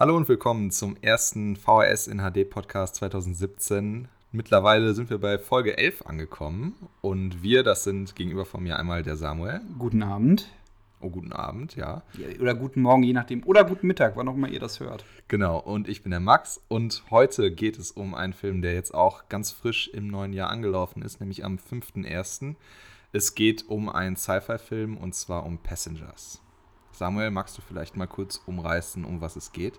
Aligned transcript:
Hallo 0.00 0.16
und 0.16 0.28
willkommen 0.28 0.70
zum 0.70 0.96
ersten 1.02 1.56
VHS 1.56 2.06
in 2.06 2.20
HD 2.20 2.48
Podcast 2.48 2.94
2017. 2.94 4.06
Mittlerweile 4.30 4.94
sind 4.94 5.10
wir 5.10 5.18
bei 5.18 5.40
Folge 5.40 5.76
11 5.76 6.06
angekommen 6.06 6.76
und 7.00 7.42
wir, 7.42 7.64
das 7.64 7.82
sind 7.82 8.14
gegenüber 8.14 8.44
von 8.44 8.62
mir 8.62 8.78
einmal 8.78 9.02
der 9.02 9.16
Samuel. 9.16 9.60
Guten 9.76 10.04
Abend. 10.04 10.50
Oh, 11.00 11.10
guten 11.10 11.32
Abend, 11.32 11.74
ja. 11.74 12.02
Oder 12.40 12.54
guten 12.54 12.80
Morgen, 12.80 13.02
je 13.02 13.12
nachdem. 13.12 13.42
Oder 13.42 13.64
guten 13.64 13.88
Mittag, 13.88 14.14
wann 14.14 14.28
auch 14.28 14.36
immer 14.36 14.48
ihr 14.48 14.60
das 14.60 14.78
hört. 14.78 15.04
Genau, 15.26 15.58
und 15.58 15.88
ich 15.88 16.04
bin 16.04 16.10
der 16.10 16.20
Max 16.20 16.60
und 16.68 17.02
heute 17.10 17.50
geht 17.50 17.76
es 17.76 17.90
um 17.90 18.14
einen 18.14 18.34
Film, 18.34 18.62
der 18.62 18.74
jetzt 18.74 18.94
auch 18.94 19.28
ganz 19.28 19.50
frisch 19.50 19.88
im 19.88 20.06
neuen 20.06 20.32
Jahr 20.32 20.50
angelaufen 20.50 21.02
ist, 21.02 21.18
nämlich 21.18 21.44
am 21.44 21.56
5.1. 21.56 22.54
Es 23.10 23.34
geht 23.34 23.68
um 23.68 23.88
einen 23.88 24.14
Sci-Fi-Film 24.14 24.96
und 24.96 25.16
zwar 25.16 25.44
um 25.44 25.58
Passengers. 25.58 26.40
Samuel, 26.98 27.30
magst 27.30 27.56
du 27.56 27.62
vielleicht 27.62 27.96
mal 27.96 28.06
kurz 28.06 28.42
umreißen, 28.44 29.04
um 29.04 29.20
was 29.20 29.36
es 29.36 29.52
geht? 29.52 29.78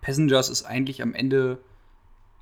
Passengers 0.00 0.48
ist 0.48 0.64
eigentlich 0.64 1.02
am 1.02 1.14
Ende 1.14 1.58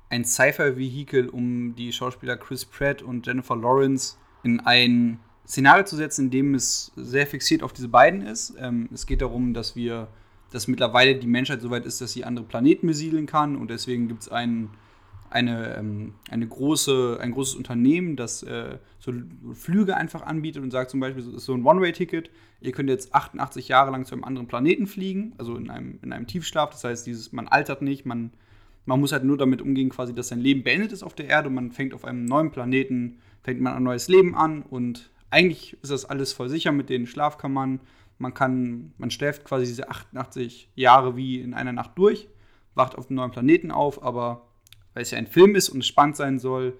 ein 0.09 0.23
Sci-Fi-Vehikel, 0.23 1.29
um 1.29 1.75
die 1.75 1.91
Schauspieler 1.91 2.37
Chris 2.37 2.63
Pratt 2.63 3.01
und 3.01 3.25
Jennifer 3.25 3.55
Lawrence 3.55 4.17
in 4.43 4.59
ein 4.59 5.19
Szenario 5.47 5.83
zu 5.83 5.95
setzen, 5.95 6.25
in 6.25 6.31
dem 6.31 6.55
es 6.55 6.91
sehr 6.95 7.25
fixiert 7.25 7.63
auf 7.63 7.73
diese 7.73 7.87
beiden 7.87 8.21
ist. 8.21 8.53
Ähm, 8.59 8.87
es 8.93 9.07
geht 9.07 9.21
darum, 9.21 9.53
dass 9.53 9.75
wir, 9.75 10.07
dass 10.51 10.67
mittlerweile 10.67 11.15
die 11.15 11.27
Menschheit 11.27 11.61
so 11.61 11.71
weit 11.71 11.85
ist, 11.85 12.01
dass 12.01 12.13
sie 12.13 12.23
andere 12.23 12.45
Planeten 12.45 12.87
besiedeln 12.87 13.25
kann 13.25 13.55
und 13.55 13.69
deswegen 13.69 14.07
gibt 14.07 14.21
es 14.21 14.29
ein, 14.29 14.69
eine, 15.29 15.75
ähm, 15.75 16.13
eine 16.29 16.47
große, 16.47 17.17
ein 17.21 17.31
großes 17.31 17.55
Unternehmen, 17.55 18.15
das 18.15 18.43
äh, 18.43 18.77
so 18.99 19.11
Flüge 19.53 19.97
einfach 19.97 20.21
anbietet 20.21 20.63
und 20.63 20.71
sagt 20.71 20.91
zum 20.91 20.99
Beispiel, 20.99 21.23
es 21.23 21.27
ist 21.27 21.45
so 21.45 21.53
ein 21.53 21.65
One-Way-Ticket, 21.65 22.29
ihr 22.61 22.71
könnt 22.71 22.89
jetzt 22.89 23.13
88 23.13 23.67
Jahre 23.67 23.91
lang 23.91 24.05
zu 24.05 24.15
einem 24.15 24.23
anderen 24.23 24.47
Planeten 24.47 24.87
fliegen, 24.87 25.33
also 25.37 25.55
in 25.55 25.69
einem, 25.69 25.99
in 26.01 26.13
einem 26.13 26.27
Tiefschlaf. 26.27 26.71
Das 26.71 26.83
heißt, 26.83 27.05
dieses, 27.05 27.31
man 27.31 27.47
altert 27.47 27.81
nicht, 27.81 28.05
man, 28.05 28.31
man 28.85 28.99
muss 28.99 29.11
halt 29.11 29.23
nur 29.23 29.37
damit 29.37 29.61
umgehen, 29.61 29.89
quasi, 29.89 30.13
dass 30.13 30.29
sein 30.29 30.39
Leben 30.39 30.63
beendet 30.63 30.91
ist 30.91 31.03
auf 31.03 31.15
der 31.15 31.27
Erde 31.27 31.49
und 31.49 31.55
man 31.55 31.71
fängt 31.71 31.93
auf 31.93 32.05
einem 32.05 32.25
neuen 32.25 32.51
Planeten, 32.51 33.19
fängt 33.43 33.61
man 33.61 33.73
ein 33.73 33.83
neues 33.83 34.07
Leben 34.07 34.35
an 34.35 34.61
und 34.61 35.11
eigentlich 35.31 35.73
ist 35.81 35.91
das 35.91 36.05
alles 36.05 36.33
voll 36.33 36.49
sicher 36.49 36.71
mit 36.71 36.89
den 36.89 37.07
Schlafkammern. 37.07 37.81
Man 38.19 38.33
kann, 38.33 38.93
man 38.97 39.11
schläft 39.11 39.43
quasi 39.43 39.65
diese 39.65 39.89
88 39.89 40.69
Jahre 40.75 41.17
wie 41.17 41.41
in 41.41 41.53
einer 41.53 41.73
Nacht 41.73 41.91
durch, 41.95 42.29
wacht 42.73 42.95
auf 42.95 43.09
einem 43.09 43.17
neuen 43.17 43.31
Planeten 43.31 43.71
auf, 43.71 44.01
aber 44.01 44.47
weil 44.95 45.03
es 45.03 45.11
ja 45.11 45.19
ein 45.19 45.27
Film 45.27 45.53
ist 45.53 45.69
und 45.69 45.81
es 45.81 45.87
spannend 45.87 46.15
sein 46.15 46.39
soll, 46.39 46.79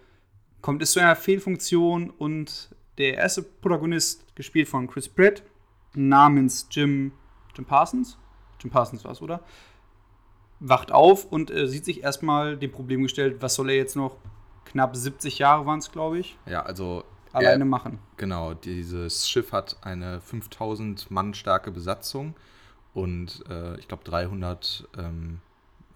kommt 0.62 0.82
es 0.82 0.94
zu 0.94 1.00
einer 1.00 1.16
Fehlfunktion 1.16 2.10
und 2.10 2.70
der 2.98 3.16
erste 3.16 3.44
Protagonist, 3.44 4.36
gespielt 4.36 4.68
von 4.68 4.88
Chris 4.88 5.08
Pratt, 5.08 5.44
namens 5.94 6.68
Jim, 6.72 7.12
Jim 7.56 7.66
Parsons, 7.66 8.18
Jim 8.60 8.72
Parsons 8.72 9.04
war 9.04 9.12
es, 9.12 9.22
oder? 9.22 9.44
Wacht 10.60 10.92
auf 10.92 11.26
und 11.26 11.52
äh, 11.52 11.68
sieht 11.68 11.86
sich 11.86 12.04
erstmal 12.04 12.58
dem 12.58 12.72
Problem 12.72 13.04
gestellt, 13.04 13.38
was 13.42 13.56
soll 13.56 13.70
er 13.70 13.76
jetzt 13.76 13.96
noch 13.96 14.16
knapp 14.64 14.96
70 14.96 15.38
Jahre 15.38 15.66
waren 15.66 15.80
es, 15.80 15.92
glaube 15.92 16.18
ich. 16.18 16.38
Ja, 16.46 16.64
also 16.64 17.04
alleine 17.34 17.64
er, 17.64 17.68
machen. 17.68 18.00
Genau, 18.16 18.54
dieses 18.54 19.30
Schiff 19.30 19.52
hat 19.52 19.78
eine 19.82 20.22
5000 20.22 21.12
Mann 21.12 21.34
starke 21.34 21.70
Besatzung 21.70 22.34
und 22.94 23.44
äh, 23.50 23.78
ich 23.78 23.90
glaube 23.90 24.06
300 24.06 24.88
ähm, 24.98 25.42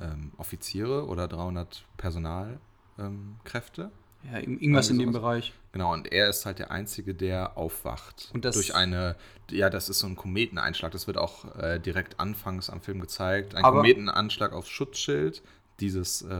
ähm, 0.01 0.31
Offiziere 0.37 1.07
oder 1.07 1.27
300 1.27 1.85
Personalkräfte. 1.97 3.81
Ähm, 3.83 3.91
ja, 4.31 4.39
irgendwas 4.39 4.89
in 4.89 4.99
dem 4.99 5.13
Bereich. 5.13 5.53
Genau, 5.71 5.93
und 5.93 6.11
er 6.11 6.29
ist 6.29 6.45
halt 6.45 6.59
der 6.59 6.71
Einzige, 6.71 7.13
der 7.13 7.57
aufwacht. 7.57 8.29
Und 8.33 8.43
das 8.43 8.55
durch 8.55 8.75
eine, 8.75 9.15
ja, 9.49 9.69
das 9.69 9.87
ist 9.87 9.99
so 9.99 10.07
ein 10.07 10.15
Kometeneinschlag. 10.15 10.91
Das 10.91 11.07
wird 11.07 11.17
auch 11.17 11.55
äh, 11.55 11.79
direkt 11.79 12.19
anfangs 12.19 12.69
am 12.69 12.81
Film 12.81 12.99
gezeigt. 12.99 13.55
Ein 13.55 13.63
Kometenanschlag 13.63 14.51
aufs 14.51 14.69
Schutzschild 14.69 15.41
dieses 15.79 16.21
äh, 16.23 16.35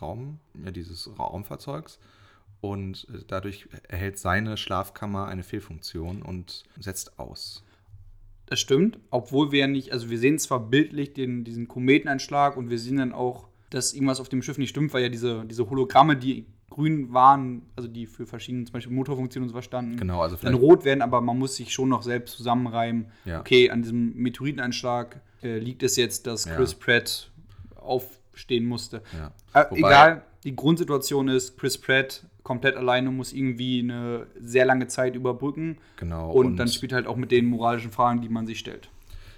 Raum, 0.00 0.40
ja, 0.64 0.70
dieses 0.70 1.08
Raumfahrzeugs. 1.18 1.98
Und 2.60 3.06
äh, 3.10 3.22
dadurch 3.26 3.68
erhält 3.88 4.18
seine 4.18 4.56
Schlafkammer 4.56 5.26
eine 5.26 5.42
Fehlfunktion 5.42 6.22
und 6.22 6.64
setzt 6.78 7.18
aus. 7.18 7.62
Das 8.50 8.58
stimmt, 8.58 8.98
obwohl 9.10 9.52
wir 9.52 9.60
ja 9.60 9.66
nicht, 9.68 9.92
also 9.92 10.10
wir 10.10 10.18
sehen 10.18 10.36
zwar 10.40 10.58
bildlich 10.58 11.14
den, 11.14 11.44
diesen 11.44 11.68
Kometeneinschlag 11.68 12.56
und 12.56 12.68
wir 12.68 12.80
sehen 12.80 12.96
dann 12.96 13.12
auch, 13.12 13.46
dass 13.70 13.94
irgendwas 13.94 14.18
auf 14.18 14.28
dem 14.28 14.42
Schiff 14.42 14.58
nicht 14.58 14.70
stimmt, 14.70 14.92
weil 14.92 15.04
ja 15.04 15.08
diese, 15.08 15.44
diese 15.46 15.70
Hologramme, 15.70 16.16
die 16.16 16.46
grün 16.68 17.12
waren, 17.12 17.62
also 17.76 17.88
die 17.88 18.06
für 18.06 18.26
verschiedene, 18.26 18.64
zum 18.64 18.72
Beispiel 18.72 18.92
Motorfunktionen 18.92 19.44
und 19.44 19.50
so 19.50 19.52
verstanden, 19.52 19.96
genau, 19.96 20.20
also 20.20 20.36
dann 20.36 20.54
rot 20.54 20.84
werden, 20.84 21.00
aber 21.00 21.20
man 21.20 21.38
muss 21.38 21.54
sich 21.54 21.72
schon 21.72 21.88
noch 21.90 22.02
selbst 22.02 22.36
zusammenreimen. 22.36 23.06
Ja. 23.24 23.38
Okay, 23.38 23.70
an 23.70 23.82
diesem 23.82 24.16
Meteoriteneinschlag 24.16 25.20
äh, 25.44 25.58
liegt 25.58 25.84
es 25.84 25.94
jetzt, 25.94 26.26
dass 26.26 26.46
Chris 26.46 26.72
ja. 26.72 26.78
Pratt 26.80 27.30
aufstehen 27.76 28.66
musste. 28.66 29.02
Ja. 29.16 29.62
Äh, 29.62 29.78
egal, 29.78 30.24
die 30.44 30.56
Grundsituation 30.56 31.28
ist, 31.28 31.58
Chris 31.58 31.78
Pratt 31.78 32.24
komplett 32.42 32.76
alleine 32.76 33.10
muss 33.10 33.32
irgendwie 33.32 33.80
eine 33.80 34.26
sehr 34.40 34.64
lange 34.64 34.88
Zeit 34.88 35.14
überbrücken. 35.14 35.78
Genau. 35.96 36.30
Und, 36.32 36.46
und 36.46 36.56
dann 36.56 36.68
spielt 36.68 36.92
halt 36.92 37.06
auch 37.06 37.16
mit 37.16 37.30
den 37.30 37.46
moralischen 37.46 37.92
Fragen, 37.92 38.22
die 38.22 38.28
man 38.28 38.46
sich 38.46 38.58
stellt. 38.58 38.88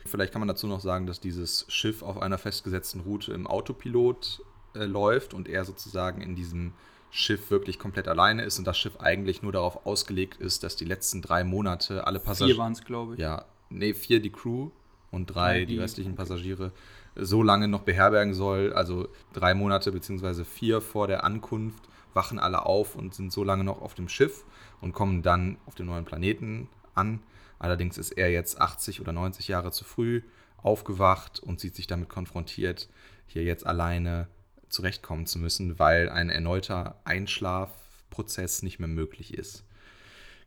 Vielleicht 0.07 0.33
kann 0.33 0.41
man 0.41 0.49
dazu 0.49 0.67
noch 0.67 0.81
sagen, 0.81 1.07
dass 1.07 1.21
dieses 1.21 1.67
Schiff 1.69 2.03
auf 2.03 2.21
einer 2.21 2.39
festgesetzten 2.39 3.01
Route 3.01 3.33
im 3.33 3.47
Autopilot 3.47 4.43
äh, 4.75 4.85
läuft 4.85 5.35
und 5.35 5.49
er 5.49 5.65
sozusagen 5.65 6.23
in 6.23 6.35
diesem 6.35 6.73
Schiff 7.11 7.51
wirklich 7.51 7.79
komplett 7.79 8.09
alleine 8.09 8.43
ist 8.43 8.59
und 8.59 8.67
das 8.67 8.79
Schiff 8.79 8.97
eigentlich 8.99 9.43
nur 9.43 9.53
darauf 9.53 9.87
ausgelegt 9.87 10.41
ist, 10.41 10.65
dass 10.65 10.77
die 10.77 10.87
letzten 10.87 11.21
drei 11.21 11.45
Monate 11.45 12.07
alle 12.07 12.19
Passagiere. 12.19 12.57
Vier 12.57 12.62
waren 12.62 12.73
es, 12.73 12.85
glaube 12.85 13.15
ich. 13.15 13.21
Ja, 13.21 13.45
nee, 13.69 13.93
vier 13.93 14.21
die 14.21 14.31
Crew 14.31 14.71
und 15.11 15.27
drei 15.27 15.61
ja, 15.61 15.67
die, 15.67 15.75
die, 15.75 15.79
restlichen 15.79 16.15
Passagiere 16.15 16.73
so 17.15 17.43
lange 17.43 17.69
noch 17.69 17.83
beherbergen 17.83 18.34
soll. 18.34 18.73
Also 18.73 19.09
drei 19.33 19.55
Monate 19.55 19.93
beziehungsweise 19.93 20.45
vier 20.45 20.81
vor 20.81 21.06
der 21.06 21.25
Ankunft 21.25 21.83
wachen 22.15 22.39
alle 22.39 22.67
auf 22.67 22.95
und 22.95 23.15
sind 23.15 23.33
so 23.33 23.45
lange 23.45 23.65
noch 23.65 23.81
auf 23.81 23.95
dem 23.95 24.09
Schiff 24.09 24.45
und 24.81 24.93
kommen 24.93 25.23
dann 25.23 25.56
auf 25.67 25.75
dem 25.75 25.87
neuen 25.87 26.05
Planeten 26.05 26.69
an. 26.95 27.21
Allerdings 27.59 27.97
ist 27.97 28.12
er 28.12 28.31
jetzt 28.31 28.61
80 28.61 29.00
oder 29.00 29.12
90 29.12 29.49
Jahre 29.49 29.71
zu 29.73 29.84
früh 29.84 30.23
aufgewacht 30.59 31.41
und 31.41 31.61
sieht 31.61 31.75
sich 31.75 31.87
damit 31.87 32.09
konfrontiert, 32.09 32.89
hier 33.27 33.44
jetzt 33.44 33.67
alleine 33.67 34.29
zurechtkommen 34.69 35.27
zu 35.27 35.39
müssen, 35.39 35.79
weil 35.79 36.09
ein 36.09 36.31
erneuter 36.31 37.00
Einschlafprozess 37.05 38.62
nicht 38.62 38.79
mehr 38.79 38.89
möglich 38.89 39.34
ist. 39.34 39.65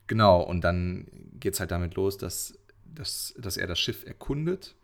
Genau, 0.06 0.40
und 0.40 0.62
dann 0.62 1.06
geht 1.40 1.54
es 1.54 1.60
halt 1.60 1.70
damit 1.70 1.94
los, 1.94 2.16
dass, 2.16 2.58
dass, 2.84 3.34
dass 3.38 3.56
er 3.56 3.66
das 3.66 3.80
Schiff 3.80 4.04
erkundet 4.06 4.74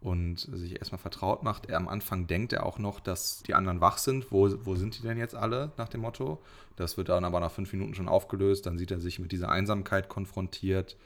und 0.00 0.40
sich 0.40 0.76
erstmal 0.76 0.98
vertraut 0.98 1.42
macht. 1.42 1.66
Er 1.66 1.78
am 1.78 1.88
Anfang 1.88 2.26
denkt 2.26 2.52
er 2.52 2.64
auch 2.64 2.78
noch, 2.78 3.00
dass 3.00 3.42
die 3.42 3.54
anderen 3.54 3.80
wach 3.80 3.98
sind. 3.98 4.30
Wo, 4.30 4.48
wo 4.64 4.74
sind 4.76 4.98
die 4.98 5.02
denn 5.02 5.18
jetzt 5.18 5.34
alle 5.34 5.72
nach 5.76 5.88
dem 5.88 6.02
Motto? 6.02 6.42
Das 6.76 6.96
wird 6.96 7.08
dann 7.08 7.24
aber 7.24 7.40
nach 7.40 7.50
fünf 7.50 7.72
Minuten 7.72 7.94
schon 7.94 8.08
aufgelöst. 8.08 8.66
Dann 8.66 8.78
sieht 8.78 8.90
er 8.90 9.00
sich 9.00 9.18
mit 9.18 9.32
dieser 9.32 9.48
Einsamkeit 9.48 10.08
konfrontiert 10.08 10.96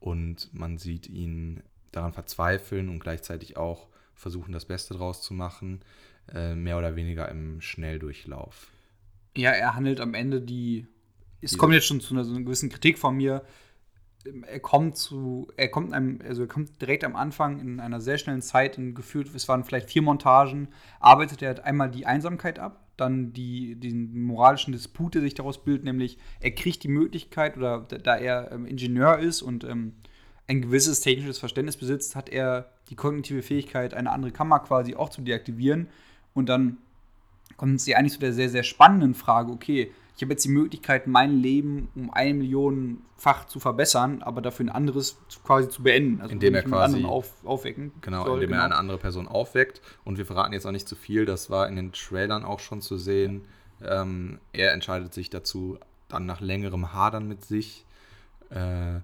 und 0.00 0.50
man 0.52 0.78
sieht 0.78 1.08
ihn 1.08 1.62
daran 1.92 2.12
verzweifeln 2.12 2.88
und 2.88 2.98
gleichzeitig 2.98 3.56
auch 3.56 3.86
versuchen, 4.14 4.52
das 4.52 4.64
Beste 4.64 4.94
draus 4.94 5.22
zu 5.22 5.32
machen. 5.32 5.80
Äh, 6.32 6.54
mehr 6.54 6.78
oder 6.78 6.96
weniger 6.96 7.28
im 7.28 7.60
Schnelldurchlauf. 7.60 8.68
Ja, 9.36 9.50
er 9.50 9.74
handelt 9.74 10.00
am 10.00 10.14
Ende 10.14 10.40
die. 10.40 10.86
Es 11.42 11.58
kommt 11.58 11.74
jetzt 11.74 11.86
schon 11.86 12.00
zu 12.00 12.14
einer, 12.14 12.24
so 12.24 12.34
einer 12.34 12.44
gewissen 12.44 12.70
Kritik 12.70 12.98
von 12.98 13.16
mir. 13.16 13.44
Er 14.46 14.60
kommt 14.60 14.96
zu, 14.96 15.48
er 15.56 15.68
kommt 15.68 15.92
einem, 15.92 16.20
also 16.26 16.42
er 16.42 16.48
kommt 16.48 16.80
direkt 16.80 17.04
am 17.04 17.14
Anfang 17.14 17.60
in 17.60 17.78
einer 17.78 18.00
sehr 18.00 18.16
schnellen 18.16 18.40
Zeit, 18.40 18.78
in 18.78 18.94
gefühlt, 18.94 19.34
es 19.34 19.48
waren 19.48 19.64
vielleicht 19.64 19.90
vier 19.90 20.00
Montagen, 20.02 20.68
arbeitet 20.98 21.42
er 21.42 21.64
einmal 21.64 21.90
die 21.90 22.06
Einsamkeit 22.06 22.58
ab, 22.58 22.80
dann 22.96 23.32
die, 23.32 23.74
den 23.74 24.22
moralischen 24.22 24.72
Disput, 24.72 25.14
der 25.14 25.22
sich 25.22 25.34
daraus 25.34 25.62
bildet, 25.62 25.84
nämlich 25.84 26.18
er 26.40 26.52
kriegt 26.52 26.82
die 26.84 26.88
Möglichkeit, 26.88 27.56
oder 27.56 27.80
da 27.80 28.16
er 28.16 28.50
ähm, 28.52 28.66
Ingenieur 28.66 29.18
ist 29.18 29.42
und 29.42 29.64
ähm, 29.64 29.92
ein 30.46 30.62
gewisses 30.62 31.00
technisches 31.00 31.38
Verständnis 31.38 31.76
besitzt, 31.76 32.16
hat 32.16 32.28
er 32.28 32.70
die 32.88 32.96
kognitive 32.96 33.42
Fähigkeit, 33.42 33.94
eine 33.94 34.10
andere 34.10 34.32
Kammer 34.32 34.60
quasi 34.60 34.94
auch 34.94 35.08
zu 35.08 35.22
deaktivieren. 35.22 35.88
Und 36.34 36.48
dann 36.48 36.78
kommt 37.56 37.80
sie 37.80 37.94
eigentlich 37.94 38.12
zu 38.12 38.20
der 38.20 38.32
sehr, 38.32 38.50
sehr 38.50 38.62
spannenden 38.62 39.14
Frage, 39.14 39.52
okay, 39.52 39.90
ich 40.16 40.22
habe 40.22 40.32
jetzt 40.32 40.44
die 40.44 40.50
Möglichkeit, 40.50 41.06
mein 41.06 41.40
Leben 41.40 41.88
um 41.94 42.12
eine 42.12 42.34
Millionenfach 42.34 43.46
zu 43.46 43.58
verbessern, 43.58 44.22
aber 44.22 44.42
dafür 44.42 44.66
ein 44.66 44.70
anderes 44.70 45.18
quasi 45.44 45.68
zu 45.68 45.82
beenden. 45.82 46.20
Also 46.20 46.32
indem 46.32 46.54
er 46.54 46.62
quasi 46.62 47.04
auf, 47.04 47.32
aufwecken 47.44 47.92
genau, 48.00 48.24
soll, 48.24 48.34
indem 48.34 48.50
genau. 48.50 48.60
er 48.60 48.64
eine 48.66 48.76
andere 48.76 48.98
Person 48.98 49.26
aufweckt. 49.26 49.80
Und 50.04 50.18
wir 50.18 50.26
verraten 50.26 50.52
jetzt 50.52 50.66
auch 50.66 50.72
nicht 50.72 50.88
zu 50.88 50.94
viel, 50.94 51.24
das 51.24 51.50
war 51.50 51.68
in 51.68 51.76
den 51.76 51.92
Trailern 51.92 52.44
auch 52.44 52.60
schon 52.60 52.80
zu 52.80 52.96
sehen. 52.96 53.46
Ähm, 53.82 54.38
er 54.52 54.72
entscheidet 54.72 55.12
sich 55.12 55.30
dazu, 55.30 55.78
dann 56.08 56.26
nach 56.26 56.40
längerem 56.40 56.92
Hadern 56.92 57.26
mit 57.26 57.44
sich 57.44 57.84
äh, 58.50 59.00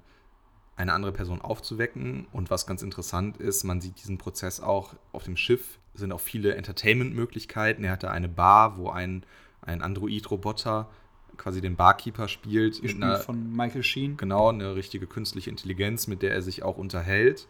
eine 0.77 0.93
andere 0.93 1.13
Person 1.13 1.41
aufzuwecken. 1.41 2.29
Und 2.33 2.51
was 2.51 2.67
ganz 2.67 2.83
interessant 2.83 3.37
ist, 3.37 3.65
man 3.65 3.81
sieht 3.81 4.01
diesen 4.01 4.17
Prozess 4.17 4.61
auch 4.61 4.95
auf 5.13 5.25
dem 5.25 5.37
Schiff 5.37 5.79
sind 5.95 6.13
auch 6.13 6.21
viele 6.21 6.55
Entertainment-Möglichkeiten. 6.55 7.85
Er 7.85 7.93
hatte 7.93 8.11
eine 8.11 8.29
Bar, 8.29 8.77
wo 8.77 8.91
ein, 8.91 9.25
ein 9.63 9.83
Android-Roboter 9.83 10.91
quasi 11.37 11.61
den 11.61 11.77
Barkeeper 11.77 12.29
spielt. 12.29 12.83
Gespielt 12.83 13.03
einer, 13.03 13.17
von 13.19 13.55
Michael 13.57 13.83
Sheen. 13.83 14.17
Genau, 14.17 14.49
eine 14.49 14.75
richtige 14.75 15.07
künstliche 15.07 15.51
Intelligenz, 15.51 16.07
mit 16.07 16.23
der 16.23 16.33
er 16.33 16.43
sich 16.43 16.63
auch 16.63 16.77
unterhält. 16.77 17.47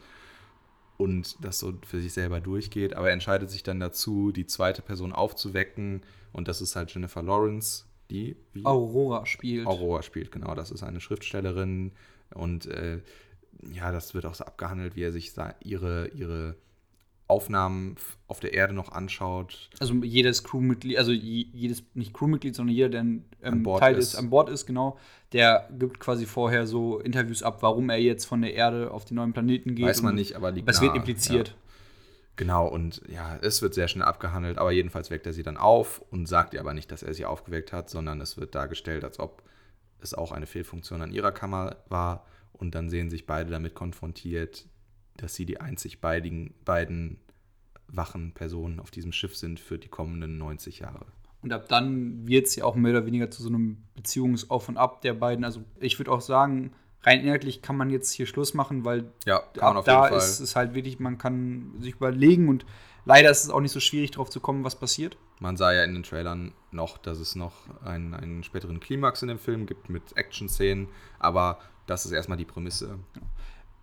und 1.00 1.42
das 1.42 1.58
so 1.58 1.72
für 1.86 2.00
sich 2.00 2.12
selber 2.12 2.40
durchgeht. 2.40 2.94
Aber 2.94 3.08
er 3.08 3.14
entscheidet 3.14 3.50
sich 3.50 3.62
dann 3.62 3.80
dazu, 3.80 4.32
die 4.32 4.46
zweite 4.46 4.82
Person 4.82 5.12
aufzuwecken. 5.12 6.02
Und 6.32 6.46
das 6.46 6.60
ist 6.60 6.76
halt 6.76 6.92
Jennifer 6.92 7.22
Lawrence, 7.22 7.86
die 8.10 8.36
wie? 8.52 8.66
Aurora 8.66 9.24
spielt. 9.24 9.66
Aurora 9.66 10.02
spielt, 10.02 10.30
genau. 10.30 10.54
Das 10.54 10.70
ist 10.70 10.82
eine 10.82 11.00
Schriftstellerin. 11.00 11.92
Und 12.34 12.66
äh, 12.66 13.00
ja, 13.72 13.92
das 13.92 14.14
wird 14.14 14.26
auch 14.26 14.34
so 14.34 14.44
abgehandelt, 14.44 14.94
wie 14.94 15.02
er 15.02 15.12
sich 15.12 15.32
ihre, 15.60 16.08
ihre 16.08 16.56
Aufnahmen 17.30 17.96
auf 18.28 18.40
der 18.40 18.52
Erde 18.52 18.74
noch 18.74 18.92
anschaut. 18.92 19.70
Also 19.78 19.94
jedes 19.94 20.44
Crewmitglied, 20.44 20.98
also 20.98 21.12
jedes, 21.12 21.82
nicht 21.94 22.12
Crewmitglied, 22.12 22.54
sondern 22.54 22.74
jeder, 22.74 22.88
der 22.88 23.00
ähm, 23.00 23.64
Teil 23.78 23.96
ist. 23.96 24.14
ist, 24.14 24.14
an 24.16 24.30
Bord 24.30 24.50
ist, 24.50 24.66
genau, 24.66 24.98
der 25.32 25.68
gibt 25.78 26.00
quasi 26.00 26.26
vorher 26.26 26.66
so 26.66 26.98
Interviews 26.98 27.42
ab, 27.42 27.62
warum 27.62 27.88
er 27.90 27.98
jetzt 27.98 28.26
von 28.26 28.42
der 28.42 28.54
Erde 28.54 28.90
auf 28.90 29.04
den 29.04 29.16
neuen 29.16 29.32
Planeten 29.32 29.74
geht. 29.74 29.86
Weiß 29.86 30.02
man 30.02 30.14
nicht, 30.14 30.34
aber 30.34 30.50
liegt 30.50 30.68
Das 30.68 30.80
wird 30.80 30.94
impliziert. 30.94 31.48
Ja. 31.48 31.54
Genau, 32.36 32.66
und 32.66 33.02
ja, 33.08 33.38
es 33.42 33.60
wird 33.60 33.74
sehr 33.74 33.88
schnell 33.88 34.04
abgehandelt, 34.04 34.58
aber 34.58 34.72
jedenfalls 34.72 35.10
weckt 35.10 35.26
er 35.26 35.32
sie 35.32 35.42
dann 35.42 35.56
auf 35.56 36.02
und 36.10 36.26
sagt 36.26 36.54
ihr 36.54 36.60
aber 36.60 36.72
nicht, 36.72 36.90
dass 36.90 37.02
er 37.02 37.12
sie 37.12 37.26
aufgeweckt 37.26 37.72
hat, 37.72 37.90
sondern 37.90 38.20
es 38.20 38.38
wird 38.38 38.54
dargestellt, 38.54 39.04
als 39.04 39.18
ob 39.18 39.42
es 40.00 40.14
auch 40.14 40.32
eine 40.32 40.46
Fehlfunktion 40.46 41.02
an 41.02 41.12
ihrer 41.12 41.32
Kammer 41.32 41.76
war 41.88 42.24
und 42.52 42.74
dann 42.74 42.88
sehen 42.88 43.10
sich 43.10 43.26
beide 43.26 43.50
damit 43.50 43.74
konfrontiert, 43.74 44.66
dass 45.16 45.34
sie 45.34 45.46
die 45.46 45.60
einzig 45.60 46.00
beiden, 46.00 46.54
beiden 46.64 47.18
wachen 47.88 48.32
Personen 48.32 48.80
auf 48.80 48.90
diesem 48.90 49.12
Schiff 49.12 49.36
sind 49.36 49.60
für 49.60 49.78
die 49.78 49.88
kommenden 49.88 50.38
90 50.38 50.80
Jahre. 50.80 51.06
Und 51.42 51.52
ab 51.52 51.68
dann 51.68 52.26
wird 52.26 52.46
es 52.46 52.56
ja 52.56 52.64
auch 52.64 52.74
mehr 52.74 52.92
oder 52.92 53.06
weniger 53.06 53.30
zu 53.30 53.42
so 53.42 53.48
einem 53.48 53.78
Beziehungsauf 53.94 54.68
und 54.68 54.76
Ab 54.76 55.00
der 55.00 55.14
beiden. 55.14 55.44
Also 55.44 55.62
ich 55.78 55.98
würde 55.98 56.12
auch 56.12 56.20
sagen, 56.20 56.72
rein 57.02 57.20
inhaltlich 57.20 57.62
kann 57.62 57.76
man 57.76 57.90
jetzt 57.90 58.12
hier 58.12 58.26
Schluss 58.26 58.54
machen, 58.54 58.84
weil 58.84 59.10
ja, 59.24 59.42
ab 59.58 59.84
da 59.84 60.08
ist 60.08 60.40
es 60.40 60.54
halt 60.54 60.74
wirklich, 60.74 61.00
man 61.00 61.18
kann 61.18 61.74
sich 61.78 61.94
überlegen 61.94 62.48
und 62.48 62.66
leider 63.04 63.30
ist 63.30 63.44
es 63.44 63.50
auch 63.50 63.60
nicht 63.60 63.72
so 63.72 63.80
schwierig, 63.80 64.10
darauf 64.10 64.28
zu 64.28 64.40
kommen, 64.40 64.64
was 64.64 64.78
passiert. 64.78 65.16
Man 65.38 65.56
sah 65.56 65.72
ja 65.72 65.84
in 65.84 65.94
den 65.94 66.02
Trailern 66.02 66.52
noch, 66.70 66.98
dass 66.98 67.18
es 67.18 67.34
noch 67.34 67.54
einen, 67.82 68.12
einen 68.12 68.44
späteren 68.44 68.80
Klimax 68.80 69.22
in 69.22 69.28
dem 69.28 69.38
Film 69.38 69.64
gibt 69.64 69.88
mit 69.88 70.16
Action-Szenen, 70.16 70.88
aber 71.18 71.58
das 71.86 72.04
ist 72.04 72.12
erstmal 72.12 72.38
die 72.38 72.44
Prämisse. 72.44 72.98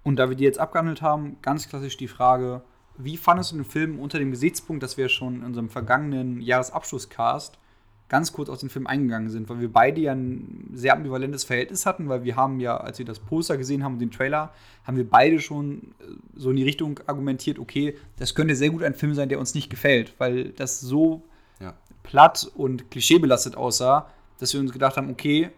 Und 0.08 0.16
da 0.16 0.30
wir 0.30 0.38
die 0.38 0.46
jetzt 0.46 0.58
abgehandelt 0.58 1.02
haben, 1.02 1.36
ganz 1.42 1.68
klassisch 1.68 1.98
die 1.98 2.08
Frage, 2.08 2.62
wie 2.98 3.18
fandest 3.18 3.52
du 3.52 3.58
den 3.58 3.66
Film 3.66 4.00
unter 4.00 4.20
dem 4.20 4.32
Gesichtspunkt, 4.32 4.82
dass 4.82 4.96
wir 4.96 5.10
schon 5.10 5.40
in 5.40 5.44
unserem 5.44 5.68
vergangenen 5.68 6.40
Jahresabschlusscast 6.40 7.60
ganz 8.08 8.32
kurz 8.32 8.48
auf 8.48 8.58
den 8.58 8.70
Film 8.70 8.88
eingegangen 8.88 9.30
sind, 9.30 9.50
weil 9.50 9.60
wir 9.60 9.70
beide 9.70 10.00
ja 10.00 10.14
ein 10.14 10.70
sehr 10.74 10.94
ambivalentes 10.94 11.44
Verhältnis 11.44 11.86
hatten, 11.86 12.08
weil 12.08 12.24
wir 12.24 12.38
haben 12.38 12.62
ja, 12.62 12.78
als 12.78 13.00
wir 13.00 13.06
das 13.06 13.20
Poster 13.20 13.58
gesehen 13.58 13.84
haben 13.84 13.96
und 13.96 14.00
den 14.00 14.10
Trailer, 14.10 14.54
haben 14.86 14.96
wir 14.96 15.10
beide 15.10 15.42
schon 15.42 15.94
äh, 16.00 16.06
so 16.38 16.52
in 16.52 16.56
die 16.56 16.64
Richtung 16.64 17.02
argumentiert, 17.06 17.60
okay, 17.60 17.98
das 18.16 18.34
könnte 18.34 18.56
sehr 18.56 18.70
gut 18.70 18.84
ein 18.84 18.94
Film 18.94 19.14
sein, 19.14 19.28
der 19.28 19.40
uns 19.40 19.56
nicht 19.56 19.70
gefällt, 19.70 20.14
weil 20.20 20.52
das 20.52 20.80
so 20.80 21.22
ja. 21.60 21.74
platt 22.04 22.50
und 22.56 22.90
klischeebelastet 22.92 23.58
aussah, 23.58 24.10
dass 24.40 24.54
wir 24.54 24.62
uns 24.62 24.72
gedacht 24.72 24.96
haben, 24.96 25.10
okay, 25.10 25.50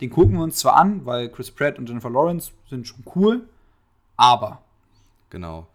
den 0.00 0.08
gucken 0.08 0.36
wir 0.36 0.42
uns 0.42 0.56
zwar 0.56 0.76
an, 0.76 1.04
weil 1.04 1.28
Chris 1.28 1.50
Pratt 1.50 1.78
und 1.78 1.86
Jennifer 1.86 2.08
Lawrence 2.08 2.52
sind 2.70 2.88
schon 2.88 3.04
cool, 3.14 3.46
aber. 4.20 4.62
Genau. 5.30 5.66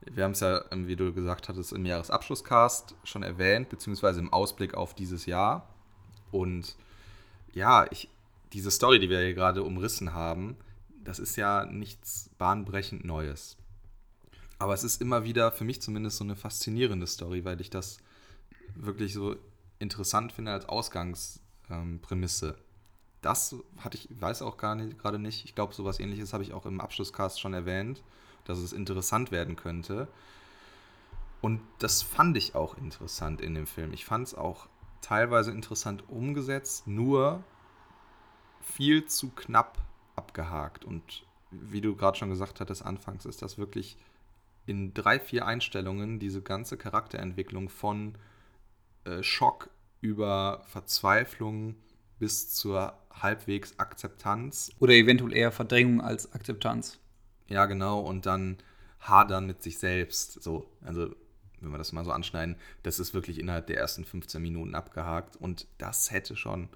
Wir 0.00 0.24
haben 0.24 0.32
es 0.32 0.40
ja, 0.40 0.64
ähm, 0.70 0.86
wie 0.86 0.96
du 0.96 1.12
gesagt 1.12 1.48
hattest, 1.48 1.72
im 1.72 1.84
Jahresabschlusscast 1.84 2.94
schon 3.02 3.22
erwähnt, 3.22 3.68
beziehungsweise 3.68 4.20
im 4.20 4.32
Ausblick 4.32 4.74
auf 4.74 4.94
dieses 4.94 5.26
Jahr. 5.26 5.68
Und 6.30 6.76
ja, 7.52 7.86
ich, 7.90 8.08
diese 8.52 8.70
Story, 8.70 9.00
die 9.00 9.10
wir 9.10 9.20
hier 9.20 9.34
gerade 9.34 9.64
umrissen 9.64 10.14
haben, 10.14 10.56
das 11.02 11.18
ist 11.18 11.36
ja 11.36 11.66
nichts 11.66 12.30
bahnbrechend 12.38 13.04
Neues. 13.04 13.56
Aber 14.58 14.74
es 14.74 14.84
ist 14.84 15.00
immer 15.00 15.24
wieder, 15.24 15.50
für 15.50 15.64
mich 15.64 15.82
zumindest, 15.82 16.18
so 16.18 16.24
eine 16.24 16.36
faszinierende 16.36 17.06
Story, 17.06 17.44
weil 17.44 17.60
ich 17.60 17.70
das 17.70 17.98
wirklich 18.76 19.12
so 19.12 19.36
interessant 19.78 20.32
finde 20.32 20.52
als 20.52 20.68
Ausgangsprämisse. 20.68 22.56
Das 23.22 23.56
hatte 23.78 23.96
ich, 23.96 24.08
weiß 24.10 24.42
auch 24.42 24.56
gar 24.56 24.74
nicht, 24.74 24.98
gerade 24.98 25.18
nicht. 25.18 25.44
Ich 25.44 25.54
glaube, 25.54 25.74
sowas 25.74 25.98
ähnliches 25.98 26.32
habe 26.32 26.42
ich 26.44 26.52
auch 26.52 26.66
im 26.66 26.80
Abschlusscast 26.80 27.40
schon 27.40 27.54
erwähnt 27.54 28.02
dass 28.48 28.58
es 28.58 28.72
interessant 28.72 29.30
werden 29.30 29.54
könnte. 29.54 30.08
Und 31.40 31.60
das 31.78 32.02
fand 32.02 32.36
ich 32.36 32.56
auch 32.56 32.76
interessant 32.76 33.40
in 33.40 33.54
dem 33.54 33.66
Film. 33.66 33.92
Ich 33.92 34.04
fand 34.04 34.26
es 34.26 34.34
auch 34.34 34.68
teilweise 35.02 35.52
interessant 35.52 36.08
umgesetzt, 36.08 36.86
nur 36.86 37.44
viel 38.60 39.04
zu 39.04 39.30
knapp 39.30 39.78
abgehakt. 40.16 40.84
Und 40.84 41.24
wie 41.50 41.80
du 41.80 41.94
gerade 41.94 42.18
schon 42.18 42.30
gesagt 42.30 42.58
hattest, 42.58 42.84
anfangs 42.84 43.24
ist 43.24 43.42
das 43.42 43.58
wirklich 43.58 43.96
in 44.66 44.94
drei, 44.94 45.20
vier 45.20 45.46
Einstellungen 45.46 46.18
diese 46.18 46.42
ganze 46.42 46.76
Charakterentwicklung 46.76 47.68
von 47.68 48.16
äh, 49.04 49.22
Schock 49.22 49.70
über 50.00 50.62
Verzweiflung 50.66 51.76
bis 52.18 52.52
zur 52.54 52.98
halbwegs 53.22 53.78
Akzeptanz. 53.78 54.70
Oder 54.78 54.94
eventuell 54.94 55.34
eher 55.34 55.52
Verdrängung 55.52 56.00
als 56.00 56.32
Akzeptanz. 56.32 56.98
Ja, 57.48 57.66
genau. 57.66 58.00
Und 58.00 58.26
dann 58.26 58.58
hadern 59.00 59.46
mit 59.46 59.62
sich 59.62 59.78
selbst. 59.78 60.42
So, 60.42 60.70
also 60.82 61.14
wenn 61.60 61.70
wir 61.70 61.78
das 61.78 61.92
mal 61.92 62.04
so 62.04 62.12
anschneiden, 62.12 62.56
das 62.82 62.98
ist 62.98 63.14
wirklich 63.14 63.38
innerhalb 63.38 63.66
der 63.66 63.78
ersten 63.78 64.04
15 64.04 64.40
Minuten 64.40 64.74
abgehakt. 64.74 65.36
Und 65.36 65.66
das 65.78 66.10
hätte 66.10 66.36
schon, 66.36 66.68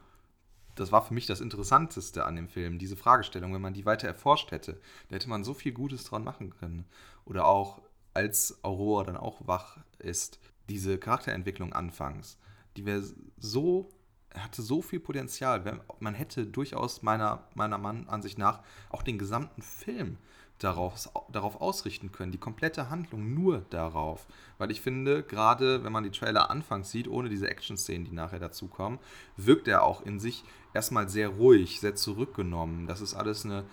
das 0.74 0.92
war 0.92 1.04
für 1.04 1.14
mich 1.14 1.26
das 1.26 1.40
Interessanteste 1.40 2.24
an 2.24 2.36
dem 2.36 2.48
Film, 2.48 2.78
diese 2.78 2.96
Fragestellung, 2.96 3.54
wenn 3.54 3.60
man 3.60 3.74
die 3.74 3.86
weiter 3.86 4.08
erforscht 4.08 4.50
hätte, 4.50 4.80
da 5.08 5.16
hätte 5.16 5.28
man 5.28 5.44
so 5.44 5.54
viel 5.54 5.72
Gutes 5.72 6.04
dran 6.04 6.24
machen 6.24 6.50
können. 6.50 6.86
Oder 7.24 7.46
auch 7.46 7.82
als 8.14 8.62
Aurora 8.62 9.04
dann 9.04 9.16
auch 9.16 9.46
wach 9.46 9.78
ist, 9.98 10.38
diese 10.68 10.98
Charakterentwicklung 10.98 11.72
anfangs, 11.72 12.38
die 12.76 12.86
wäre 12.86 13.02
so, 13.38 13.90
hatte 14.36 14.62
so 14.62 14.82
viel 14.82 15.00
Potenzial. 15.00 15.80
Man 16.00 16.14
hätte 16.14 16.46
durchaus 16.46 17.02
meiner, 17.02 17.46
meiner 17.54 17.78
Ansicht 18.08 18.38
nach 18.38 18.60
auch 18.90 19.02
den 19.02 19.18
gesamten 19.18 19.62
Film 19.62 20.18
darauf, 20.58 21.10
darauf 21.30 21.60
ausrichten 21.60 22.12
können, 22.12 22.32
die 22.32 22.38
komplette 22.38 22.88
Handlung 22.90 23.34
nur 23.34 23.62
darauf. 23.70 24.26
Weil 24.58 24.70
ich 24.70 24.80
finde, 24.80 25.22
gerade 25.22 25.84
wenn 25.84 25.92
man 25.92 26.04
die 26.04 26.10
Trailer 26.10 26.50
anfangs 26.50 26.90
sieht, 26.90 27.08
ohne 27.08 27.28
diese 27.28 27.48
Action-Szenen, 27.48 28.04
die 28.04 28.12
nachher 28.12 28.38
dazukommen, 28.38 28.98
wirkt 29.36 29.68
er 29.68 29.82
auch 29.82 30.02
in 30.02 30.20
sich 30.20 30.44
erstmal 30.72 31.08
sehr 31.08 31.28
ruhig, 31.28 31.80
sehr 31.80 31.94
zurückgenommen. 31.94 32.86
Das 32.86 33.00
ist 33.00 33.14
alles 33.14 33.44
eine, 33.44 33.64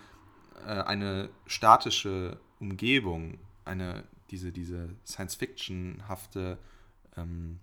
äh, 0.66 0.82
eine 0.82 1.30
statische 1.46 2.40
Umgebung, 2.60 3.38
eine, 3.66 4.04
diese, 4.32 4.52
diese 4.52 4.90
Science-Fiction-hafte, 5.06 6.58
ähm, 7.18 7.60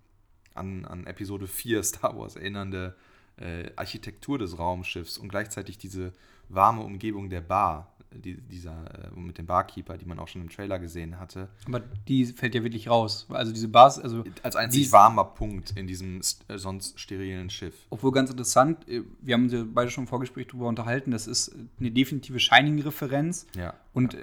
an, 0.57 0.85
an 0.85 1.05
Episode 1.05 1.47
4 1.47 1.83
Star 1.83 2.17
Wars 2.17 2.35
erinnernde 2.35 2.95
äh, 3.37 3.69
Architektur 3.75 4.39
des 4.39 4.57
Raumschiffs 4.57 5.17
und 5.17 5.29
gleichzeitig 5.29 5.77
diese 5.77 6.13
warme 6.49 6.81
Umgebung 6.81 7.29
der 7.29 7.41
Bar 7.41 7.93
die, 8.13 8.35
dieser 8.35 9.11
äh, 9.13 9.19
mit 9.19 9.37
dem 9.37 9.45
Barkeeper, 9.45 9.97
die 9.97 10.05
man 10.05 10.19
auch 10.19 10.27
schon 10.27 10.41
im 10.41 10.49
Trailer 10.49 10.79
gesehen 10.79 11.19
hatte. 11.19 11.49
Aber 11.65 11.81
die 12.07 12.25
fällt 12.25 12.55
ja 12.55 12.63
wirklich 12.63 12.89
raus. 12.89 13.27
Also 13.29 13.51
diese 13.51 13.67
Bars, 13.67 13.99
also 13.99 14.23
als 14.43 14.55
einzig 14.55 14.91
warmer 14.91 15.25
Punkt 15.25 15.71
in 15.75 15.87
diesem 15.87 16.21
äh, 16.47 16.57
sonst 16.57 16.99
sterilen 16.99 17.49
Schiff. 17.49 17.75
Obwohl 17.89 18.11
ganz 18.11 18.29
interessant, 18.29 18.87
äh, 18.87 19.03
wir 19.21 19.33
haben 19.33 19.43
uns 19.43 19.53
ja 19.53 19.63
beide 19.65 19.91
schon 19.91 20.05
im 20.05 20.07
Vorgespräch 20.07 20.47
darüber 20.47 20.67
unterhalten, 20.67 21.11
das 21.11 21.27
ist 21.27 21.55
eine 21.79 21.91
definitive 21.91 22.39
Shining-Referenz. 22.39 23.47
Ja. 23.55 23.73
Und 23.93 24.13
ja. 24.13 24.19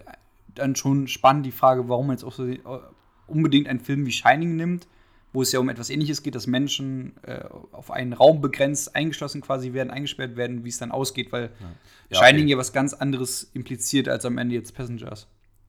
dann 0.55 0.77
schon 0.77 1.09
spannend 1.09 1.47
die 1.47 1.53
Frage, 1.53 1.89
warum 1.89 2.09
man 2.09 2.17
jetzt 2.17 2.25
auch 2.25 2.33
so 2.33 2.47
äh, 2.47 2.59
unbedingt 3.27 3.69
einen 3.69 3.81
Film 3.81 4.07
wie 4.07 4.13
Shining 4.13 4.57
nimmt 4.57 4.87
wo 5.35 5.43
es 5.43 5.51
ja 5.51 5.59
um 5.59 5.69
etwas 5.69 5.91
Ähnliches 5.91 6.23
geht, 6.23 6.37
dass 6.37 6.47
Menschen 6.47 7.17
äh, 7.23 7.45
auf 7.73 7.91
einen 7.91 8.13
Raum 8.13 8.41
begrenzt 8.41 8.95
eingeschlossen 8.95 9.41
quasi 9.41 9.73
werden, 9.73 9.91
eingesperrt 9.91 10.37
werden, 10.37 10.65
wie 10.65 10.69
es 10.69 10.79
dann 10.79 10.93
ausgeht, 10.93 11.33
weil 11.33 11.51
ja. 11.61 11.73
Ja, 12.11 12.25
Shining 12.25 12.45
okay. 12.45 12.53
ja 12.53 12.59
was 12.59 12.73
ganz 12.73 12.95
anderes 12.95 13.51
impliziert 13.53 14.09
als 14.09 14.25
am 14.25 14.39
Ende 14.39 14.55
jetzt 14.55 14.77
Passengers. 14.77 15.27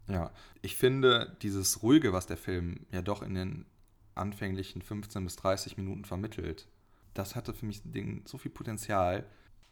Ja, 0.07 0.31
ich 0.62 0.75
finde 0.75 1.36
dieses 1.41 1.81
Ruhige, 1.81 2.13
was 2.13 2.27
der 2.27 2.38
Film 2.38 2.81
ja 2.91 3.01
doch 3.01 3.24
in 3.24 3.34
den 3.34 3.65
anfänglichen 4.13 4.84
15 4.84 5.24
bis 5.24 5.36
30 5.38 5.77
Minuten 5.77 6.05
vermittelt, 6.05 6.67
das 7.15 7.36
hatte 7.36 7.51
für 7.51 7.65
mich 7.65 7.81
so 8.25 8.38
viel 8.38 8.51
Potenzial. 8.51 9.25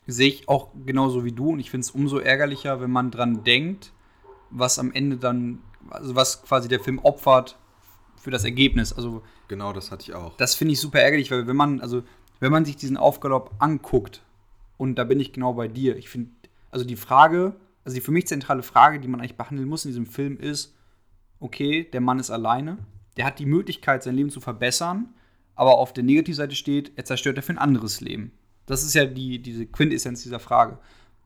Sehe 0.07 0.27
ich 0.27 0.49
auch 0.49 0.71
genauso 0.85 1.23
wie 1.23 1.33
du 1.33 1.51
und 1.51 1.59
ich 1.59 1.69
finde 1.69 1.85
es 1.85 1.91
umso 1.91 2.17
ärgerlicher, 2.17 2.81
wenn 2.81 2.89
man 2.89 3.11
dran 3.11 3.43
denkt, 3.43 3.93
was 4.49 4.79
am 4.79 4.91
Ende 4.91 5.17
dann, 5.17 5.61
also 5.91 6.15
was 6.15 6.41
quasi 6.41 6.67
der 6.67 6.79
Film 6.79 6.97
opfert 6.97 7.59
für 8.23 8.31
das 8.31 8.45
Ergebnis. 8.45 8.93
Also 8.93 9.21
Genau, 9.53 9.71
das 9.73 9.91
hatte 9.91 10.03
ich 10.03 10.15
auch. 10.15 10.35
Das 10.37 10.55
finde 10.55 10.73
ich 10.73 10.79
super 10.79 10.99
ärgerlich, 10.99 11.29
weil 11.29 11.45
wenn 11.45 11.55
man, 11.55 11.79
also 11.79 12.01
wenn 12.39 12.51
man 12.51 12.65
sich 12.65 12.75
diesen 12.75 12.97
Aufgalopp 12.97 13.51
anguckt, 13.59 14.23
und 14.77 14.95
da 14.95 15.03
bin 15.03 15.19
ich 15.19 15.31
genau 15.31 15.53
bei 15.53 15.67
dir, 15.67 15.95
ich 15.95 16.09
finde, 16.09 16.31
also 16.71 16.85
die 16.85 16.95
Frage, 16.95 17.55
also 17.85 17.93
die 17.93 18.01
für 18.01 18.11
mich 18.11 18.25
zentrale 18.25 18.63
Frage, 18.63 18.99
die 18.99 19.07
man 19.07 19.19
eigentlich 19.19 19.37
behandeln 19.37 19.69
muss 19.69 19.85
in 19.85 19.89
diesem 19.91 20.07
Film 20.07 20.39
ist, 20.39 20.73
okay, 21.39 21.83
der 21.83 22.01
Mann 22.01 22.17
ist 22.17 22.31
alleine, 22.31 22.77
der 23.15 23.25
hat 23.25 23.37
die 23.37 23.45
Möglichkeit, 23.45 24.01
sein 24.01 24.15
Leben 24.15 24.31
zu 24.31 24.39
verbessern, 24.39 25.13
aber 25.53 25.77
auf 25.77 25.93
der 25.93 26.03
Negativseite 26.03 26.55
steht, 26.55 26.93
er 26.95 27.05
zerstört 27.05 27.37
dafür 27.37 27.55
ein 27.55 27.59
anderes 27.59 28.01
Leben. 28.01 28.31
Das 28.65 28.83
ist 28.83 28.95
ja 28.95 29.05
die, 29.05 29.39
diese 29.39 29.67
Quintessenz 29.67 30.23
dieser 30.23 30.39
Frage. 30.39 30.79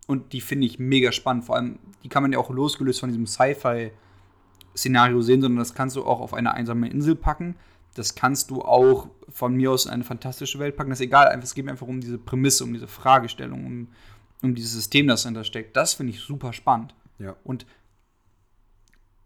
Und 0.06 0.34
die 0.34 0.42
finde 0.42 0.68
ich 0.68 0.80
mega 0.80 1.12
spannend. 1.12 1.46
Vor 1.46 1.56
allem, 1.56 1.80
die 2.04 2.10
kann 2.10 2.24
man 2.24 2.34
ja 2.34 2.40
auch 2.40 2.50
losgelöst 2.50 3.00
von 3.00 3.10
diesem 3.10 3.28
Sci-Fi 3.28 3.92
Szenario 4.78 5.22
sehen, 5.22 5.42
sondern 5.42 5.60
das 5.60 5.74
kannst 5.74 5.96
du 5.96 6.06
auch 6.06 6.20
auf 6.20 6.34
eine 6.34 6.54
einsame 6.54 6.90
Insel 6.90 7.16
packen. 7.16 7.56
Das 7.96 8.16
kannst 8.16 8.52
du 8.52 8.62
auch 8.62 9.10
von 9.30 9.56
mir 9.56 9.72
aus 9.72 9.86
in 9.86 9.92
eine 9.92 10.04
fantastische 10.04 10.60
Welt 10.60 10.78
packen. 10.78 10.92
Das 10.92 11.00
ist 11.00 11.06
egal, 11.06 11.38
es 11.42 11.56
geht 11.56 11.66
mir 11.66 11.72
einfach 11.72 11.88
um 11.88 12.00
diese 12.00 12.18
Prämisse, 12.18 12.64
um 12.64 12.74
diese 12.74 12.88
Fragestellung, 12.88 13.66
um, 13.66 13.88
um 14.44 14.56
dieses 14.56 14.74
System, 14.74 15.08
das 15.08 15.24
dahinter 15.24 15.44
steckt. 15.44 15.76
Das 15.76 15.96
finde 15.96 16.14
ich 16.14 16.20
super 16.20 16.54
spannend. 16.54 16.94
Ja. 17.18 17.36
Und 17.44 17.66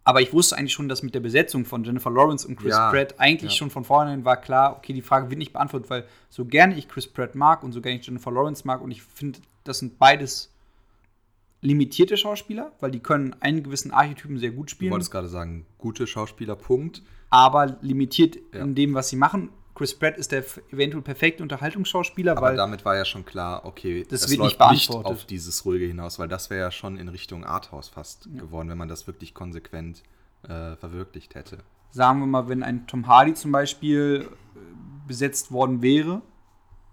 aber 0.04 0.22
ich 0.22 0.34
wusste 0.34 0.58
eigentlich 0.58 0.74
schon, 0.74 0.90
dass 0.90 1.04
mit 1.04 1.14
der 1.14 1.20
Besetzung 1.20 1.64
von 1.64 1.84
Jennifer 1.84 2.10
Lawrence 2.10 2.48
und 2.48 2.56
Chris 2.56 2.72
Ja, 2.72 2.90
Pratt 2.90 3.16
eigentlich 3.20 3.52
ja. 3.52 3.58
schon 3.58 3.70
von 3.70 3.84
vornherein 3.84 4.26
war 4.26 4.38
klar, 4.38 4.76
okay, 4.76 4.94
die 4.94 5.04
Frage 5.04 5.30
wird 5.30 5.38
nicht 5.38 5.54
beantwortet, 5.54 5.90
weil 5.90 6.06
so 6.30 6.46
gerne 6.46 6.76
ich 6.76 6.88
Chris 6.88 7.08
Pratt 7.08 7.36
mag 7.36 7.62
und 7.62 7.72
so 7.72 7.82
gerne 7.82 8.00
ich 8.00 8.06
Jennifer 8.06 8.32
Lawrence 8.32 8.66
mag 8.66 8.82
und 8.82 8.90
ich 8.90 9.04
finde, 9.04 9.40
das 9.64 9.80
sind 9.80 10.00
beides 10.00 10.52
limitierte 11.62 12.18
Schauspieler, 12.18 12.72
weil 12.80 12.92
die 12.92 13.00
können 13.00 13.36
einen 13.40 13.64
gewissen 13.64 13.92
Archetypen 13.92 14.38
sehr 14.40 14.52
gut 14.52 14.70
Du 14.70 14.72
spielen, 14.72 14.92
wolltest 14.92 15.12
gerade 15.12 15.28
sagen, 15.30 15.66
gute 15.78 16.08
Schauspieler, 16.08 16.56
Punkt. 16.56 17.04
aber 17.30 17.78
limitiert 17.82 18.38
Ja. 18.54 18.62
in 18.62 18.76
dem, 18.76 18.94
was 18.94 19.10
sie 19.10 19.16
machen. 19.16 19.50
Chris 19.74 19.98
Pratt 19.98 20.18
ist 20.18 20.32
der 20.32 20.44
eventuell 20.72 21.02
perfekte 21.02 21.42
Unterhaltungsschauspieler, 21.44 22.34
Aber 22.34 22.42
weil 22.48 22.56
damit 22.58 22.84
war 22.84 22.98
ja 22.98 23.06
schon 23.06 23.26
klar, 23.26 23.66
okay, 23.66 24.06
Das 24.10 24.24
es 24.24 24.30
wird 24.32 24.42
nicht 24.42 24.60
läuft 24.60 24.72
nicht 24.74 24.88
beantwortet. 24.90 25.12
auf 25.20 25.26
dieses 25.26 25.64
Ruhige 25.66 25.86
hinaus, 25.86 26.20
weil 26.20 26.28
das 26.28 26.50
wäre 26.50 26.60
ja 26.62 26.72
schon 26.72 26.98
in 26.98 27.08
Richtung 27.08 27.46
Arthouse 27.46 27.88
fast 27.90 28.28
geworden, 28.38 28.70
wenn 28.70 28.78
man 28.78 28.90
das 28.90 29.08
wirklich 29.08 29.34
konsequent 29.34 30.04
äh, 30.44 30.76
verwirklicht 30.76 31.36
hätte. 31.36 31.60
sagen 31.92 32.20
wir 32.20 32.26
mal, 32.26 32.50
wenn 32.50 32.64
ein 32.64 32.86
Tom 32.88 33.08
Hardy 33.08 33.34
zum 33.34 33.52
Beispiel 33.52 34.28
äh, 34.56 34.60
besetzt 35.08 35.52
worden 35.52 35.82
wäre, 35.82 36.22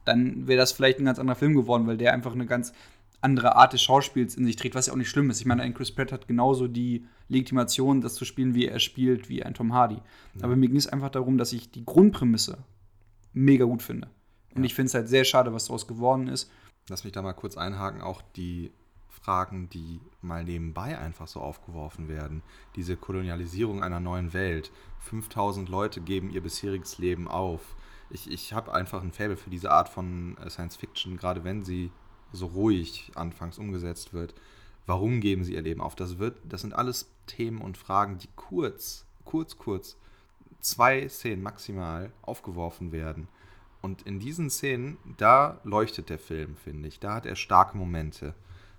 dann 0.04 0.46
wäre 0.46 0.58
das 0.58 0.72
vielleicht 0.72 0.98
ein 1.00 1.04
ganz 1.04 1.18
anderer 1.18 1.37
Film 1.37 1.54
geworden, 1.54 1.87
weil 1.87 1.96
der 1.96 2.12
einfach 2.12 2.32
eine 2.32 2.46
ganz 2.46 2.72
andere 3.20 3.56
Art 3.56 3.72
des 3.72 3.82
Schauspiels 3.82 4.37
in 4.37 4.44
sich 4.44 4.56
trägt, 4.56 4.75
was 4.75 4.87
ja 4.87 4.92
auch 4.92 4.96
nicht 4.96 5.08
schlimm 5.10 5.28
ist. 5.30 5.40
Ich 5.40 5.46
meine, 5.46 5.62
ein 5.62 5.75
Chris 5.75 5.90
Pratt 5.92 6.12
hat 6.12 6.28
genauso 6.28 6.68
die 6.68 7.04
Legitimation, 7.28 8.00
das 8.00 8.14
zu 8.14 8.25
spielen, 8.25 8.54
wie 8.54 8.66
er 8.66 8.78
spielt, 8.78 9.28
wie 9.28 9.42
ein 9.42 9.54
Tom 9.54 9.72
Hardy. 9.72 9.98
Aber 10.40 10.54
mir 10.56 10.68
ging 10.68 10.76
es 10.76 10.87
einfach 10.87 11.10
darum, 11.10 11.37
dass 11.37 11.52
ich 11.52 11.70
die 11.70 11.84
Grundprämisse 11.84 12.58
mega 13.32 13.64
gut 13.64 13.82
finde. 13.82 14.08
Und 14.54 14.62
Ja. 14.62 14.66
ich 14.66 14.75
finde 14.75 14.87
es 14.88 14.94
halt 14.94 15.08
sehr 15.08 15.25
schade, 15.25 15.52
was 15.52 15.66
daraus 15.66 15.87
geworden 15.87 16.28
ist. 16.28 16.50
Lass 16.88 17.04
mich 17.04 17.12
da 17.12 17.20
mal 17.22 17.32
kurz 17.34 17.56
einhaken, 17.56 18.00
auch 18.00 18.22
die 18.37 18.70
Fragen, 19.08 19.68
die 19.68 20.00
mal 20.22 20.44
nebenbei 20.44 20.96
einfach 20.96 21.26
so 21.26 21.40
aufgeworfen 21.40 22.08
werden. 22.08 22.42
Diese 22.76 22.96
Kolonialisierung 22.96 23.82
einer 23.82 24.00
neuen 24.00 24.32
Welt. 24.32 24.70
5000 25.00 25.68
Leute 25.68 26.00
geben 26.00 26.30
ihr 26.30 26.40
bisheriges 26.42 26.98
Leben 26.98 27.28
auf. 27.28 27.76
Ich, 28.10 28.30
ich 28.30 28.52
habe 28.52 28.72
einfach 28.72 29.02
ein 29.02 29.12
Faible 29.12 29.37
für 29.37 29.50
diese 29.50 29.70
Art 29.70 29.88
von 29.88 30.37
äh, 30.38 30.48
Science 30.48 30.76
Fiction, 30.76 31.16
gerade 31.16 31.44
wenn 31.44 31.62
sie 31.64 31.90
so 32.32 32.47
ruhig 32.47 33.11
anfangs 33.14 33.58
umgesetzt 33.58 34.12
wird. 34.12 34.35
Warum 34.87 35.20
geben 35.20 35.44
sie 35.44 35.54
ihr 35.54 35.62
Leben 35.62 35.80
auf? 35.80 35.94
Das, 35.94 36.18
wird, 36.18 36.38
das 36.44 36.62
sind 36.62 36.75
alles 36.75 37.11
Themen 37.26 37.61
und 37.61 37.76
Fragen, 37.76 38.18
die 38.18 38.28
kurz, 38.37 39.04
kurz, 39.25 39.58
kurz, 39.58 39.97
zwei 40.61 41.08
Szenen 41.08 41.42
maximal 41.42 42.11
aufgeworfen 42.23 42.92
werden. 42.92 43.28
Und 43.80 44.02
in 44.02 44.18
diesen 44.18 44.50
Szenen, 44.50 44.99
da 45.18 45.61
leuchtet 45.64 46.11
der 46.11 46.18
Film, 46.18 46.56
finde 46.56 46.88
ich. 46.88 47.00
Da 47.00 47.14
hat 47.14 47.26
er 47.26 47.37
starke 47.37 47.76
Momente. 47.76 48.35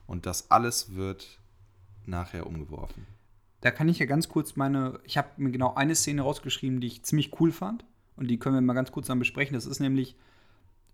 Und 0.08 0.25
das 0.25 0.51
alles 0.51 0.96
wird 0.96 1.39
nachher 2.06 2.48
umgeworfen. 2.48 3.06
Da 3.62 3.72
kann 3.72 3.89
ich 3.89 4.00
ja 4.00 4.06
ganz 4.06 4.29
kurz 4.29 4.56
meine, 4.56 5.00
ich 5.03 5.18
habe 5.18 5.29
mir 5.38 5.51
genau 5.51 5.75
eine 5.75 5.96
Szene 5.96 6.22
rausgeschrieben, 6.22 6.82
die 6.82 6.88
ich 6.88 7.03
ziemlich 7.03 7.39
cool 7.39 7.51
fand. 7.51 7.86
Und 8.15 8.27
die 8.27 8.39
können 8.39 8.56
wir 8.56 8.62
mal 8.62 8.74
ganz 8.74 8.91
kurz 8.91 9.08
dann 9.08 9.20
besprechen. 9.20 9.53
Das 9.53 9.65
ist 9.65 9.79
nämlich, 9.79 10.18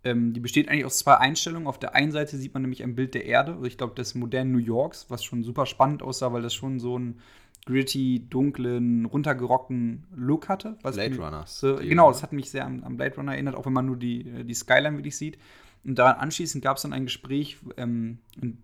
ähm, 0.06 0.32
die 0.34 0.40
besteht 0.40 0.70
eigentlich 0.70 0.86
aus 0.86 1.00
zwei 1.00 1.18
Einstellungen. 1.18 1.68
Auf 1.68 1.80
der 1.80 1.96
einen 1.96 2.12
Seite 2.14 2.38
sieht 2.38 2.54
man 2.54 2.62
nämlich 2.62 2.84
ein 2.84 2.96
Bild 2.96 3.14
der 3.14 3.26
Erde, 3.26 3.54
also 3.54 3.66
ich 3.66 3.78
glaube 3.78 3.96
des 3.96 4.16
modernen 4.16 4.54
New 4.54 4.60
Yorks, 4.60 5.08
was 5.10 5.24
schon 5.24 5.44
super 5.44 5.66
spannend 5.66 6.02
aussah, 6.02 6.32
weil 6.32 6.42
das 6.42 6.54
schon 6.54 6.80
so 6.80 6.96
einen 6.96 7.20
gritty, 7.66 8.28
dunklen, 8.30 9.06
runtergerockten 9.06 10.06
Look 10.16 10.48
hatte. 10.48 10.78
Blade 10.84 11.18
Runners. 11.18 11.60
So, 11.60 11.76
genau, 11.78 12.10
das 12.10 12.22
hat 12.22 12.32
mich 12.32 12.52
sehr 12.52 12.66
an, 12.66 12.84
an 12.84 12.96
Blade 12.96 13.16
Runner 13.16 13.34
erinnert, 13.34 13.56
auch 13.56 13.66
wenn 13.66 13.74
man 13.74 13.88
nur 13.88 13.98
die, 13.98 14.22
äh, 14.30 14.44
die 14.44 14.54
Skyline 14.54 14.98
wirklich 14.98 15.18
sieht. 15.18 15.38
Und 15.84 15.98
daran 15.98 16.18
anschließend 16.18 16.64
gab 16.64 16.78
es 16.78 16.84
dann 16.84 16.94
ein 16.94 17.06
Gespräch, 17.06 17.58
ähm, 17.78 18.20
ein 18.42 18.62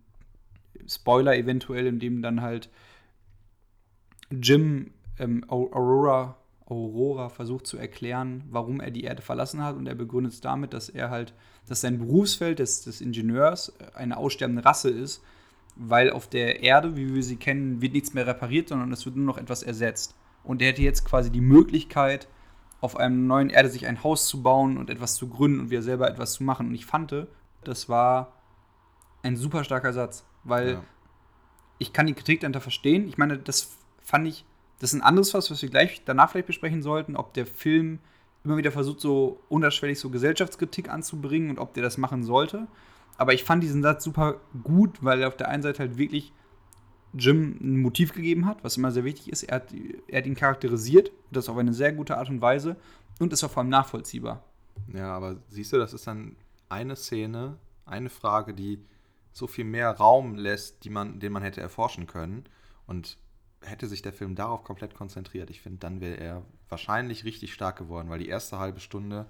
Spoiler 0.87 1.35
eventuell, 1.35 1.87
in 1.87 1.99
dem 1.99 2.21
dann 2.21 2.41
halt 2.41 2.69
Jim 4.31 4.91
ähm, 5.19 5.43
Au- 5.47 5.71
Aurora, 5.73 6.37
Aurora 6.65 7.29
versucht 7.29 7.67
zu 7.67 7.77
erklären, 7.77 8.43
warum 8.49 8.79
er 8.79 8.91
die 8.91 9.03
Erde 9.03 9.21
verlassen 9.21 9.63
hat. 9.63 9.75
Und 9.75 9.87
er 9.87 9.95
begründet 9.95 10.33
es 10.33 10.41
damit, 10.41 10.73
dass 10.73 10.89
er 10.89 11.09
halt, 11.09 11.33
dass 11.67 11.81
sein 11.81 11.97
Berufsfeld 11.99 12.59
des, 12.59 12.83
des 12.83 13.01
Ingenieurs 13.01 13.73
eine 13.93 14.17
aussterbende 14.17 14.63
Rasse 14.65 14.89
ist, 14.89 15.23
weil 15.75 16.11
auf 16.11 16.27
der 16.27 16.63
Erde, 16.63 16.95
wie 16.95 17.13
wir 17.13 17.23
sie 17.23 17.37
kennen, 17.37 17.81
wird 17.81 17.93
nichts 17.93 18.13
mehr 18.13 18.27
repariert, 18.27 18.69
sondern 18.69 18.91
es 18.91 19.05
wird 19.05 19.15
nur 19.15 19.25
noch 19.25 19.37
etwas 19.37 19.63
ersetzt. 19.63 20.15
Und 20.43 20.61
er 20.61 20.69
hätte 20.69 20.81
jetzt 20.81 21.05
quasi 21.05 21.29
die 21.29 21.41
Möglichkeit, 21.41 22.27
auf 22.79 22.97
einem 22.97 23.27
neuen 23.27 23.49
Erde 23.51 23.69
sich 23.69 23.85
ein 23.85 24.03
Haus 24.03 24.25
zu 24.27 24.41
bauen 24.41 24.77
und 24.77 24.89
etwas 24.89 25.15
zu 25.15 25.27
gründen 25.29 25.59
und 25.59 25.69
wir 25.69 25.83
selber 25.83 26.09
etwas 26.09 26.33
zu 26.33 26.43
machen. 26.43 26.67
Und 26.67 26.73
ich 26.75 26.85
fand, 26.85 27.13
das 27.63 27.89
war 27.89 28.33
ein 29.23 29.35
super 29.35 29.63
starker 29.63 29.93
Satz, 29.93 30.25
weil 30.43 30.71
Ja. 30.73 30.83
ich 31.77 31.93
kann 31.93 32.07
die 32.07 32.13
Kritik 32.15 32.39
dahinter 32.39 32.59
verstehen. 32.61 33.07
Ich 33.07 33.19
meine, 33.19 33.37
das 33.37 33.77
fand 34.01 34.27
ich, 34.27 34.45
das 34.81 34.93
ist 34.93 34.99
ein 34.99 35.03
anderes 35.03 35.35
was, 35.35 35.51
was 35.51 35.61
wir 35.61 35.69
gleich 35.69 36.01
danach 36.05 36.31
vielleicht 36.31 36.47
besprechen 36.47 36.81
sollten, 36.81 37.15
ob 37.15 37.35
der 37.35 37.45
Film 37.45 37.99
immer 38.43 38.57
wieder 38.57 38.71
versucht, 38.71 38.99
so 38.99 39.39
unterschwellig 39.47 39.99
so 39.99 40.09
Gesellschaftskritik 40.09 40.89
anzubringen 40.89 41.51
und 41.51 41.59
ob 41.59 41.75
der 41.75 41.83
das 41.83 41.99
machen 41.99 42.23
sollte. 42.23 42.67
Aber 43.15 43.35
ich 43.35 43.43
fand 43.43 43.61
diesen 43.61 43.83
Satz 43.83 44.03
super 44.03 44.41
gut, 44.63 45.03
weil 45.03 45.21
er 45.21 45.27
auf 45.27 45.37
der 45.37 45.49
einen 45.49 45.61
Seite 45.61 45.77
halt 45.77 45.99
wirklich 45.99 46.33
Jim 47.13 47.59
ein 47.61 47.77
Motiv 47.77 48.11
gegeben 48.11 48.47
hat, 48.47 48.63
was 48.63 48.75
immer 48.75 48.91
sehr 48.91 49.03
wichtig 49.03 49.31
ist. 49.31 49.43
Er 49.43 49.57
hat, 49.57 49.71
er 50.07 50.17
hat 50.17 50.25
ihn 50.25 50.33
charakterisiert, 50.33 51.11
das 51.29 51.47
auf 51.47 51.57
eine 51.57 51.73
sehr 51.73 51.93
gute 51.93 52.17
Art 52.17 52.29
und 52.29 52.41
Weise 52.41 52.75
und 53.19 53.33
ist 53.33 53.43
auch 53.43 53.51
vor 53.51 53.61
allem 53.61 53.69
nachvollziehbar. 53.69 54.43
Ja, 54.91 55.15
aber 55.15 55.35
siehst 55.47 55.73
du, 55.73 55.77
das 55.77 55.93
ist 55.93 56.07
dann 56.07 56.35
eine 56.69 56.95
Szene, 56.95 57.59
eine 57.85 58.09
Frage, 58.09 58.55
die 58.55 58.79
so 59.31 59.45
viel 59.45 59.65
mehr 59.65 59.91
Raum 59.91 60.33
lässt, 60.33 60.89
man, 60.89 61.19
den 61.19 61.33
man 61.33 61.43
hätte 61.43 61.61
erforschen 61.61 62.07
können. 62.07 62.45
Und 62.87 63.19
hätte 63.61 63.87
sich 63.87 64.01
der 64.01 64.13
Film 64.13 64.35
darauf 64.35 64.63
komplett 64.63 64.95
konzentriert, 64.95 65.49
ich 65.49 65.61
finde, 65.61 65.79
dann 65.79 66.01
wäre 66.01 66.17
er 66.17 66.43
wahrscheinlich 66.69 67.25
richtig 67.25 67.53
stark 67.53 67.77
geworden, 67.77 68.09
weil 68.09 68.19
die 68.19 68.29
erste 68.29 68.59
halbe 68.59 68.79
Stunde 68.79 69.25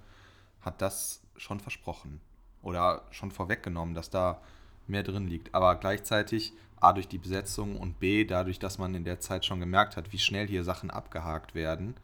hat 0.60 0.80
das 0.80 1.22
schon 1.36 1.60
versprochen 1.60 2.20
oder 2.62 3.02
schon 3.10 3.30
vorweggenommen, 3.30 3.94
dass 3.94 4.10
da 4.10 4.40
mehr 4.86 5.02
drin 5.02 5.28
liegt. 5.28 5.54
Aber 5.54 5.76
gleichzeitig 5.76 6.52
A 6.80 6.92
durch 6.92 7.08
die 7.08 7.18
Besetzung 7.18 7.76
und 7.76 8.00
B 8.00 8.24
dadurch, 8.24 8.58
dass 8.58 8.78
man 8.78 8.94
in 8.94 9.04
der 9.04 9.20
Zeit 9.20 9.44
schon 9.44 9.60
gemerkt 9.60 9.96
hat, 9.96 10.12
wie 10.12 10.18
schnell 10.18 10.48
hier 10.48 10.64
Sachen 10.64 10.90
abgehakt 10.90 11.54
werden. 11.54 11.94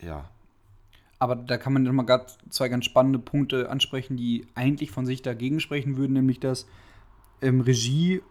Ja, 0.00 0.30
Aber 1.18 1.36
da 1.36 1.58
kann 1.58 1.74
man 1.74 1.82
nochmal 1.82 2.26
zwei 2.48 2.68
ganz 2.68 2.84
spannende 2.86 3.18
Punkte 3.18 3.68
ansprechen, 3.68 4.16
die 4.16 4.46
eigentlich 4.54 4.90
von 4.90 5.06
sich 5.06 5.22
dagegen 5.22 5.60
sprechen 5.60 5.96
würden, 5.96 6.14
nämlich 6.14 6.40
dass 6.40 6.66
ähm, 7.42 7.60
Regie 7.60 8.22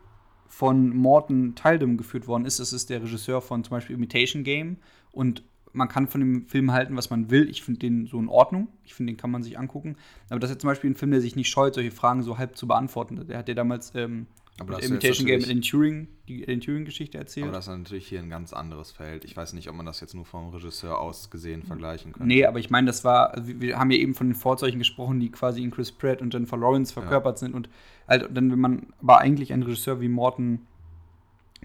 von 0.49 0.89
Morton 0.95 1.55
Tyldum 1.55 1.95
geführt 1.95 2.27
worden 2.27 2.45
ist. 2.45 2.59
Das 2.59 2.73
ist 2.73 2.89
der 2.89 3.01
Regisseur 3.01 3.41
von 3.41 3.63
zum 3.63 3.71
Beispiel 3.71 3.95
Imitation 3.95 4.43
Game. 4.43 4.77
Und 5.11 5.43
man 5.71 5.87
kann 5.87 6.07
von 6.07 6.19
dem 6.19 6.47
Film 6.47 6.71
halten, 6.71 6.97
was 6.97 7.09
man 7.09 7.29
will. 7.29 7.49
Ich 7.49 7.63
finde 7.63 7.79
den 7.79 8.07
so 8.07 8.19
in 8.19 8.27
Ordnung. 8.27 8.67
Ich 8.83 8.93
finde, 8.95 9.13
den 9.13 9.17
kann 9.17 9.31
man 9.31 9.43
sich 9.43 9.57
angucken. 9.57 9.95
Aber 10.29 10.39
das 10.39 10.49
ist 10.51 10.61
zum 10.61 10.67
Beispiel 10.67 10.89
ein 10.89 10.95
Film, 10.95 11.11
der 11.11 11.21
sich 11.21 11.35
nicht 11.35 11.49
scheut, 11.49 11.75
solche 11.75 11.91
Fragen 11.91 12.23
so 12.23 12.37
halb 12.37 12.57
zu 12.57 12.67
beantworten. 12.67 13.27
Der 13.27 13.37
hat 13.37 13.47
ja 13.47 13.53
damals 13.53 13.93
ähm, 13.95 14.25
Aber 14.61 14.73
das 14.75 14.85
Imitation 14.85 15.25
Game 15.27 15.39
natürlich- 15.39 15.55
in 15.57 15.61
Turing, 15.61 16.07
die 16.27 16.43
in 16.43 16.61
Turing-Geschichte 16.61 17.17
erzählt. 17.17 17.45
Aber 17.47 17.55
das 17.55 17.67
ist 17.67 17.77
natürlich 17.77 18.07
hier 18.07 18.19
ein 18.19 18.29
ganz 18.29 18.53
anderes 18.53 18.91
Feld. 18.91 19.25
Ich 19.25 19.35
weiß 19.37 19.53
nicht, 19.53 19.69
ob 19.69 19.75
man 19.75 19.85
das 19.85 19.99
jetzt 20.01 20.13
nur 20.13 20.25
vom 20.25 20.49
Regisseur 20.49 20.99
aus 20.99 21.29
gesehen 21.29 21.63
vergleichen 21.63 22.11
könnte. 22.13 22.27
Nee, 22.27 22.45
aber 22.45 22.59
ich 22.59 22.69
meine, 22.69 22.87
das 22.87 23.03
war, 23.03 23.33
also 23.33 23.47
wir- 23.61 23.77
haben 23.79 23.91
ja 23.91 23.97
eben 23.97 24.13
von 24.13 24.27
den 24.27 24.35
Vorzeichen 24.35 24.79
gesprochen, 24.79 25.19
die 25.19 25.29
quasi 25.31 25.63
in 25.63 25.71
Chris 25.71 25.91
Pratt 25.91 26.21
und 26.21 26.33
Jennifer 26.33 26.57
Lawrence 26.57 26.93
verkörpert 26.93 27.39
sind. 27.39 27.53
Und 27.53 27.69
halt, 28.07 28.27
dann, 28.35 28.51
wenn 28.51 28.59
man 28.59 28.87
aber 29.01 29.19
eigentlich 29.19 29.53
einen 29.53 29.63
Regisseur 29.63 30.01
wie 30.01 30.09
Morton 30.09 30.59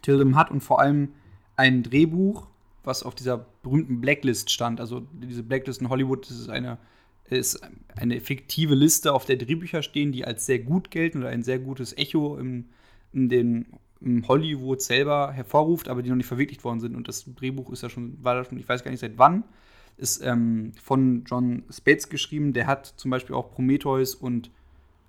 Tildum 0.02 0.36
hat 0.36 0.50
und 0.50 0.60
vor 0.60 0.80
allem 0.80 1.08
ein 1.56 1.82
Drehbuch, 1.82 2.46
was 2.82 3.02
auf 3.02 3.14
dieser 3.14 3.46
berühmten 3.62 4.00
Blacklist 4.00 4.50
stand. 4.50 4.80
Also 4.80 5.06
diese 5.14 5.42
Blacklist 5.42 5.80
in 5.80 5.88
Hollywood, 5.88 6.28
das 6.28 6.38
ist 6.38 6.48
eine, 6.50 6.76
ist 7.30 7.60
eine 7.96 8.20
fiktive 8.20 8.74
Liste, 8.74 9.14
auf 9.14 9.24
der 9.24 9.36
Drehbücher 9.36 9.82
stehen, 9.82 10.12
die 10.12 10.24
als 10.26 10.44
sehr 10.44 10.58
gut 10.58 10.90
gelten 10.90 11.18
oder 11.20 11.30
ein 11.30 11.42
sehr 11.42 11.58
gutes 11.58 11.96
Echo 11.96 12.36
im, 12.36 12.66
in 13.14 13.28
den 13.28 13.66
Hollywood 14.28 14.82
selber 14.82 15.32
hervorruft, 15.32 15.88
aber 15.88 16.02
die 16.02 16.10
noch 16.10 16.16
nicht 16.16 16.26
verwirklicht 16.26 16.64
worden 16.64 16.80
sind. 16.80 16.94
Und 16.94 17.08
das 17.08 17.24
Drehbuch 17.24 17.70
ist 17.70 17.82
ja 17.82 17.88
schon, 17.88 18.22
war 18.22 18.34
da 18.34 18.44
schon, 18.44 18.58
ich 18.58 18.68
weiß 18.68 18.84
gar 18.84 18.90
nicht 18.90 19.00
seit 19.00 19.16
wann, 19.16 19.44
ist 19.96 20.22
ähm, 20.22 20.72
von 20.82 21.24
John 21.24 21.62
Spates 21.70 22.08
geschrieben. 22.08 22.52
Der 22.52 22.66
hat 22.66 22.86
zum 22.96 23.10
Beispiel 23.10 23.34
auch 23.34 23.52
Prometheus 23.52 24.14
und 24.14 24.50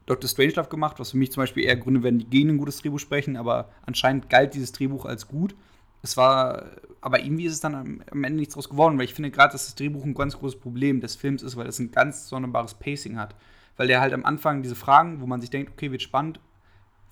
Dr. 0.06 0.30
Strangelove 0.30 0.70
gemacht, 0.70 1.00
was 1.00 1.12
für 1.12 1.18
mich 1.18 1.32
zum 1.32 1.42
Beispiel 1.42 1.66
eher 1.66 1.76
Gründe 1.76 2.04
werden, 2.04 2.20
die 2.20 2.30
gegen 2.30 2.50
ein 2.50 2.58
gutes 2.58 2.78
Drehbuch 2.78 3.00
sprechen, 3.00 3.38
aber 3.38 3.70
anscheinend 3.86 4.30
galt 4.30 4.54
dieses 4.54 4.72
Drehbuch 4.72 5.06
als 5.06 5.28
gut. 5.28 5.56
Es 6.04 6.16
war, 6.16 6.66
aber 7.02 7.22
irgendwie 7.22 7.46
ist 7.46 7.54
es 7.54 7.60
dann 7.62 7.74
am, 7.74 8.02
am 8.12 8.24
Ende 8.24 8.38
nichts 8.38 8.54
draus 8.54 8.70
geworden, 8.70 8.98
weil 9.00 9.06
ich 9.06 9.16
finde 9.16 9.32
gerade, 9.32 9.54
dass 9.54 9.66
das 9.66 9.74
Drehbuch 9.74 10.06
ein 10.06 10.14
ganz 10.14 10.38
großes 10.38 10.60
Problem 10.60 11.02
des 11.02 11.16
Films 11.16 11.42
ist, 11.42 11.58
weil 11.58 11.66
es 11.66 11.80
ein 11.80 11.92
ganz 11.92 12.30
sonderbares 12.30 12.76
Pacing 12.76 13.18
hat. 13.18 13.34
Weil 13.78 13.88
der 13.88 14.00
halt 14.00 14.14
am 14.14 14.24
Anfang 14.24 14.62
diese 14.62 14.76
Fragen, 14.76 15.20
wo 15.20 15.26
man 15.26 15.42
sich 15.42 15.50
denkt, 15.50 15.72
okay, 15.74 15.92
wird 15.92 16.04
spannend, 16.04 16.40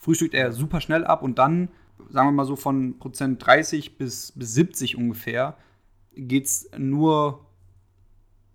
frühstückt 0.03 0.33
er 0.33 0.51
super 0.51 0.81
schnell 0.81 1.05
ab 1.05 1.23
und 1.23 1.39
dann 1.39 1.69
sagen 2.09 2.27
wir 2.27 2.31
mal 2.31 2.45
so 2.45 2.55
von 2.55 2.99
Prozent 2.99 3.45
30 3.45 3.97
bis, 3.97 4.31
bis 4.33 4.53
70 4.53 4.97
ungefähr, 4.97 5.57
geht 6.15 6.45
es 6.45 6.69
nur 6.77 7.45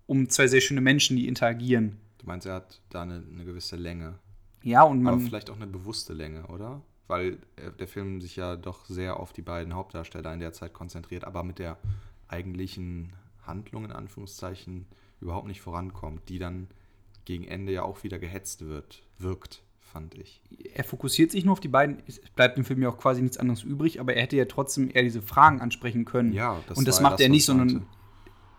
um 0.05 0.29
zwei 0.29 0.47
sehr 0.47 0.61
schöne 0.61 0.81
Menschen, 0.81 1.17
die 1.17 1.27
interagieren. 1.27 1.97
Du 2.19 2.27
meinst, 2.27 2.47
er 2.47 2.55
hat 2.55 2.81
da 2.89 3.03
eine, 3.03 3.23
eine 3.31 3.45
gewisse 3.45 3.75
Länge. 3.75 4.19
Ja, 4.63 4.83
und 4.83 5.01
man. 5.01 5.15
Aber 5.15 5.23
vielleicht 5.23 5.49
auch 5.49 5.55
eine 5.55 5.67
bewusste 5.67 6.13
Länge, 6.13 6.47
oder? 6.47 6.81
Weil 7.07 7.37
äh, 7.55 7.71
der 7.79 7.87
Film 7.87 8.21
sich 8.21 8.35
ja 8.35 8.55
doch 8.55 8.85
sehr 8.85 9.19
auf 9.19 9.33
die 9.33 9.41
beiden 9.41 9.73
Hauptdarsteller 9.73 10.33
in 10.33 10.39
der 10.39 10.53
Zeit 10.53 10.73
konzentriert, 10.73 11.23
aber 11.23 11.43
mit 11.43 11.59
der 11.59 11.77
eigentlichen 12.27 13.13
Handlung 13.41 13.85
in 13.85 13.91
Anführungszeichen 13.91 14.85
überhaupt 15.21 15.47
nicht 15.47 15.61
vorankommt, 15.61 16.29
die 16.29 16.39
dann 16.39 16.67
gegen 17.25 17.45
Ende 17.45 17.71
ja 17.71 17.83
auch 17.83 18.03
wieder 18.03 18.19
gehetzt 18.19 18.65
wird, 18.67 19.03
wirkt, 19.17 19.63
fand 19.91 20.15
ich. 20.15 20.41
er 20.73 20.83
fokussiert 20.83 21.31
sich 21.31 21.45
nur 21.45 21.53
auf 21.53 21.59
die 21.59 21.67
beiden. 21.67 22.01
Es 22.07 22.19
bleibt 22.35 22.57
im 22.57 22.65
Film 22.65 22.81
ja 22.81 22.89
auch 22.89 22.97
quasi 22.97 23.21
nichts 23.21 23.37
anderes 23.37 23.63
übrig, 23.63 23.99
aber 23.99 24.13
er 24.13 24.21
hätte 24.21 24.37
ja 24.37 24.45
trotzdem 24.45 24.89
eher 24.93 25.03
diese 25.03 25.21
Fragen 25.21 25.61
ansprechen 25.61 26.05
können. 26.05 26.33
Ja, 26.33 26.61
und 26.75 26.87
das 26.87 27.01
macht 27.01 27.19
ja 27.19 27.25
er 27.25 27.29
nicht, 27.29 27.39
ich 27.39 27.45
sondern 27.45 27.85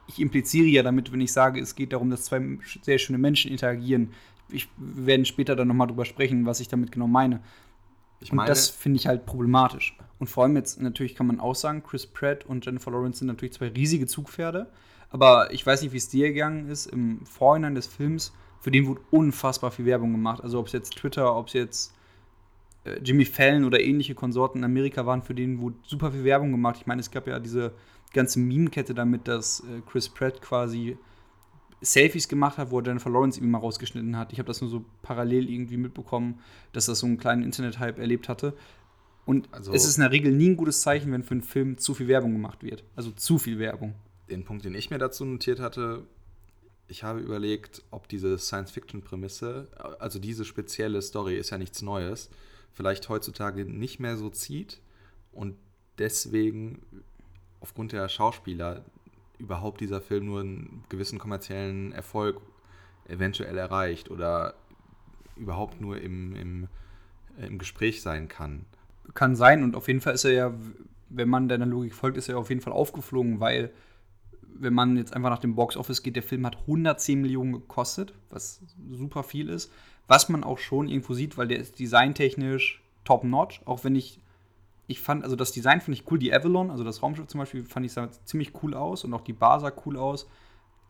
ich 0.09 0.21
impliziere 0.21 0.67
ja 0.67 0.83
damit, 0.83 1.13
wenn 1.13 1.21
ich 1.21 1.33
sage, 1.33 1.61
es 1.61 1.75
geht 1.75 1.93
darum, 1.93 2.11
dass 2.11 2.25
zwei 2.25 2.59
sehr 2.83 2.99
schöne 2.99 3.19
Menschen 3.19 3.51
interagieren. 3.51 4.13
Ich, 4.49 4.69
wir 4.77 5.07
werden 5.07 5.25
später 5.25 5.55
dann 5.55 5.69
nochmal 5.69 5.87
drüber 5.87 6.05
sprechen, 6.05 6.47
was 6.47 6.61
ich 6.61 6.69
damit 6.69 6.91
genau 6.91 7.07
meine. 7.07 7.41
Ich 8.21 8.33
Und 8.33 8.37
meine, 8.37 8.49
das 8.49 8.69
finde 8.69 8.99
ich 8.99 9.07
halt 9.07 9.25
problematisch. 9.25 9.97
Und 10.19 10.27
vor 10.29 10.45
allem 10.45 10.57
jetzt, 10.57 10.81
natürlich 10.81 11.15
kann 11.15 11.27
man 11.27 11.41
auch 11.41 11.55
sagen, 11.55 11.83
Chris 11.83 12.07
Pratt 12.07 12.45
und 12.45 12.67
Jennifer 12.67 12.91
Lawrence 12.91 13.21
sind 13.21 13.29
natürlich 13.29 13.55
zwei 13.55 13.69
riesige 13.69 14.07
Zugpferde. 14.07 14.71
Aber 15.11 15.53
ich 15.53 15.65
weiß 15.65 15.83
nicht, 15.83 15.93
wie 15.93 15.97
es 15.97 16.09
dir 16.09 16.29
gegangen 16.29 16.69
ist. 16.69 16.87
Im 16.87 17.25
Vorhinein 17.25 17.75
des 17.75 17.87
Films, 17.87 18.33
für 18.61 18.71
den 18.71 18.87
wurde 18.87 19.01
unfassbar 19.11 19.71
viel 19.71 19.87
Werbung 19.87 20.13
gemacht. 20.13 20.43
Also 20.43 20.59
ob 20.59 20.67
es 20.67 20.73
jetzt 20.73 20.95
Twitter, 20.97 21.35
ob 21.37 21.47
es 21.49 21.55
jetzt 21.55 21.95
äh, 22.85 22.99
Jimmy 23.03 23.25
Fallon 23.25 23.65
oder 23.65 23.81
ähnliche 23.81 24.15
Konsorten 24.15 24.59
in 24.59 24.65
Amerika 24.65 25.07
waren, 25.07 25.23
für 25.23 25.35
den 25.35 25.61
wurde 25.61 25.77
super 25.85 26.13
viel 26.13 26.25
Werbung 26.25 26.51
gemacht. 26.51 26.77
Ich 26.81 26.87
meine, 26.87 27.01
es 27.01 27.11
gab 27.11 27.27
ja 27.27 27.39
diese 27.39 27.73
ganze 28.13 28.39
Meme-Kette 28.41 28.95
damit, 28.95 29.29
dass 29.29 29.61
äh, 29.61 29.81
Chris 29.91 30.09
Pratt 30.09 30.41
quasi 30.43 30.97
Selfies 31.83 32.29
gemacht 32.29 32.59
hat, 32.59 32.71
wo 32.71 32.81
er 32.81 32.85
Jennifer 32.87 33.09
Lawrence 33.09 33.39
irgendwie 33.39 33.53
mal 33.53 33.59
rausgeschnitten 33.59 34.17
hat. 34.19 34.33
Ich 34.33 34.39
habe 34.39 34.47
das 34.49 34.61
nur 34.61 34.69
so 34.69 34.85
parallel 35.03 35.49
irgendwie 35.49 35.79
mitbekommen, 35.79 36.39
dass 36.73 36.87
das 36.87 36.99
so 36.99 37.07
einen 37.07 37.17
kleinen 37.17 37.43
Internet-Hype 37.43 37.99
erlebt 37.99 38.29
hatte. 38.29 38.55
Und 39.25 39.49
Also- 39.53 39.73
es 39.73 39.87
ist 39.87 39.97
in 39.97 40.03
der 40.03 40.11
Regel 40.11 40.33
nie 40.33 40.51
ein 40.51 40.57
gutes 40.57 40.83
Zeichen, 40.83 41.11
wenn 41.13 41.23
für 41.23 41.33
einen 41.33 41.43
Film 41.43 41.79
zu 41.79 41.95
viel 41.95 42.09
Werbung 42.09 42.33
gemacht 42.33 42.63
wird. 42.63 42.85
Also 42.97 43.11
zu 43.13 43.39
viel 43.39 43.59
Werbung. 43.59 43.95
den 44.29 44.45
Punkt, 44.45 44.65
den 44.65 44.77
ich 44.77 44.91
mir 44.91 44.99
dazu 44.99 45.25
notiert 45.25 45.59
hatte, 45.59 46.05
ich 46.91 47.05
habe 47.05 47.21
überlegt, 47.21 47.83
ob 47.91 48.09
diese 48.09 48.37
Science-Fiction-Prämisse, 48.37 49.69
also 50.01 50.19
diese 50.19 50.45
spezielle 50.45 51.01
Story 51.01 51.37
ist 51.37 51.51
ja 51.51 51.59
nichts 51.59 51.83
Neues, 51.83 52.31
vielleicht 52.73 53.09
heutzutage 53.09 53.65
nicht 53.65 54.01
mehr 54.01 54.17
so 54.17 54.29
zieht 54.29 54.81
und 55.33 55.57
deswegen 55.99 56.83
aufgrund 57.61 57.93
der 57.93 58.09
Schauspieler 58.09 58.85
überhaupt 59.39 59.81
dieser 59.81 60.01
Film 60.01 60.27
nur 60.27 60.41
einen 60.41 60.85
gewissen 60.89 61.19
kommerziellen 61.19 61.93
Erfolg 61.93 62.41
eventuell 63.07 63.57
erreicht 63.57 64.11
oder 64.11 64.55
überhaupt 65.37 65.81
nur 65.81 66.01
im, 66.01 66.35
im, 66.35 66.69
im 67.39 67.59
Gespräch 67.59 68.03
sein 68.03 68.29
kann. 68.29 68.67
Kann 69.15 69.37
sein 69.37 69.63
und 69.63 69.77
auf 69.77 69.87
jeden 69.87 70.01
Fall 70.01 70.15
ist 70.15 70.25
er 70.25 70.33
ja, 70.33 70.55
wenn 71.09 71.29
man 71.29 71.49
deiner 71.49 71.67
Logik 71.67 71.95
folgt, 71.95 72.17
ist 72.17 72.29
er 72.29 72.39
auf 72.39 72.49
jeden 72.49 72.61
Fall 72.61 72.73
aufgeflogen, 72.73 73.41
weil 73.41 73.71
wenn 74.55 74.75
man 74.75 74.97
jetzt 74.97 75.15
einfach 75.15 75.31
nach 75.31 75.39
dem 75.39 75.55
Box 75.55 75.77
Office 75.77 76.03
geht, 76.03 76.17
der 76.17 76.23
Film 76.23 76.47
hat 76.47 76.57
110 76.61 77.21
Millionen 77.21 77.53
gekostet, 77.53 78.15
was 78.29 78.61
super 78.91 79.23
viel 79.23 79.49
ist. 79.49 79.71
Was 80.09 80.29
man 80.29 80.43
auch 80.45 80.59
schon 80.59 80.89
irgendwo 80.89 81.15
sieht, 81.15 81.39
weil 81.39 81.49
der 81.49 81.59
ist 81.59 81.79
designtechnisch 81.79 82.83
top 83.05 83.25
notch, 83.25 83.63
auch 83.65 83.85
wenn 83.85 83.95
ich 83.97 84.21
ich 84.91 85.01
fand, 85.01 85.23
also 85.23 85.37
das 85.37 85.53
Design 85.53 85.81
finde 85.81 86.01
ich 86.01 86.11
cool, 86.11 86.19
die 86.19 86.35
Avalon, 86.35 86.71
also 86.71 86.83
das 86.83 87.01
Raumschiff 87.03 87.29
zum 87.29 87.39
Beispiel, 87.39 87.65
fand 87.65 87.87
ich 87.87 87.93
ziemlich 88.25 88.53
cool 88.63 88.75
aus 88.75 89.05
und 89.05 89.15
auch 89.15 89.21
die 89.21 89.33
Bar 89.33 89.61
sah 89.61 89.73
cool 89.87 89.97
aus. 89.97 90.27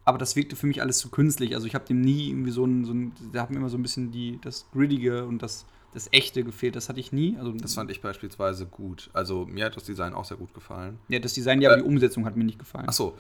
Aber 0.07 0.17
das 0.17 0.37
wirkte 0.37 0.57
für 0.57 0.67
mich 0.67 0.81
alles 0.81 0.99
zu 0.99 1.11
künstlich. 1.11 1.55
Also 1.55 1.67
ich 1.67 1.75
habe 1.75 1.85
dem 1.85 2.01
nie 2.01 2.31
irgendwie 2.31 2.51
so 2.51 2.65
ein, 2.65 2.87
so 2.87 2.95
ein 2.95 3.13
da 3.33 3.43
hat 3.43 3.51
mir 3.51 3.59
immer 3.59 3.69
so 3.69 3.77
ein 3.77 3.83
bisschen 3.83 4.11
die, 4.11 4.39
das 4.43 4.67
Grittige 4.73 5.27
und 5.27 5.43
das, 5.43 5.67
das 5.93 6.09
Echte 6.13 6.43
gefehlt. 6.43 6.75
Das 6.75 6.89
hatte 6.89 6.99
ich 6.99 7.13
nie. 7.13 7.37
Also 7.39 7.53
Das 7.53 7.75
fand 7.75 7.91
ich 7.91 8.01
beispielsweise 8.01 8.65
gut. 8.65 9.11
Also 9.13 9.45
mir 9.45 9.67
hat 9.67 9.77
das 9.77 9.85
Design 9.85 10.15
auch 10.15 10.25
sehr 10.25 10.39
gut 10.39 10.55
gefallen. 10.55 10.99
ja, 11.09 11.19
das 11.19 11.35
Design, 11.35 11.61
ja, 11.61 11.71
aber 11.71 11.83
die 11.83 11.87
Umsetzung 11.87 12.25
hat 12.25 12.37
mir 12.37 12.45
nicht 12.45 12.59
gefallen. 12.59 12.87
Ach 12.89 12.95
so, 12.95 13.19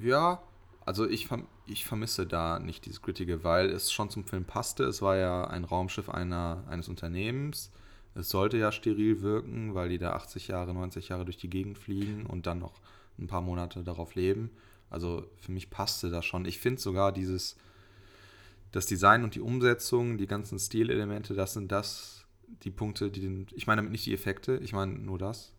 ja, 0.00 0.42
also 0.84 1.08
ich, 1.08 1.28
ich 1.66 1.84
vermisse 1.84 2.26
da 2.26 2.58
nicht 2.58 2.86
dieses 2.86 3.02
Grittige, 3.02 3.44
weil 3.44 3.70
es 3.70 3.92
schon 3.92 4.10
zum 4.10 4.24
Film 4.24 4.44
passte. 4.44 4.84
Es 4.84 5.02
war 5.02 5.16
ja 5.16 5.44
ein 5.44 5.64
Raumschiff 5.64 6.08
einer, 6.08 6.64
eines 6.68 6.88
Unternehmens. 6.88 7.70
Es 8.14 8.30
sollte 8.30 8.56
ja 8.56 8.72
steril 8.72 9.22
wirken, 9.22 9.74
weil 9.74 9.88
die 9.88 9.98
da 9.98 10.12
80 10.12 10.48
Jahre, 10.48 10.74
90 10.74 11.08
Jahre 11.10 11.24
durch 11.24 11.36
die 11.36 11.50
Gegend 11.50 11.78
fliegen 11.78 12.26
und 12.26 12.46
dann 12.46 12.58
noch 12.58 12.80
ein 13.18 13.28
paar 13.28 13.40
Monate 13.40 13.82
darauf 13.84 14.14
leben. 14.14 14.50
Also 14.88 15.26
für 15.40 15.52
mich 15.52 15.70
passte 15.70 16.10
das 16.10 16.24
schon. 16.24 16.44
Ich 16.44 16.58
finde 16.58 16.80
sogar 16.80 17.12
dieses, 17.12 17.56
das 18.72 18.86
Design 18.86 19.22
und 19.22 19.34
die 19.34 19.40
Umsetzung, 19.40 20.18
die 20.18 20.26
ganzen 20.26 20.58
Stilelemente, 20.58 21.34
das 21.34 21.52
sind 21.52 21.70
das, 21.70 22.24
die 22.64 22.70
Punkte, 22.70 23.10
die 23.10 23.20
den, 23.20 23.46
ich 23.54 23.66
meine 23.66 23.78
damit 23.78 23.92
nicht 23.92 24.06
die 24.06 24.14
Effekte, 24.14 24.56
ich 24.56 24.72
meine 24.72 24.92
nur 24.92 25.18
das. 25.18 25.52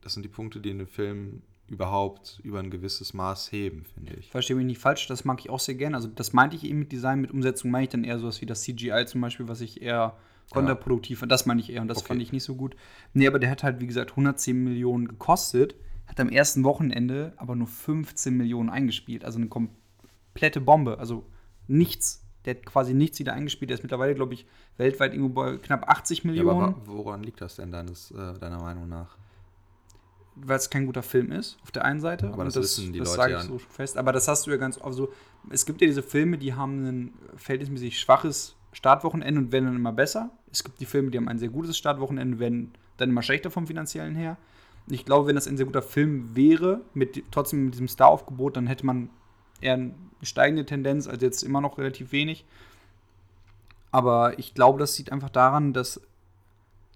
Das 0.00 0.14
sind 0.14 0.24
die 0.24 0.28
Punkte, 0.28 0.60
die 0.60 0.76
den 0.76 0.88
Film 0.88 1.42
überhaupt 1.68 2.40
über 2.42 2.58
ein 2.58 2.70
gewisses 2.70 3.14
Maß 3.14 3.50
heben, 3.52 3.84
finde 3.84 4.14
ich. 4.14 4.30
Verstehe 4.30 4.56
mich 4.56 4.66
nicht 4.66 4.78
falsch, 4.80 5.06
das 5.06 5.24
mag 5.24 5.40
ich 5.40 5.48
auch 5.50 5.60
sehr 5.60 5.74
gerne. 5.74 5.96
Also 5.96 6.08
das 6.08 6.32
meinte 6.32 6.56
ich 6.56 6.64
eben 6.64 6.80
mit 6.80 6.92
Design, 6.92 7.20
mit 7.20 7.30
Umsetzung 7.30 7.70
meine 7.70 7.84
ich 7.84 7.90
dann 7.90 8.04
eher 8.04 8.18
sowas 8.18 8.40
wie 8.40 8.46
das 8.46 8.62
CGI 8.62 9.04
zum 9.06 9.20
Beispiel, 9.20 9.48
was 9.48 9.60
ich 9.60 9.80
eher 9.82 10.16
kontraproduktiv 10.50 11.20
fand. 11.20 11.32
Das 11.32 11.46
meine 11.46 11.60
ich 11.60 11.70
eher 11.72 11.80
und 11.80 11.88
das 11.88 11.98
Okay. 11.98 12.08
fand 12.08 12.22
ich 12.22 12.32
nicht 12.32 12.44
so 12.44 12.54
gut. 12.56 12.76
Nee, 13.14 13.26
aber 13.26 13.38
der 13.38 13.50
hat 13.50 13.62
halt, 13.62 13.80
wie 13.80 13.86
gesagt, 13.86 14.10
110 14.10 14.62
Millionen 14.62 15.08
gekostet, 15.08 15.74
hat 16.06 16.20
am 16.20 16.28
ersten 16.28 16.62
Wochenende 16.64 17.32
aber 17.38 17.56
nur 17.56 17.68
15 17.68 18.36
Millionen 18.36 18.68
eingespielt. 18.68 19.24
Also 19.24 19.38
eine 19.38 19.48
komplette 19.48 20.60
Bombe. 20.60 20.98
Also 20.98 21.24
nichts. 21.68 22.22
Der 22.44 22.56
hat 22.56 22.66
quasi 22.66 22.92
nichts 22.92 23.18
wieder 23.20 23.32
eingespielt. 23.32 23.70
Der 23.70 23.76
ist 23.76 23.82
mittlerweile, 23.84 24.14
glaube 24.14 24.34
ich, 24.34 24.46
weltweit 24.76 25.14
irgendwo 25.14 25.32
bei 25.32 25.56
knapp 25.56 25.88
80 25.88 26.24
Ja, 26.24 26.30
Millionen. 26.32 26.60
aber 26.60 26.72
wa- 26.76 26.82
woran 26.86 27.22
liegt 27.22 27.40
das 27.40 27.56
denn 27.56 27.70
deines, 27.70 28.10
äh, 28.10 28.38
deiner 28.38 28.60
Meinung 28.60 28.88
nach? 28.88 29.16
Weil 30.34 30.56
es 30.56 30.70
kein 30.70 30.86
guter 30.86 31.02
Film 31.02 31.30
ist, 31.30 31.58
auf 31.62 31.70
der 31.70 31.84
einen 31.84 32.00
Seite. 32.00 32.28
Aber 32.32 32.44
das 32.44 32.54
das 32.54 32.78
Leute 32.78 33.04
sage 33.06 33.36
ich 33.36 33.42
so 33.42 33.58
fest. 33.58 33.96
Aber 33.96 34.12
das 34.12 34.28
hast 34.28 34.46
du 34.46 34.50
ja 34.50 34.56
ganz 34.56 34.80
oft 34.80 34.94
so. 34.94 35.12
Es 35.50 35.66
gibt 35.66 35.80
ja 35.80 35.86
diese 35.86 36.02
Filme, 36.02 36.38
die 36.38 36.54
haben 36.54 36.84
ein 36.84 37.12
verhältnismäßig 37.36 37.98
schwaches 37.98 38.56
Startwochenende 38.72 39.40
und 39.40 39.52
werden 39.52 39.66
dann 39.66 39.76
immer 39.76 39.92
besser. 39.92 40.30
Es 40.50 40.64
gibt 40.64 40.80
die 40.80 40.86
Filme, 40.86 41.10
die 41.10 41.18
haben 41.18 41.28
ein 41.28 41.38
sehr 41.38 41.50
gutes 41.50 41.76
Startwochenende, 41.76 42.38
werden 42.38 42.72
dann 42.96 43.10
immer 43.10 43.22
schlechter 43.22 43.50
vom 43.50 43.66
finanziellen 43.66 44.14
her. 44.14 44.36
Und 44.86 44.94
ich 44.94 45.04
glaube, 45.04 45.28
wenn 45.28 45.34
das 45.34 45.46
ein 45.46 45.56
sehr 45.56 45.66
guter 45.66 45.82
Film 45.82 46.34
wäre, 46.34 46.80
mit 46.94 47.22
trotzdem 47.30 47.66
mit 47.66 47.74
diesem 47.74 47.88
Star-Aufgebot, 47.88 48.56
dann 48.56 48.66
hätte 48.66 48.86
man 48.86 49.10
eher 49.60 49.74
eine 49.74 49.94
steigende 50.22 50.64
Tendenz, 50.64 51.06
als 51.06 51.22
jetzt 51.22 51.42
immer 51.42 51.60
noch 51.60 51.78
relativ 51.78 52.12
wenig. 52.12 52.44
Aber 53.90 54.38
ich 54.38 54.54
glaube, 54.54 54.78
das 54.78 54.96
liegt 54.98 55.12
einfach 55.12 55.30
daran, 55.30 55.72
dass 55.72 56.00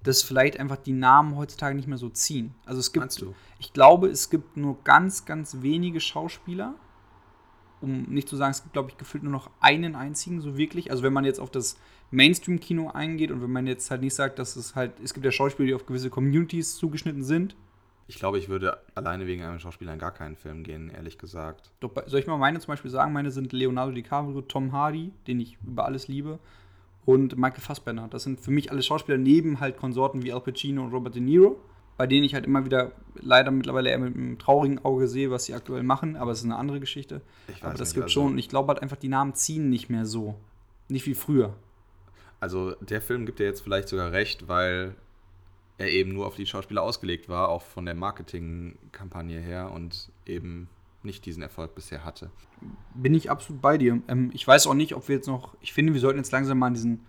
dass 0.06 0.22
vielleicht 0.22 0.60
einfach 0.60 0.76
die 0.76 0.92
Namen 0.92 1.36
heutzutage 1.36 1.74
nicht 1.74 1.88
mehr 1.88 1.98
so 1.98 2.08
ziehen. 2.08 2.54
Also 2.64 2.80
es 2.80 2.92
gibt, 2.92 3.24
ich 3.58 3.72
glaube, 3.72 4.08
es 4.08 4.30
gibt 4.30 4.56
nur 4.56 4.82
ganz, 4.84 5.24
ganz 5.24 5.58
wenige 5.62 6.00
Schauspieler, 6.00 6.74
um 7.80 8.04
nicht 8.04 8.28
zu 8.28 8.36
sagen, 8.36 8.52
es 8.52 8.62
gibt, 8.62 8.72
glaube 8.72 8.90
ich, 8.90 8.96
gefühlt 8.96 9.24
nur 9.24 9.32
noch 9.32 9.50
einen 9.60 9.96
einzigen, 9.96 10.40
so 10.40 10.56
wirklich. 10.56 10.90
Also 10.90 11.02
wenn 11.02 11.12
man 11.12 11.24
jetzt 11.24 11.40
auf 11.40 11.50
das 11.50 11.76
Mainstream-Kino 12.10 12.90
eingeht 12.90 13.30
und 13.32 13.42
wenn 13.42 13.50
man 13.50 13.66
jetzt 13.66 13.90
halt 13.90 14.00
nicht 14.00 14.14
sagt, 14.14 14.38
dass 14.38 14.54
es 14.54 14.76
halt, 14.76 14.92
es 15.00 15.12
gibt 15.12 15.26
ja 15.26 15.32
Schauspieler, 15.32 15.66
die 15.66 15.74
auf 15.74 15.86
gewisse 15.86 16.08
Communities 16.08 16.76
zugeschnitten 16.76 17.24
sind. 17.24 17.56
Ich 18.06 18.20
glaube, 18.20 18.38
ich 18.38 18.48
würde 18.48 18.78
alleine 18.94 19.26
wegen 19.26 19.42
einem 19.42 19.58
Schauspieler 19.58 19.92
in 19.92 19.98
gar 19.98 20.12
keinen 20.12 20.36
Film 20.36 20.62
gehen, 20.62 20.88
ehrlich 20.90 21.18
gesagt. 21.18 21.72
Doch, 21.80 21.90
soll 22.06 22.20
ich 22.20 22.28
mal 22.28 22.38
meine 22.38 22.60
zum 22.60 22.68
Beispiel 22.68 22.90
sagen? 22.92 23.12
Meine 23.12 23.32
sind 23.32 23.52
Leonardo 23.52 23.90
DiCaprio, 23.90 24.42
Tom 24.42 24.70
Hardy, 24.70 25.12
den 25.26 25.40
ich 25.40 25.58
über 25.66 25.84
alles 25.84 26.06
liebe, 26.06 26.38
und 27.06 27.38
Michael 27.38 27.62
Fassbender. 27.62 28.08
Das 28.10 28.24
sind 28.24 28.40
für 28.40 28.50
mich 28.50 28.70
alle 28.70 28.82
Schauspieler 28.82 29.16
neben 29.16 29.60
halt 29.60 29.78
Konsorten 29.78 30.22
wie 30.22 30.32
Al 30.32 30.40
Pacino 30.42 30.84
und 30.84 30.92
Robert 30.92 31.14
De 31.14 31.22
Niro, 31.22 31.58
bei 31.96 32.06
denen 32.06 32.24
ich 32.24 32.34
halt 32.34 32.44
immer 32.44 32.66
wieder 32.66 32.92
leider 33.14 33.50
mittlerweile 33.50 33.88
eher 33.88 33.98
mit 33.98 34.14
einem 34.14 34.38
traurigen 34.38 34.84
Auge 34.84 35.08
sehe, 35.08 35.30
was 35.30 35.46
sie 35.46 35.54
aktuell 35.54 35.82
machen, 35.82 36.16
aber 36.16 36.32
es 36.32 36.40
ist 36.40 36.44
eine 36.44 36.56
andere 36.56 36.80
Geschichte. 36.80 37.22
Ich 37.48 37.62
aber 37.62 37.72
das 37.72 37.88
nicht, 37.88 37.94
gibt 37.94 38.04
also- 38.04 38.12
schon. 38.20 38.32
Und 38.32 38.38
ich 38.38 38.50
glaube 38.50 38.68
halt 38.68 38.82
einfach, 38.82 38.96
die 38.98 39.08
Namen 39.08 39.34
ziehen 39.34 39.70
nicht 39.70 39.88
mehr 39.88 40.04
so. 40.04 40.34
Nicht 40.88 41.06
wie 41.06 41.14
früher. 41.14 41.54
Also 42.38 42.72
der 42.80 43.00
Film 43.00 43.24
gibt 43.24 43.38
dir 43.38 43.44
jetzt 43.46 43.62
vielleicht 43.62 43.88
sogar 43.88 44.12
recht, 44.12 44.46
weil 44.46 44.94
er 45.78 45.90
eben 45.90 46.12
nur 46.12 46.26
auf 46.26 46.36
die 46.36 46.46
Schauspieler 46.46 46.82
ausgelegt 46.82 47.28
war, 47.28 47.48
auch 47.48 47.62
von 47.62 47.86
der 47.86 47.94
Marketingkampagne 47.94 49.40
her 49.40 49.70
und 49.72 50.10
eben 50.26 50.68
nicht 51.02 51.24
diesen 51.26 51.42
Erfolg 51.42 51.74
bisher 51.74 52.04
hatte. 52.04 52.30
Bin 52.94 53.14
ich 53.14 53.30
absolut 53.30 53.62
bei 53.62 53.78
dir. 53.78 54.00
Ähm, 54.08 54.30
ich 54.34 54.46
weiß 54.46 54.66
auch 54.66 54.74
nicht, 54.74 54.94
ob 54.94 55.08
wir 55.08 55.16
jetzt 55.16 55.28
noch. 55.28 55.56
Ich 55.60 55.72
finde, 55.72 55.92
wir 55.94 56.00
sollten 56.00 56.18
jetzt 56.18 56.32
langsam 56.32 56.58
mal 56.58 56.68
in 56.68 56.74
diesen 56.74 57.06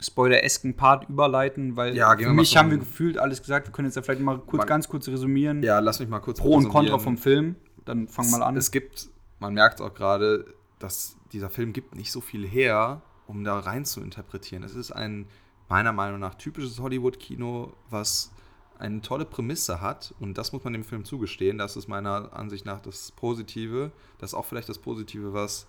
spoiler-esken 0.00 0.74
Part 0.76 1.08
überleiten, 1.08 1.76
weil 1.76 1.96
Ja, 1.96 2.16
für 2.16 2.32
mich 2.32 2.56
haben 2.56 2.70
wir 2.70 2.78
gefühlt 2.78 3.18
alles 3.18 3.40
gesagt. 3.40 3.66
Wir 3.66 3.72
können 3.72 3.86
jetzt 3.88 3.96
ja 3.96 4.02
vielleicht 4.02 4.20
mal 4.20 4.38
kurz, 4.38 4.58
Man- 4.58 4.66
ganz 4.66 4.88
kurz 4.88 5.08
resümieren. 5.08 5.62
Ja, 5.62 5.80
lass 5.80 5.98
mich 6.00 6.08
mal 6.08 6.20
kurz 6.20 6.38
Pro 6.40 6.54
und 6.54 6.68
Contra 6.68 6.98
vom 6.98 7.18
Film. 7.18 7.56
Dann 7.84 8.06
fang 8.08 8.30
mal 8.30 8.42
an. 8.42 8.56
Es 8.56 8.70
gibt, 8.70 9.08
man 9.40 9.54
merkt 9.54 9.80
auch 9.80 9.94
gerade, 9.94 10.46
dass 10.78 11.16
dieser 11.32 11.50
Film 11.50 11.72
gibt 11.72 11.94
nicht 11.96 12.12
so 12.12 12.20
viel 12.20 12.46
her, 12.46 13.02
um 13.26 13.42
da 13.44 13.58
rein 13.58 13.84
zu 13.84 14.00
interpretieren. 14.00 14.62
Es 14.62 14.74
ist 14.74 14.92
ein 14.92 15.26
meiner 15.68 15.92
Meinung 15.92 16.20
nach 16.20 16.34
typisches 16.34 16.78
Hollywood-Kino, 16.80 17.72
was 17.90 18.32
eine 18.78 19.00
tolle 19.02 19.24
Prämisse 19.24 19.80
hat, 19.80 20.14
und 20.20 20.38
das 20.38 20.52
muss 20.52 20.64
man 20.64 20.72
dem 20.72 20.84
Film 20.84 21.04
zugestehen, 21.04 21.58
das 21.58 21.76
ist 21.76 21.88
meiner 21.88 22.32
Ansicht 22.32 22.64
nach 22.64 22.80
das 22.80 23.12
Positive, 23.12 23.92
das 24.18 24.30
ist 24.30 24.34
auch 24.34 24.44
vielleicht 24.44 24.68
das 24.68 24.78
Positive, 24.78 25.32
was 25.32 25.66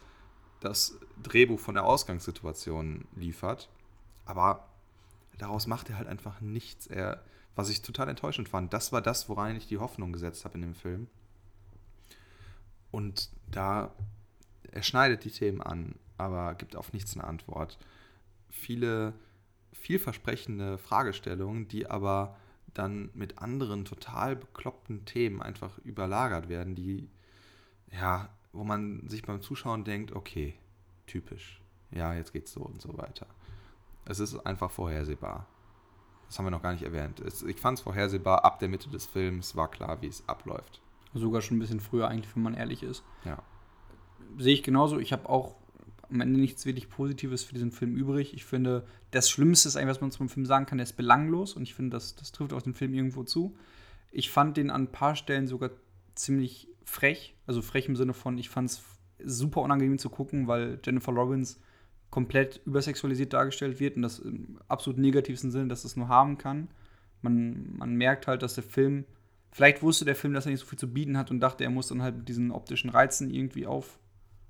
das 0.60 1.00
Drehbuch 1.22 1.60
von 1.60 1.76
der 1.76 1.86
Ausgangssituation 1.86 3.06
liefert. 3.16 3.70
Aber 4.26 4.68
daraus 5.38 5.68
macht 5.68 5.90
er 5.90 5.98
halt 5.98 6.08
einfach 6.08 6.42
nichts. 6.42 6.88
Er, 6.88 7.24
was 7.56 7.70
ich 7.70 7.82
total 7.82 8.10
enttäuschend 8.10 8.50
fand, 8.50 8.74
das 8.74 8.92
war 8.92 9.02
das, 9.02 9.30
woran 9.30 9.56
ich 9.56 9.68
die 9.68 9.80
Hoffnung 9.80 10.14
gesetzt 10.14 10.46
habe 10.46 10.56
in 10.56 10.62
dem 10.62 10.76
Film. 10.76 11.08
Und 12.92 13.30
da, 13.50 13.94
er 14.72 14.84
schneidet 14.84 15.24
die 15.24 15.32
Themen 15.32 15.62
an, 15.62 15.96
aber 16.18 16.56
gibt 16.56 16.76
auf 16.76 16.94
nichts 16.94 17.14
eine 17.14 17.24
Antwort. 17.24 17.78
Viele 18.50 19.14
vielversprechende 19.72 20.78
Fragestellungen, 20.78 21.68
die 21.68 21.90
aber 21.90 22.36
dann 22.74 23.10
mit 23.14 23.40
anderen 23.40 23.86
total 23.86 24.36
bekloppten 24.36 25.06
Themen 25.06 25.42
einfach 25.42 25.78
überlagert 25.80 26.50
werden, 26.50 26.76
die, 26.76 27.10
ja, 27.92 28.30
wo 28.52 28.64
man 28.64 29.08
sich 29.08 29.24
beim 29.24 29.42
Zuschauen 29.42 29.84
denkt, 29.84 30.12
okay, 30.12 30.56
typisch, 31.08 31.62
ja, 31.92 32.14
jetzt 32.14 32.34
geht's 32.34 32.52
so 32.52 32.62
und 32.62 32.82
so 32.82 32.98
weiter. 32.98 33.28
Es 34.06 34.20
ist 34.20 34.38
einfach 34.46 34.72
vorhersehbar. 34.72 35.48
Das 36.28 36.38
haben 36.38 36.46
wir 36.46 36.52
noch 36.52 36.62
gar 36.62 36.74
nicht 36.74 36.84
erwähnt. 36.84 37.20
Es, 37.20 37.42
ich 37.42 37.60
fand 37.60 37.80
es 37.80 37.84
vorhersehbar, 37.84 38.46
ab 38.46 38.60
der 38.60 38.70
Mitte 38.70 38.90
des 38.90 39.06
Films 39.06 39.56
war 39.56 39.70
klar, 39.70 40.02
wie 40.02 40.08
es 40.08 40.28
abläuft. 40.28 40.82
Sogar 41.14 41.42
schon 41.42 41.58
ein 41.58 41.60
bisschen 41.60 41.80
früher 41.80 42.08
eigentlich, 42.08 42.36
wenn 42.36 42.44
man 42.44 42.54
ehrlich 42.54 42.84
ist. 42.84 43.04
Ja. 43.26 43.42
Sehe 44.38 44.54
ich 44.54 44.62
genauso. 44.62 45.00
Ich 45.00 45.12
habe 45.12 45.28
auch 45.28 45.56
am 46.12 46.22
Ende 46.22 46.40
nichts 46.40 46.66
wirklich 46.66 46.90
Positives 46.90 47.44
für 47.44 47.54
diesen 47.54 47.72
Film 47.72 47.96
übrig. 47.96 48.34
Ich 48.34 48.46
finde, 48.46 48.86
das 49.12 49.30
Schlimmste 49.30 49.70
ist 49.70 49.76
eigentlich, 49.76 49.90
was 49.90 50.02
man 50.02 50.12
zum 50.12 50.30
Film 50.30 50.46
sagen 50.46 50.66
kann, 50.66 50.78
der 50.78 50.84
ist 50.84 50.98
belanglos 50.98 51.54
und 51.54 51.64
ich 51.64 51.74
finde, 51.74 51.96
das, 51.96 52.16
das 52.16 52.32
trifft 52.32 52.54
auch 52.54 52.62
den 52.62 52.74
Film 52.74 52.94
irgendwo 52.94 53.24
zu. 53.24 53.56
Ich 54.12 54.32
fand 54.32 54.58
den 54.58 54.72
an 54.72 54.84
ein 54.84 54.92
paar 54.92 55.16
Stellen 55.16 55.48
sogar 55.48 55.72
ziemlich 56.16 56.68
frech. 56.84 57.36
Also 57.46 57.62
frech 57.62 57.88
im 57.88 57.96
Sinne 57.96 58.14
von, 58.14 58.38
ich 58.38 58.50
fand 58.50 58.70
es 58.70 58.82
super 59.24 59.62
unangenehm 59.62 60.00
zu 60.00 60.10
gucken, 60.10 60.48
weil 60.48 60.80
Jennifer 60.84 61.12
Lawrence 61.12 61.58
komplett 62.10 62.62
übersexualisiert 62.66 63.34
dargestellt 63.34 63.80
wird 63.80 63.96
und 63.96 64.02
das 64.02 64.20
im 64.20 64.60
absolut 64.68 65.00
negativsten 65.00 65.52
Sinne, 65.52 65.68
dass 65.68 65.86
es 65.86 65.96
nur 65.96 66.08
haben 66.08 66.38
kann. 66.38 66.70
Man, 67.22 67.78
man 67.78 67.96
merkt 67.96 68.28
halt, 68.28 68.42
dass 68.42 68.56
der 68.56 68.64
Film, 68.64 69.06
vielleicht 69.52 69.84
wusste 69.84 70.06
der 70.06 70.16
Film, 70.16 70.34
dass 70.34 70.46
er 70.46 70.52
nicht 70.52 70.62
so 70.62 70.66
viel 70.66 70.80
zu 70.80 70.92
bieten 70.92 71.18
hat 71.18 71.30
und 71.30 71.40
dachte, 71.40 71.64
er 71.64 71.70
muss 71.70 71.88
dann 71.88 72.02
halt 72.02 72.18
mit 72.18 72.30
diesen 72.30 72.52
optischen 72.52 72.90
Reizen 72.90 73.30
irgendwie 73.30 73.68
auf, 73.68 74.00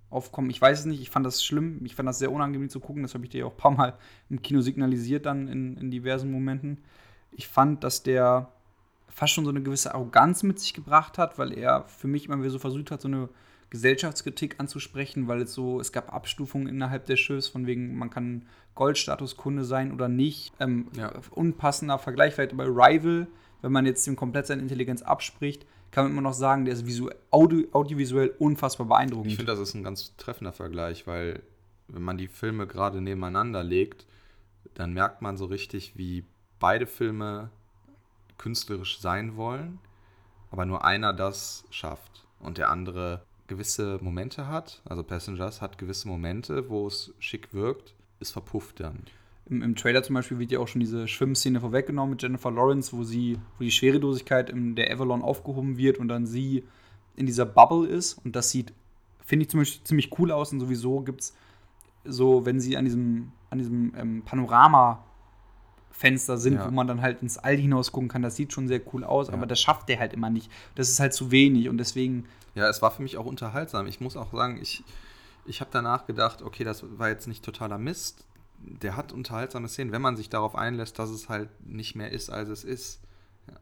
aufkommen. 0.09 0.49
Ich 0.49 0.61
weiß 0.61 0.79
es 0.79 0.85
nicht, 0.85 1.01
ich 1.01 1.09
fand 1.09 1.25
das 1.25 1.43
schlimm, 1.43 1.81
ich 1.83 1.95
fand 1.95 2.07
das 2.07 2.19
sehr 2.19 2.31
unangenehm 2.31 2.69
zu 2.69 2.79
gucken, 2.79 3.03
das 3.03 3.13
habe 3.13 3.25
ich 3.25 3.29
dir 3.29 3.45
auch 3.45 3.51
ein 3.51 3.57
paar 3.57 3.71
Mal 3.71 3.97
im 4.29 4.41
Kino 4.41 4.61
signalisiert 4.61 5.25
dann 5.25 5.47
in, 5.47 5.77
in 5.77 5.91
diversen 5.91 6.31
Momenten. 6.31 6.79
Ich 7.31 7.47
fand, 7.47 7.83
dass 7.83 8.03
der 8.03 8.51
fast 9.07 9.33
schon 9.33 9.43
so 9.43 9.51
eine 9.51 9.61
gewisse 9.61 9.93
Arroganz 9.93 10.43
mit 10.43 10.59
sich 10.59 10.73
gebracht 10.73 11.17
hat, 11.17 11.37
weil 11.37 11.57
er 11.57 11.83
für 11.85 12.07
mich 12.07 12.25
immer 12.25 12.39
wieder 12.39 12.49
so 12.49 12.59
versucht 12.59 12.91
hat, 12.91 13.01
so 13.01 13.07
eine 13.07 13.29
Gesellschaftskritik 13.69 14.55
anzusprechen, 14.59 15.27
weil 15.27 15.41
es 15.41 15.53
so, 15.53 15.79
es 15.79 15.91
gab 15.91 16.13
Abstufungen 16.13 16.67
innerhalb 16.67 17.05
der 17.05 17.17
Shows, 17.17 17.47
von 17.47 17.67
wegen, 17.67 17.97
man 17.97 18.09
kann 18.09 18.45
Goldstatuskunde 18.75 19.63
sein 19.63 19.93
oder 19.93 20.07
nicht. 20.07 20.53
Ähm, 20.59 20.87
ja. 20.95 21.11
Unpassender 21.31 21.99
Vergleich 21.99 22.33
vielleicht 22.33 22.57
bei 22.57 22.65
Rival, 22.65 23.27
wenn 23.61 23.71
man 23.71 23.85
jetzt 23.85 24.07
dem 24.07 24.15
komplett 24.15 24.47
seine 24.47 24.61
Intelligenz 24.61 25.01
abspricht, 25.01 25.65
kann 25.91 26.05
man 26.05 26.11
immer 26.11 26.21
noch 26.21 26.33
sagen, 26.33 26.65
der 26.65 26.73
ist 26.73 26.85
visuell, 26.85 27.15
audio, 27.31 27.67
audiovisuell 27.71 28.33
unfassbar 28.39 28.87
beeindruckend. 28.87 29.31
Ich 29.31 29.37
finde, 29.37 29.51
das 29.51 29.59
ist 29.59 29.73
ein 29.73 29.83
ganz 29.83 30.15
treffender 30.17 30.53
Vergleich, 30.53 31.07
weil 31.07 31.41
wenn 31.87 32.03
man 32.03 32.17
die 32.17 32.27
Filme 32.27 32.67
gerade 32.67 33.01
nebeneinander 33.01 33.63
legt, 33.63 34.05
dann 34.75 34.93
merkt 34.93 35.21
man 35.21 35.37
so 35.37 35.45
richtig, 35.45 35.97
wie 35.97 36.23
beide 36.59 36.85
Filme 36.85 37.49
künstlerisch 38.37 38.99
sein 38.99 39.35
wollen, 39.35 39.79
aber 40.51 40.65
nur 40.65 40.85
einer 40.85 41.13
das 41.13 41.65
schafft 41.69 42.25
und 42.39 42.57
der 42.57 42.69
andere 42.69 43.23
gewisse 43.47 43.97
Momente 44.01 44.47
hat. 44.47 44.81
Also 44.85 45.03
Passengers 45.03 45.61
hat 45.61 45.77
gewisse 45.77 46.07
Momente, 46.07 46.69
wo 46.69 46.87
es 46.87 47.13
schick 47.19 47.53
wirkt, 47.53 47.95
ist 48.19 48.31
verpufft 48.31 48.79
dann. 48.79 49.03
Im, 49.49 49.61
Im, 49.61 49.75
Trailer 49.75 50.03
zum 50.03 50.15
Beispiel 50.15 50.39
wird 50.39 50.51
ja 50.51 50.59
auch 50.59 50.67
schon 50.67 50.81
diese 50.81 51.07
Schwimmszene 51.07 51.59
vorweggenommen 51.59 52.11
mit 52.11 52.21
Jennifer 52.21 52.51
Lawrence, 52.51 52.95
wo 52.95 53.03
sie, 53.03 53.39
wo 53.57 53.63
die 53.63 53.71
Schwerelosigkeit 53.71 54.49
in 54.49 54.75
der 54.75 54.91
Avalon 54.91 55.21
aufgehoben 55.21 55.77
wird 55.77 55.97
und 55.97 56.07
dann 56.07 56.25
sie 56.25 56.63
in 57.15 57.25
dieser 57.25 57.45
Bubble 57.45 57.87
ist. 57.87 58.13
Und 58.23 58.35
das 58.35 58.51
sieht, 58.51 58.73
finde 59.25 59.43
ich, 59.43 59.49
zum 59.49 59.59
Beispiel 59.59 59.83
ziemlich 59.83 60.19
cool 60.19 60.31
aus. 60.31 60.53
Und 60.53 60.59
sowieso 60.59 61.01
gibt 61.01 61.21
es 61.21 61.33
so, 62.05 62.45
wenn 62.45 62.59
sie 62.59 62.77
an 62.77 62.85
diesem, 62.85 63.31
an 63.49 63.57
diesem 63.57 63.93
ähm, 63.97 64.21
Panorama 64.23 65.03
Fenster 65.91 66.37
sind, 66.37 66.53
ja. 66.55 66.65
wo 66.65 66.71
man 66.71 66.87
dann 66.87 67.01
halt 67.01 67.21
ins 67.21 67.37
All 67.37 67.57
hinaus 67.57 67.91
gucken 67.91 68.07
kann. 68.07 68.21
Das 68.21 68.35
sieht 68.35 68.53
schon 68.53 68.67
sehr 68.67 68.81
cool 68.93 69.03
aus, 69.03 69.27
ja. 69.27 69.33
aber 69.33 69.45
das 69.45 69.59
schafft 69.59 69.89
der 69.89 69.99
halt 69.99 70.13
immer 70.13 70.29
nicht. 70.29 70.49
Das 70.75 70.89
ist 70.89 70.99
halt 70.99 71.13
zu 71.13 71.31
wenig 71.31 71.67
und 71.67 71.77
deswegen. 71.77 72.25
Ja, 72.55 72.69
es 72.69 72.81
war 72.81 72.91
für 72.91 73.01
mich 73.01 73.17
auch 73.17 73.25
unterhaltsam. 73.25 73.85
Ich 73.87 73.99
muss 73.99 74.15
auch 74.15 74.31
sagen, 74.31 74.59
ich, 74.61 74.83
ich 75.45 75.59
habe 75.59 75.69
danach 75.73 76.05
gedacht, 76.05 76.41
okay, 76.41 76.63
das 76.63 76.83
war 76.97 77.09
jetzt 77.09 77.27
nicht 77.27 77.43
totaler 77.43 77.77
Mist 77.77 78.25
der 78.61 78.95
hat 78.95 79.11
unterhaltsame 79.11 79.67
Szenen, 79.67 79.91
wenn 79.91 80.01
man 80.01 80.15
sich 80.15 80.29
darauf 80.29 80.55
einlässt, 80.55 80.99
dass 80.99 81.09
es 81.09 81.29
halt 81.29 81.49
nicht 81.65 81.95
mehr 81.95 82.11
ist, 82.11 82.29
als 82.29 82.49
es 82.49 82.63
ist. 82.63 83.01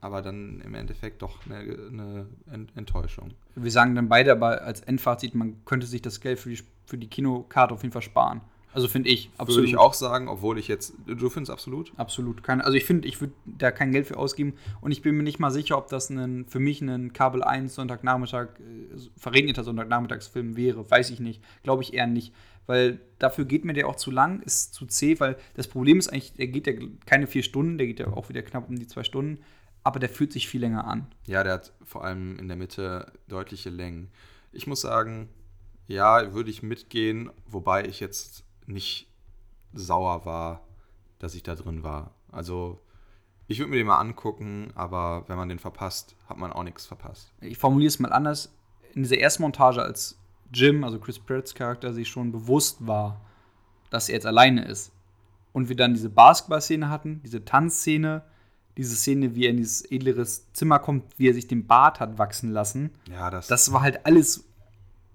Aber 0.02 0.22
dann 0.22 0.60
im 0.62 0.76
Endeffekt 0.76 1.22
doch 1.22 1.40
eine, 1.46 2.28
eine 2.52 2.68
Enttäuschung. 2.76 3.32
Wir 3.56 3.72
sagen 3.72 3.96
dann 3.96 4.10
beide 4.10 4.34
aber 4.34 4.62
als 4.64 4.82
Endfazit, 4.82 5.34
man 5.34 5.64
könnte 5.64 5.88
sich 5.88 6.02
das 6.02 6.20
Geld 6.20 6.40
für 6.40 6.50
die, 6.50 6.60
für 6.86 6.98
die 6.98 7.08
Kinokarte 7.08 7.74
auf 7.74 7.84
jeden 7.84 7.94
Fall 7.94 8.02
sparen. 8.02 8.42
Also 8.74 8.88
finde 8.90 9.10
ich. 9.10 9.32
Absolut. 9.38 9.62
Würde 9.62 9.70
ich 9.70 9.78
auch 9.78 9.94
sagen, 9.94 10.28
obwohl 10.28 10.60
ich 10.60 10.68
jetzt. 10.68 10.94
Du 11.08 11.30
findest 11.30 11.52
absolut? 11.52 11.92
Absolut. 11.98 12.44
Keine, 12.44 12.64
also 12.64 12.78
ich 12.78 12.86
finde, 12.86 13.08
ich 13.08 13.20
würde 13.22 13.34
da 13.46 13.72
kein 13.72 13.92
Geld 13.92 14.06
für 14.06 14.18
ausgeben. 14.18 14.54
Und 14.82 14.92
ich 14.92 15.02
bin 15.02 15.16
mir 15.16 15.24
nicht 15.24 15.40
mal 15.40 15.52
sicher, 15.52 15.78
ob 15.78 15.88
das 15.88 16.10
ein, 16.10 16.46
für 16.46 16.60
mich 16.60 16.82
ein 16.82 17.14
Kabel 17.14 17.44
1 17.44 17.74
Sonntagnachmittag, 17.74 18.50
äh, 18.60 19.00
verregneter 19.18 19.64
Sonntagnachmittagsfilm 19.64 20.58
wäre. 20.58 20.92
Weiß 20.92 21.10
ich 21.10 21.20
nicht. 21.20 21.42
Glaube 21.64 21.82
ich 21.82 21.94
eher 21.94 22.08
nicht 22.08 22.34
weil 22.68 23.00
dafür 23.18 23.46
geht 23.46 23.66
mir 23.66 23.74
der 23.74 23.88
auch 23.88 23.96
zu 23.96 24.12
lang, 24.12 24.42
ist 24.42 24.74
zu 24.74 24.86
zäh, 24.86 25.20
weil 25.20 25.38
das 25.56 25.68
Problem 25.68 25.98
ist 25.98 26.10
eigentlich, 26.10 26.34
der 26.34 26.48
geht 26.48 26.68
ja 26.68 26.74
keine 27.06 27.26
vier 27.26 27.42
Stunden, 27.42 27.78
der 27.78 27.88
geht 27.88 28.00
ja 28.00 28.08
auch 28.08 28.30
wieder 28.30 28.44
knapp 28.44 28.70
um 28.70 28.78
die 28.78 28.88
zwei 28.88 29.04
Stunden, 29.04 29.44
aber 29.84 30.00
der 30.00 30.10
fühlt 30.10 30.34
sich 30.34 30.48
viel 30.48 30.62
länger 30.62 30.86
an. 30.86 31.08
Ja, 31.26 31.44
der 31.44 31.54
hat 31.54 31.74
vor 31.84 32.04
allem 32.04 32.38
in 32.38 32.48
der 32.48 32.58
Mitte 32.58 33.12
deutliche 33.28 33.70
Längen. 33.70 34.12
Ich 34.52 34.68
muss 34.68 34.82
sagen, 34.82 35.30
ja, 35.88 36.34
würde 36.34 36.50
ich 36.50 36.62
mitgehen, 36.62 37.32
wobei 37.46 37.86
ich 37.86 38.00
jetzt 38.00 38.44
nicht 38.66 39.08
sauer 39.74 40.26
war, 40.26 40.68
dass 41.20 41.36
ich 41.36 41.44
da 41.44 41.56
drin 41.56 41.84
war. 41.84 42.14
Also 42.32 42.82
ich 43.48 43.60
würde 43.60 43.72
mir 43.72 43.78
den 43.78 43.88
mal 43.88 44.00
angucken, 44.00 44.72
aber 44.76 45.24
wenn 45.28 45.38
man 45.38 45.48
den 45.48 45.60
verpasst, 45.60 46.18
hat 46.28 46.38
man 46.38 46.52
auch 46.52 46.64
nichts 46.64 46.86
verpasst. 46.86 47.32
Ich 47.40 47.58
formuliere 47.58 47.88
es 47.88 48.00
mal 48.00 48.12
anders. 48.12 48.54
In 48.94 49.04
dieser 49.04 49.20
ersten 49.20 49.44
Montage, 49.44 49.82
als 49.82 50.20
Jim, 50.54 50.84
also 50.84 51.00
Chris 51.00 51.20
Pratts 51.20 51.54
Charakter, 51.54 51.94
sich 51.94 52.08
schon 52.08 52.32
bewusst 52.32 52.86
war, 52.86 53.22
dass 53.90 54.10
er 54.10 54.16
jetzt 54.16 54.26
alleine 54.26 54.66
ist. 54.66 54.92
Und 55.54 55.70
wir 55.70 55.76
dann 55.76 55.94
diese 55.94 56.10
Basketball-Szene 56.10 56.90
hatten, 56.90 57.22
diese 57.24 57.44
Tanzszene, 57.44 58.24
diese 58.78 58.96
Szene, 58.96 59.36
wie 59.36 59.46
er 59.46 59.52
in 59.52 59.58
dieses 59.58 59.90
edleres 59.90 60.52
Zimmer 60.54 60.80
kommt, 60.80 61.04
wie 61.18 61.30
er 61.30 61.34
sich 61.34 61.48
den 61.48 61.66
Bart 61.66 62.00
hat 62.00 62.18
wachsen 62.18 62.52
lassen. 62.52 62.92
Ja, 63.10 63.30
das. 63.32 63.48
Das 63.48 63.74
war 63.74 63.82
halt 63.82 64.06
alles 64.06 64.46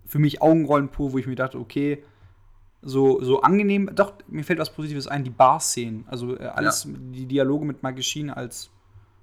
für 0.05 0.19
mich 0.19 0.43
Augenrollen 0.43 0.89
pur, 0.89 1.13
wo 1.13 1.19
ich 1.19 1.27
mir 1.27 1.37
dachte, 1.37 1.59
okay, 1.59 2.03
so, 2.83 3.23
so 3.23 3.41
angenehm. 3.43 3.91
Doch, 3.95 4.15
mir 4.27 4.45
fällt 4.45 4.59
was 4.59 4.75
Positives 4.75 5.07
ein, 5.07 5.23
die 5.25 5.31
Bar-Szenen. 5.31 6.05
Also 6.09 6.37
äh, 6.37 6.45
alles, 6.47 6.85
ja. 6.85 6.91
die 7.13 7.27
Dialoge 7.27 7.65
mit 7.65 8.05
Sheen 8.05 8.29
als. 8.29 8.71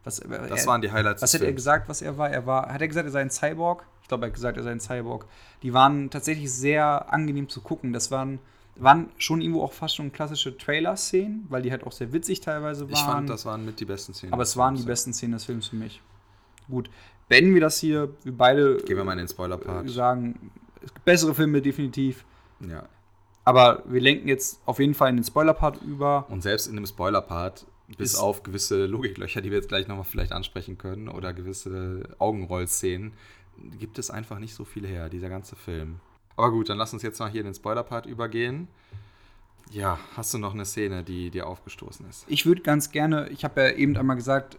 Was, 0.03 0.19
äh, 0.19 0.47
das 0.47 0.62
er, 0.62 0.67
waren 0.67 0.81
die 0.81 0.91
Highlights. 0.91 1.21
Was 1.21 1.33
hat 1.33 1.41
er 1.41 1.53
gesagt, 1.53 1.89
was 1.89 2.01
er 2.01 2.17
war? 2.17 2.29
Er 2.29 2.45
war. 2.45 2.71
Hat 2.71 2.81
er 2.81 2.88
gesagt, 2.88 3.05
er 3.05 3.12
sei 3.12 3.21
ein 3.21 3.31
Cyborg? 3.31 3.85
Ich 4.01 4.07
glaube, 4.07 4.25
er 4.25 4.27
hat 4.27 4.33
gesagt, 4.33 4.57
er 4.57 4.63
sei 4.63 4.71
ein 4.71 4.79
Cyborg. 4.79 5.25
Die 5.62 5.73
waren 5.73 6.09
tatsächlich 6.09 6.51
sehr 6.51 7.12
angenehm 7.12 7.49
zu 7.49 7.62
gucken. 7.62 7.93
Das 7.93 8.09
waren, 8.12 8.39
waren 8.75 9.09
schon 9.17 9.41
irgendwo 9.41 9.63
auch 9.63 9.73
fast 9.73 9.95
schon 9.95 10.12
klassische 10.12 10.57
Trailer-Szenen, 10.57 11.45
weil 11.49 11.62
die 11.62 11.71
halt 11.71 11.85
auch 11.85 11.91
sehr 11.91 12.12
witzig 12.13 12.41
teilweise 12.41 12.85
waren. 12.85 12.93
Ich 12.93 12.99
fand, 12.99 13.29
das 13.29 13.45
waren 13.45 13.65
mit 13.65 13.79
die 13.79 13.85
besten 13.85 14.13
Szenen. 14.13 14.33
Aber 14.33 14.43
es 14.43 14.57
waren 14.57 14.75
die 14.75 14.83
besten 14.83 15.13
Szenen 15.13 15.33
des 15.33 15.45
Films 15.45 15.67
für 15.67 15.75
mich. 15.75 16.01
Gut, 16.69 16.89
beenden 17.27 17.53
wir 17.53 17.62
das 17.62 17.79
hier. 17.79 18.09
Wir 18.23 18.35
beide 18.35 18.77
Gehen 18.77 18.97
wir 18.97 19.03
mal 19.03 19.13
in 19.13 19.19
den 19.19 19.27
Spoiler-Part. 19.27 19.89
sagen, 19.89 20.51
es 20.81 20.93
gibt 20.93 21.05
bessere 21.05 21.35
Filme, 21.35 21.62
definitiv. 21.62 22.25
Ja. 22.67 22.83
Aber 23.45 23.83
wir 23.85 24.01
lenken 24.01 24.27
jetzt 24.27 24.59
auf 24.65 24.79
jeden 24.79 24.93
Fall 24.93 25.09
in 25.09 25.17
den 25.17 25.25
Spoiler-Part 25.25 25.81
über. 25.81 26.25
Und 26.29 26.41
selbst 26.41 26.67
in 26.67 26.75
dem 26.75 26.85
Spoiler-Part, 26.85 27.65
bis 27.97 28.15
auf 28.15 28.43
gewisse 28.43 28.86
Logiklöcher, 28.86 29.41
die 29.41 29.49
wir 29.49 29.58
jetzt 29.58 29.69
gleich 29.69 29.88
nochmal 29.88 30.06
vielleicht 30.06 30.32
ansprechen 30.32 30.78
können, 30.78 31.10
oder 31.10 31.34
gewisse 31.34 32.04
Augenroll-Szenen, 32.19 33.13
gibt 33.78 33.99
es 33.99 34.10
einfach 34.10 34.39
nicht 34.39 34.54
so 34.54 34.65
viel 34.65 34.86
her, 34.88 35.10
dieser 35.10 35.30
ganze 35.30 35.56
Film. 35.56 35.99
Aber 36.36 36.52
gut, 36.52 36.69
dann 36.69 36.78
lass 36.78 36.93
uns 36.93 37.04
jetzt 37.04 37.19
mal 37.19 37.30
hier 37.30 37.41
in 37.41 37.47
den 37.47 37.54
Spoiler-Part 37.54 38.06
übergehen. 38.06 38.67
Ja, 39.71 39.99
hast 40.15 40.34
du 40.34 40.38
noch 40.38 40.54
eine 40.54 40.65
Szene, 40.65 41.04
die 41.04 41.30
dir 41.30 41.47
aufgestoßen 41.47 42.08
ist? 42.10 42.25
Ich 42.28 42.45
würde 42.45 42.62
ganz 42.62 42.91
gerne, 42.91 43.30
ich 43.30 43.43
habe 43.43 43.62
ja 43.62 43.71
eben 43.71 43.97
einmal 43.97 44.15
gesagt, 44.15 44.58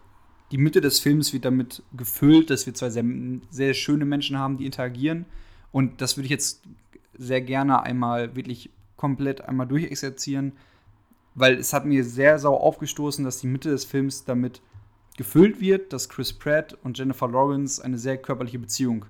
die 0.51 0.59
Mitte 0.59 0.81
des 0.81 1.01
Films 1.01 1.33
wird 1.33 1.45
damit 1.45 1.83
gefüllt, 1.97 2.51
dass 2.51 2.67
wir 2.67 2.75
zwei 2.75 2.91
sehr, 2.91 3.05
sehr 3.51 3.75
schöne 3.75 4.05
Menschen 4.05 4.39
haben, 4.39 4.59
die 4.59 4.67
interagieren. 4.67 5.27
Und 5.73 6.01
das 6.01 6.17
würde 6.17 6.27
ich 6.27 6.31
jetzt 6.31 6.63
sehr 7.15 7.41
gerne 7.41 7.83
einmal 7.83 8.35
wirklich 8.37 8.71
komplett 8.97 9.43
einmal 9.43 9.67
durchexerzieren, 9.67 10.53
weil 11.35 11.55
es 11.55 11.73
hat 11.73 11.85
mir 11.85 12.05
sehr 12.05 12.39
sau 12.39 12.57
aufgestoßen, 12.57 13.25
dass 13.25 13.41
die 13.41 13.47
Mitte 13.47 13.71
des 13.71 13.85
Films 13.85 14.25
damit 14.25 14.61
gefüllt 15.17 15.61
wird, 15.61 15.93
dass 15.93 16.09
Chris 16.09 16.33
Pratt 16.33 16.77
und 16.83 16.99
Jennifer 16.99 17.29
Lawrence 17.29 17.83
eine 17.83 17.99
sehr 17.99 18.17
körperliche 18.17 18.59
Beziehung 18.59 19.07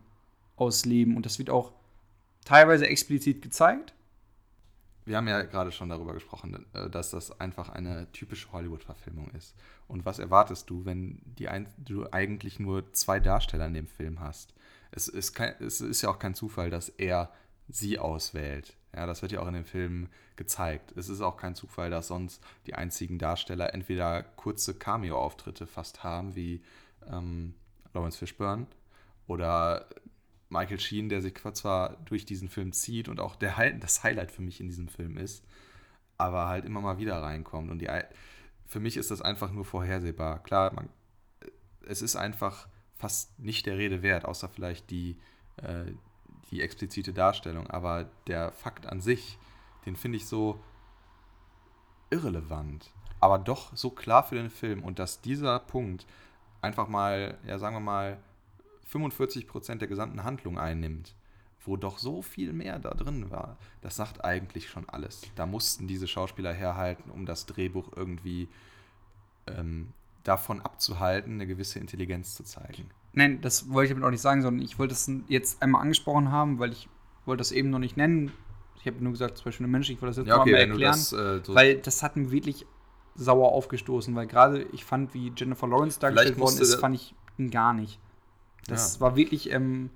ausleben. 0.57 1.17
Und 1.17 1.27
das 1.27 1.39
wird 1.39 1.51
auch 1.51 1.73
teilweise 2.45 2.87
explizit 2.87 3.43
gezeigt. 3.43 3.95
Wir 5.05 5.17
haben 5.17 5.29
ja 5.29 5.43
gerade 5.43 5.73
schon 5.73 5.89
darüber 5.89 6.13
gesprochen, 6.13 6.67
äh, 6.73 6.91
dass 6.91 7.11
das 7.11 7.41
einfach 7.41 7.71
eine 7.71 8.11
typische 8.13 8.53
Hollywood-Verfilmung 8.53 9.31
ist. 9.31 9.55
Und 9.89 10.05
was 10.05 10.19
erwartest 10.19 10.69
du, 10.71 10.85
wenn 10.85 11.21
ein, 11.47 11.69
du 11.79 12.07
eigentlich 12.13 12.61
nur 12.61 12.93
zwei 12.93 13.19
Darsteller 13.19 13.67
in 13.67 13.75
dem 13.75 13.87
Film 13.87 14.21
hast? 14.21 14.55
Es 14.93 15.09
ist, 15.09 15.33
kein, 15.33 15.55
es 15.61 15.81
ist 15.81 16.03
ja 16.03 16.11
auch 16.11 16.19
kein 16.19 16.35
Zufall, 16.35 16.71
dass 16.71 16.91
er 16.91 17.33
sie 17.69 17.99
auswählt. 17.99 18.77
Ja, 18.95 19.07
das 19.07 19.23
wird 19.23 19.33
ja 19.33 19.41
auch 19.41 19.47
in 19.47 19.55
dem 19.55 19.65
Film 19.65 20.09
gezeigt. 20.37 20.93
Es 20.97 21.09
ist 21.09 21.21
auch 21.21 21.37
kein 21.37 21.55
Zufall, 21.55 21.91
dass 21.91 22.09
sonst 22.09 22.43
die 22.67 22.75
einzigen 22.75 23.19
Darsteller 23.19 23.73
entweder 23.73 24.23
kurze 24.23 24.75
Cameo-Auftritte 24.75 25.67
fast 25.67 26.03
haben, 26.03 26.35
wie 26.35 26.63
ähm, 27.09 27.55
Lawrence 27.95 28.19
Fishburne 28.19 28.67
oder 29.27 29.87
Michael 30.49 30.81
Sheen, 30.81 31.09
der 31.09 31.23
sich 31.23 31.35
zwar 31.55 31.97
durch 32.05 32.25
diesen 32.25 32.49
Film 32.49 32.73
zieht 32.73 33.09
und 33.09 33.21
auch 33.21 33.37
der, 33.37 33.73
das 33.79 34.03
Highlight 34.03 34.33
für 34.33 34.43
mich 34.43 34.61
in 34.61 34.67
diesem 34.67 34.89
Film 34.89 35.17
ist, 35.17 35.45
aber 36.19 36.49
halt 36.49 36.65
immer 36.65 36.81
mal 36.81 36.99
wieder 36.99 37.23
reinkommt. 37.23 37.71
Und 37.71 37.79
die, 37.79 37.89
für 38.67 38.81
mich 38.81 38.97
ist 38.97 39.13
das 39.13 39.23
einfach 39.23 39.53
nur 39.53 39.65
vorhersehbar. 39.65 40.43
Klar, 40.43 40.73
man, 40.75 40.89
es 41.87 42.03
ist 42.03 42.17
einfach 42.17 42.69
fast 42.97 43.39
nicht 43.39 43.67
der 43.67 43.79
Rede 43.79 44.03
wert, 44.03 44.25
außer 44.25 44.49
vielleicht 44.49 44.91
die, 44.91 45.17
äh, 45.57 45.93
die 46.51 46.61
explizite 46.61 47.13
Darstellung. 47.13 47.69
Aber 47.69 48.11
der 48.27 48.53
Fakt 48.53 48.87
an 48.87 49.01
sich, 49.01 49.39
den 49.87 49.97
finde 49.97 50.17
ich 50.17 50.27
so 50.27 50.61
irrelevant, 52.11 52.91
aber 53.21 53.39
doch 53.39 53.75
so 53.77 53.91
klar 53.91 54.25
für 54.25 54.35
den 54.35 54.51
Film. 54.51 54.83
Und 54.83 54.99
dass 54.99 55.21
dieser 55.21 55.59
Punkt 55.61 56.07
einfach 56.61 56.89
mal, 56.89 57.39
ja, 57.47 57.59
sagen 57.59 57.77
wir 57.77 57.81
mal, 57.81 58.19
45 58.87 59.47
Prozent 59.47 59.81
der 59.81 59.89
gesamten 59.89 60.25
Handlung 60.25 60.59
einnimmt, 60.59 61.15
wo 61.65 61.77
doch 61.77 61.99
so 61.99 62.23
viel 62.23 62.53
mehr 62.53 62.79
da 62.79 62.91
drin 62.91 63.31
war, 63.31 63.57
das 63.83 63.97
sagt 63.97 64.25
eigentlich 64.25 64.69
schon 64.69 64.89
alles. 64.89 65.23
Da 65.37 65.47
mussten 65.47 65.87
diese 65.87 66.09
Schauspieler 66.09 66.53
herhalten, 66.53 67.11
um 67.11 67.27
das 67.27 67.47
Drehbuch 67.47 67.93
irgendwie 67.95 68.49
ähm, 69.47 69.93
davon 70.25 70.61
abzuhalten, 70.61 71.35
eine 71.35 71.47
gewisse 71.47 71.79
Intelligenz 71.79 72.35
zu 72.35 72.45
zeigen. 72.45 72.91
Nein, 73.13 73.41
das 73.41 73.71
wollte 73.71 73.87
ich 73.87 73.91
damit 73.91 74.07
auch 74.07 74.11
nicht 74.11 74.21
sagen, 74.21 74.43
sondern 74.43 74.65
ich 74.65 74.79
wollte 74.79 74.95
es 74.95 75.11
jetzt 75.29 75.63
einmal 75.63 75.83
angesprochen 75.83 76.31
haben, 76.31 76.59
weil 76.59 76.73
ich 76.73 76.89
wollte 77.25 77.41
das 77.41 77.53
eben 77.53 77.71
noch 77.71 77.79
nicht 77.79 77.97
nennen. 77.97 78.33
Ich 78.77 78.87
habe 78.87 79.03
nur 79.03 79.13
gesagt, 79.13 79.39
zwei 79.39 79.51
schöne 79.51 79.69
Menschen, 79.69 79.95
ich 79.95 80.03
wollte 80.03 80.11
das 80.11 80.17
jetzt 80.19 80.29
ja, 80.29 80.41
okay, 80.41 80.53
mal 80.53 80.59
erklären. 80.59 80.93
Das, 80.93 81.13
äh, 81.13 81.41
so 81.43 81.55
weil 81.55 81.77
das 81.77 82.03
hat 82.03 82.17
mir 82.17 82.31
wirklich 82.31 82.67
sauer 83.15 83.53
aufgestoßen, 83.53 84.15
weil 84.15 84.27
gerade 84.27 84.63
ich 84.73 84.85
fand, 84.85 85.13
wie 85.13 85.33
Jennifer 85.37 85.67
Lawrence 85.67 85.99
dargestellt 85.99 86.39
worden 86.39 86.59
ist, 86.59 86.75
fand 86.77 86.95
ich 86.95 87.15
ihn 87.37 87.51
gar 87.51 87.75
nicht. 87.75 87.99
Das 88.67 88.95
ja. 88.95 89.01
war 89.01 89.17
wirklich 89.17 89.51
ähm, 89.51 89.91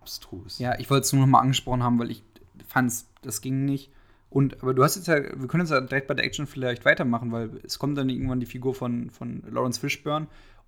abstrus. 0.00 0.58
Ja, 0.58 0.78
ich 0.78 0.90
wollte 0.90 1.04
es 1.04 1.12
nur 1.12 1.22
noch 1.22 1.30
mal 1.30 1.40
angesprochen 1.40 1.82
haben, 1.82 1.98
weil 1.98 2.10
ich 2.10 2.22
fand, 2.66 2.92
das 3.22 3.40
ging 3.40 3.64
nicht. 3.64 3.90
Und, 4.28 4.62
aber 4.62 4.74
du 4.74 4.82
hast 4.82 4.96
jetzt 4.96 5.06
ja, 5.06 5.16
wir 5.16 5.48
können 5.48 5.62
jetzt 5.62 5.70
ja 5.70 5.80
direkt 5.80 6.08
bei 6.08 6.14
der 6.14 6.24
Action 6.24 6.46
vielleicht 6.46 6.84
weitermachen, 6.84 7.32
weil 7.32 7.60
es 7.64 7.78
kommt 7.78 7.96
dann 7.96 8.10
irgendwann 8.10 8.40
die 8.40 8.46
Figur 8.46 8.74
von, 8.74 9.10
von 9.10 9.42
Lawrence 9.48 9.80
Fishburne. 9.80 10.26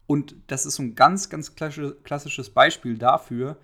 Und 0.09 0.35
das 0.47 0.64
ist 0.64 0.77
so 0.77 0.83
ein 0.83 0.94
ganz, 0.94 1.29
ganz 1.29 1.55
klassisches 1.55 2.51
Beispiel 2.51 2.97
dafür, 2.97 3.59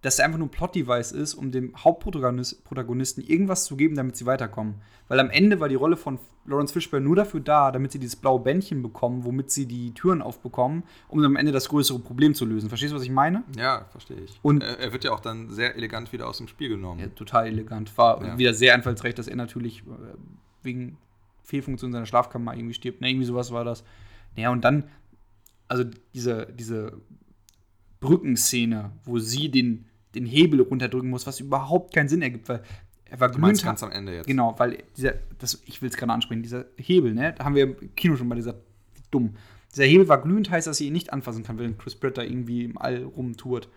dass 0.00 0.18
er 0.18 0.24
einfach 0.24 0.38
nur 0.38 0.46
ein 0.46 0.52
Plot-Device 0.52 1.10
ist, 1.10 1.34
um 1.34 1.50
dem 1.50 1.74
Hauptprotagonisten 1.76 3.22
irgendwas 3.24 3.64
zu 3.64 3.76
geben, 3.76 3.96
damit 3.96 4.16
sie 4.16 4.24
weiterkommen. 4.24 4.76
Weil 5.08 5.18
am 5.18 5.28
Ende 5.28 5.58
war 5.58 5.68
die 5.68 5.74
Rolle 5.74 5.96
von 5.96 6.20
Lawrence 6.44 6.72
Fishburne 6.72 7.04
nur 7.04 7.16
dafür 7.16 7.40
da, 7.40 7.72
damit 7.72 7.90
sie 7.90 7.98
dieses 7.98 8.14
blaue 8.14 8.38
Bändchen 8.40 8.80
bekommen, 8.80 9.24
womit 9.24 9.50
sie 9.50 9.66
die 9.66 9.92
Türen 9.92 10.22
aufbekommen, 10.22 10.84
um 11.08 11.24
am 11.24 11.34
Ende 11.34 11.50
das 11.50 11.68
größere 11.68 11.98
Problem 11.98 12.34
zu 12.34 12.44
lösen. 12.44 12.68
Verstehst 12.68 12.92
du, 12.92 12.96
was 12.96 13.02
ich 13.02 13.10
meine? 13.10 13.42
Ja, 13.56 13.86
verstehe 13.90 14.20
ich. 14.20 14.38
Und 14.42 14.62
er, 14.62 14.78
er 14.78 14.92
wird 14.92 15.02
ja 15.02 15.10
auch 15.10 15.20
dann 15.20 15.50
sehr 15.50 15.74
elegant 15.74 16.12
wieder 16.12 16.28
aus 16.28 16.38
dem 16.38 16.46
Spiel 16.46 16.68
genommen. 16.68 17.00
Ja, 17.00 17.08
total 17.08 17.48
elegant. 17.48 17.96
War 17.98 18.24
ja. 18.24 18.38
wieder 18.38 18.54
sehr 18.54 18.74
einfallsreich, 18.74 19.16
dass 19.16 19.26
er 19.26 19.36
natürlich 19.36 19.80
äh, 19.80 20.14
wegen 20.62 20.96
Fehlfunktion 21.42 21.90
seiner 21.90 22.06
Schlafkammer 22.06 22.54
irgendwie 22.54 22.74
stirbt. 22.74 23.00
Ne, 23.00 23.10
irgendwie 23.10 23.26
sowas 23.26 23.50
war 23.50 23.64
das. 23.64 23.82
Naja, 24.36 24.50
und 24.50 24.64
dann, 24.64 24.84
also 25.72 25.84
diese, 26.14 26.46
diese 26.52 27.00
Brückenszene, 28.00 28.92
wo 29.04 29.18
sie 29.18 29.50
den 29.50 29.86
den 30.14 30.26
Hebel 30.26 30.60
runterdrücken 30.60 31.10
muss, 31.10 31.26
was 31.26 31.40
überhaupt 31.40 31.94
keinen 31.94 32.08
Sinn 32.08 32.22
ergibt, 32.22 32.48
weil 32.48 32.62
er 33.04 33.20
war 33.20 33.30
glühend. 33.30 33.62
ganz 33.62 33.82
am 33.82 33.90
Ende 33.90 34.14
jetzt. 34.14 34.26
Genau, 34.26 34.54
weil 34.58 34.84
dieser, 34.96 35.14
das, 35.38 35.62
ich 35.66 35.82
will 35.82 35.88
es 35.88 35.96
gerade 35.96 36.12
ansprechen, 36.12 36.42
dieser 36.42 36.66
Hebel, 36.76 37.14
ne, 37.14 37.34
da 37.36 37.44
haben 37.44 37.54
wir 37.54 37.64
im 37.64 37.94
Kino 37.94 38.16
schon 38.16 38.28
mal 38.28 38.34
gesagt, 38.34 38.58
dumm. 39.10 39.36
Dieser 39.72 39.84
Hebel 39.84 40.08
war 40.08 40.20
glühend 40.20 40.50
heiß, 40.50 40.66
dass 40.66 40.78
sie 40.78 40.86
ihn 40.86 40.92
nicht 40.92 41.12
anfassen 41.12 41.44
kann, 41.44 41.58
wenn 41.58 41.78
Chris 41.78 41.94
Pratt 41.94 42.18
da 42.18 42.22
irgendwie 42.22 42.64
im 42.64 42.78
All 42.78 43.04
rumtourt. 43.04 43.68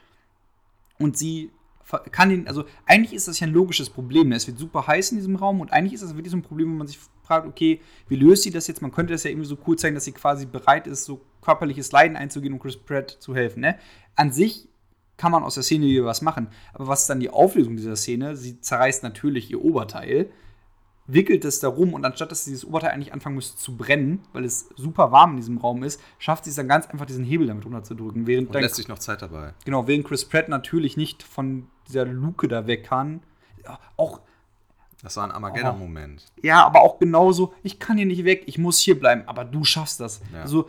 Und 0.99 1.17
sie 1.17 1.51
kann 2.12 2.32
ihn, 2.32 2.48
also 2.48 2.65
eigentlich 2.86 3.13
ist 3.13 3.28
das 3.28 3.39
ja 3.39 3.48
ein 3.48 3.54
logisches 3.54 3.89
Problem. 3.89 4.30
Ne? 4.30 4.36
Es 4.36 4.48
wird 4.48 4.58
super 4.58 4.88
heiß 4.88 5.12
in 5.12 5.17
diesem 5.17 5.36
Raum 5.36 5.62
und 5.62 5.71
eigentlich 5.71 5.93
ist 5.93 6.04
das 6.04 6.15
wirklich 6.15 6.32
so 6.32 6.38
ein 6.38 6.41
Problem, 6.41 6.71
wo 6.71 6.76
man 6.76 6.88
sich 6.88 7.00
fragt, 7.24 7.48
okay, 7.48 7.82
wie 8.08 8.15
löst 8.15 8.43
sie 8.43 8.52
das 8.52 8.67
jetzt? 8.67 8.82
Man 8.82 8.91
könnte 8.91 9.13
das 9.13 9.24
ja 9.24 9.30
irgendwie 9.30 9.48
so 9.48 9.58
cool 9.67 9.78
zeigen, 9.78 9.95
dass 9.95 10.06
sie 10.06 10.12
quasi 10.12 10.45
bereit 10.45 10.88
ist, 10.88 11.06
so 11.06 11.21
körperliches 11.41 11.91
Leiden 11.91 12.17
einzugehen, 12.17 12.54
um 12.54 12.60
Chris 12.60 12.78
Pratt 12.78 13.10
zu 13.19 13.36
helfen. 13.36 13.62
Ne? 13.62 13.78
An 14.15 14.32
sich 14.32 14.67
kann 15.17 15.32
man 15.32 15.43
aus 15.43 15.54
der 15.54 15.63
Szene 15.63 15.86
wieder 15.86 16.06
was 16.06 16.21
machen. 16.21 16.48
Aber 16.74 16.88
was 16.88 17.02
ist 17.02 17.10
dann 17.10 17.19
die 17.19 17.30
Auflösung 17.30 17.78
dieser 17.78 17.95
Szene? 17.95 18.36
Sie 18.36 18.60
zerreißt 18.60 19.04
natürlich 19.04 19.52
ihr 19.52 19.63
Oberteil, 19.63 20.30
wickelt 21.08 21.46
es 21.46 21.60
da 21.60 21.68
rum 21.68 21.94
und 21.94 22.04
anstatt 22.06 22.32
dass 22.32 22.46
dieses 22.46 22.65
Oberteil 22.65 22.91
eigentlich 22.91 23.13
anfangen 23.13 23.36
müsste 23.36 23.58
zu 23.58 23.78
brennen, 23.78 24.24
weil 24.34 24.44
es 24.44 24.70
super 24.76 25.12
warm 25.12 25.32
in 25.32 25.38
diesem 25.38 25.58
Raum 25.58 25.84
ist, 25.84 26.02
schafft 26.18 26.46
sie 26.46 26.50
es 26.50 26.56
dann 26.56 26.68
ganz 26.68 26.88
einfach, 26.88 27.06
diesen 27.06 27.24
Hebel 27.24 27.48
damit 27.48 27.65
runterzudrücken. 27.65 28.26
Während 28.28 28.56
und 28.56 28.62
lässt 28.62 28.76
sich 28.76 28.88
noch 28.88 29.00
Zeit 29.00 29.22
dabei. 29.22 29.54
Genau, 29.65 29.88
während 29.88 30.06
Chris 30.06 30.26
Pratt 30.26 30.50
natürlich 30.50 30.98
nicht 30.98 31.24
von 31.24 31.68
dieser 31.88 32.06
Luke 32.06 32.48
da 32.48 32.68
weg 32.68 32.86
kann. 32.86 33.22
Auch 33.98 34.22
das 35.04 35.18
war 35.18 35.26
ein 35.26 35.32
Armageddon-Moment. 35.32 36.26
Ja, 36.41 36.65
aber 36.65 36.82
auch 36.82 36.98
genauso, 36.98 37.54
ich 37.62 37.78
kann 37.80 37.98
hier 37.98 38.08
nicht 38.08 38.26
weg, 38.26 38.44
ich 38.48 38.58
muss 38.58 38.80
hier 38.80 39.00
bleiben, 39.00 39.24
aber 39.28 39.46
du 39.46 39.63
schaffst 39.63 40.00
das. 40.00 40.22
Ja. 40.34 40.41
Also 40.41 40.68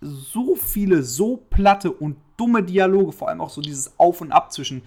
so 0.00 0.54
viele, 0.56 1.02
so 1.02 1.36
platte 1.36 1.92
und 1.92 2.16
dumme 2.38 2.62
Dialoge, 2.62 3.12
vor 3.12 3.28
allem 3.28 3.42
auch 3.42 3.50
so 3.50 3.60
dieses 3.60 3.98
Auf 3.98 4.22
und 4.22 4.32
Ab 4.32 4.52
zwischen 4.52 4.82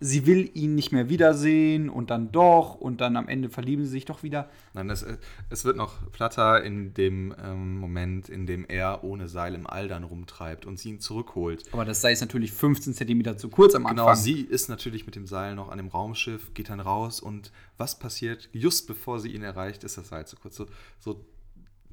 sie 0.00 0.26
will 0.26 0.50
ihn 0.54 0.74
nicht 0.74 0.92
mehr 0.92 1.08
wiedersehen 1.08 1.88
und 1.88 2.10
dann 2.10 2.32
doch 2.32 2.74
und 2.74 3.00
dann 3.00 3.16
am 3.16 3.28
Ende 3.28 3.48
verlieben 3.48 3.84
sie 3.84 3.90
sich 3.90 4.04
doch 4.04 4.22
wieder. 4.22 4.48
Nein, 4.74 4.90
es, 4.90 5.04
es 5.48 5.64
wird 5.64 5.76
noch 5.76 6.10
platter 6.12 6.62
in 6.62 6.94
dem 6.94 7.34
ähm, 7.42 7.78
Moment, 7.78 8.28
in 8.28 8.46
dem 8.46 8.66
er 8.68 9.04
ohne 9.04 9.28
Seil 9.28 9.54
im 9.54 9.66
All 9.66 9.88
dann 9.88 10.04
rumtreibt 10.04 10.66
und 10.66 10.78
sie 10.78 10.90
ihn 10.90 11.00
zurückholt. 11.00 11.64
Aber 11.72 11.84
das 11.84 12.00
Seil 12.00 12.12
ist 12.12 12.20
natürlich 12.20 12.52
15 12.52 12.94
Zentimeter 12.94 13.38
zu 13.38 13.48
kurz 13.48 13.74
am 13.74 13.84
genau, 13.84 14.06
Anfang. 14.06 14.24
Genau, 14.24 14.38
sie 14.38 14.42
ist 14.42 14.68
natürlich 14.68 15.06
mit 15.06 15.16
dem 15.16 15.26
Seil 15.26 15.54
noch 15.54 15.70
an 15.70 15.78
dem 15.78 15.88
Raumschiff, 15.88 16.52
geht 16.54 16.68
dann 16.68 16.80
raus 16.80 17.20
und 17.20 17.52
was 17.78 17.98
passiert? 17.98 18.48
Just 18.52 18.86
bevor 18.86 19.20
sie 19.20 19.30
ihn 19.30 19.42
erreicht, 19.42 19.84
ist 19.84 19.96
das 19.98 20.08
Seil 20.08 20.26
zu 20.26 20.36
kurz. 20.36 20.56
So, 20.56 20.66
so 20.98 21.24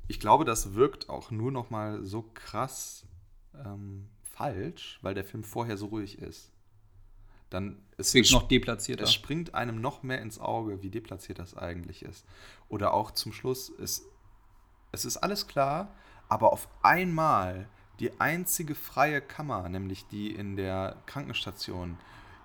ich 0.08 0.20
glaube, 0.20 0.46
das 0.46 0.74
wirkt 0.74 1.10
auch 1.10 1.32
nur 1.32 1.52
noch 1.52 1.70
mal 1.70 2.04
so 2.04 2.30
krass 2.34 3.06
ähm, 3.66 4.08
falsch, 4.24 5.00
weil 5.02 5.14
der 5.14 5.24
Film 5.24 5.44
vorher 5.44 5.78
so 5.78 5.88
ruhig 5.88 6.20
ist. 6.20 6.52
Dann 7.54 7.78
es 7.98 8.14
wirkt 8.14 8.32
noch 8.32 8.48
deplatzierter. 8.48 9.04
Es 9.04 9.14
springt 9.14 9.54
einem 9.54 9.80
noch 9.80 10.04
mehr 10.04 10.22
ins 10.22 10.40
Auge, 10.40 10.82
wie 10.82 10.90
deplatziert 10.90 11.40
das 11.40 11.56
eigentlich 11.56 12.04
ist. 12.04 12.26
Oder 12.68 12.94
auch 12.94 13.12
zum 13.12 13.32
Schluss, 13.32 13.72
es, 13.80 14.06
es 14.92 15.06
ist 15.06 15.18
alles 15.18 15.48
klar, 15.48 15.94
aber 16.28 16.52
auf 16.52 16.68
einmal 16.82 17.68
die 18.00 18.20
einzige 18.20 18.74
freie 18.74 19.22
Kammer, 19.22 19.70
nämlich 19.70 20.08
die 20.08 20.34
in 20.34 20.56
der 20.56 20.98
Krankenstation, 21.06 21.98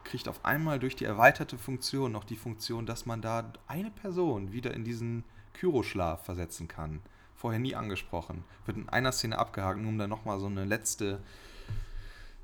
kriegt 0.04 0.28
auf 0.28 0.44
einmal 0.44 0.78
durch 0.78 0.94
die 0.94 1.04
erweiterte 1.04 1.56
Funktion 1.56 2.12
noch 2.12 2.24
die 2.24 2.36
Funktion, 2.36 2.84
dass 2.84 3.06
man 3.06 3.22
da 3.22 3.52
eine 3.66 3.90
Person 3.90 4.52
wieder 4.52 4.74
in 4.74 4.84
diesen 4.84 5.24
Kyroschlaf 5.54 6.24
versetzen 6.24 6.68
kann 6.68 7.00
vorher 7.38 7.60
nie 7.60 7.74
angesprochen. 7.74 8.44
Wird 8.66 8.76
in 8.76 8.88
einer 8.88 9.12
Szene 9.12 9.38
abgehakt, 9.38 9.78
nur 9.80 9.88
um 9.88 9.98
dann 9.98 10.10
nochmal 10.10 10.40
so 10.40 10.46
eine 10.46 10.64
letzte 10.64 11.20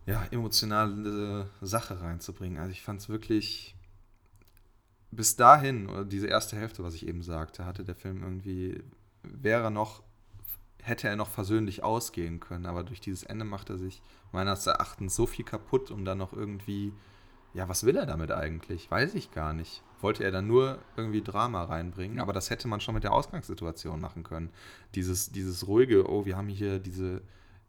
ja, 0.06 0.24
emotionale 0.30 1.48
Sache 1.60 2.00
reinzubringen. 2.00 2.58
Also 2.58 2.72
ich 2.72 2.82
fand 2.82 3.00
es 3.00 3.08
wirklich 3.08 3.76
bis 5.10 5.36
dahin, 5.36 5.88
oder 5.88 6.04
diese 6.04 6.26
erste 6.26 6.56
Hälfte, 6.56 6.82
was 6.82 6.94
ich 6.94 7.06
eben 7.06 7.22
sagte, 7.22 7.64
hatte 7.64 7.84
der 7.84 7.94
Film 7.94 8.22
irgendwie, 8.22 8.82
wäre 9.22 9.70
noch, 9.70 10.02
hätte 10.82 11.08
er 11.08 11.16
noch 11.16 11.28
versöhnlich 11.28 11.84
ausgehen 11.84 12.40
können, 12.40 12.66
aber 12.66 12.82
durch 12.82 13.00
dieses 13.00 13.22
Ende 13.22 13.44
macht 13.44 13.70
er 13.70 13.78
sich 13.78 14.02
meines 14.32 14.66
Erachtens 14.66 15.14
so 15.14 15.26
viel 15.26 15.44
kaputt, 15.44 15.90
um 15.90 16.04
dann 16.04 16.18
noch 16.18 16.32
irgendwie, 16.32 16.92
ja, 17.54 17.68
was 17.68 17.84
will 17.84 17.96
er 17.96 18.06
damit 18.06 18.32
eigentlich? 18.32 18.90
Weiß 18.90 19.14
ich 19.14 19.30
gar 19.30 19.52
nicht 19.52 19.82
wollte 20.04 20.22
er 20.22 20.30
dann 20.30 20.46
nur 20.46 20.78
irgendwie 20.96 21.22
Drama 21.22 21.64
reinbringen, 21.64 22.20
aber 22.20 22.32
das 22.32 22.50
hätte 22.50 22.68
man 22.68 22.80
schon 22.80 22.94
mit 22.94 23.02
der 23.02 23.12
Ausgangssituation 23.12 24.00
machen 24.00 24.22
können. 24.22 24.50
Dieses, 24.94 25.32
dieses 25.32 25.66
ruhige, 25.66 26.08
oh, 26.08 26.26
wir 26.26 26.36
haben 26.36 26.48
hier 26.48 26.78
diese, 26.78 27.22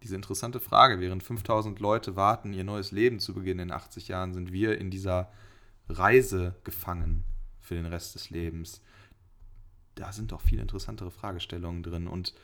diese 0.06 0.16
interessante 0.16 0.60
Frage, 0.60 1.00
während 1.00 1.24
5000 1.24 1.80
Leute 1.80 2.16
warten, 2.16 2.54
ihr 2.54 2.64
neues 2.64 2.92
Leben 2.92 3.20
zu 3.20 3.34
beginnen 3.34 3.62
in 3.62 3.72
80 3.72 4.08
Jahren, 4.08 4.36
sind 4.36 4.54
wir 4.54 4.78
in 4.78 4.92
dieser 4.92 5.32
Reise 5.90 6.54
gefangen 6.64 7.24
für 7.60 7.74
den 7.74 7.88
Rest 7.88 8.14
des 8.14 8.30
Lebens. 8.30 8.84
Da 9.96 10.12
sind 10.12 10.32
doch 10.32 10.42
viel 10.42 10.60
interessantere 10.60 11.10
Fragestellungen 11.10 11.82
drin 11.82 12.08
und 12.08 12.36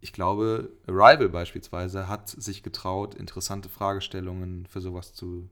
ich 0.00 0.14
glaube, 0.14 0.72
Arrival 0.86 1.28
beispielsweise 1.28 2.08
hat 2.08 2.30
sich 2.30 2.62
getraut, 2.62 3.14
interessante 3.14 3.68
Fragestellungen 3.68 4.64
für 4.64 4.80
sowas 4.80 5.12
zu, 5.12 5.50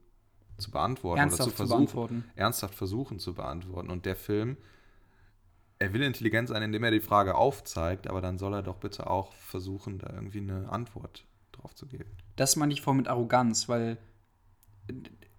zu 0.57 0.71
beantworten 0.71 1.19
Ernsthaft 1.19 1.41
oder 1.41 1.45
zu 1.45 1.51
zu 1.51 1.57
versuchen, 1.57 1.85
beantworten. 1.85 2.23
ernsthaft 2.35 2.75
versuchen 2.75 3.19
zu 3.19 3.35
beantworten. 3.35 3.91
Und 3.91 4.07
der 4.07 4.15
Film, 4.15 4.57
er 5.81 5.93
will 5.93 6.03
intelligent 6.03 6.47
sein, 6.47 6.61
indem 6.61 6.83
er 6.83 6.91
die 6.91 6.99
Frage 6.99 7.33
aufzeigt, 7.33 8.07
aber 8.07 8.21
dann 8.21 8.37
soll 8.37 8.53
er 8.53 8.61
doch 8.61 8.77
bitte 8.77 9.09
auch 9.09 9.33
versuchen, 9.33 9.97
da 9.97 10.13
irgendwie 10.13 10.39
eine 10.39 10.69
Antwort 10.69 11.25
drauf 11.51 11.73
zu 11.73 11.87
geben. 11.87 12.11
Das 12.35 12.55
meine 12.55 12.71
ich 12.71 12.83
vor 12.83 12.93
mit 12.93 13.07
Arroganz, 13.07 13.67
weil 13.67 13.97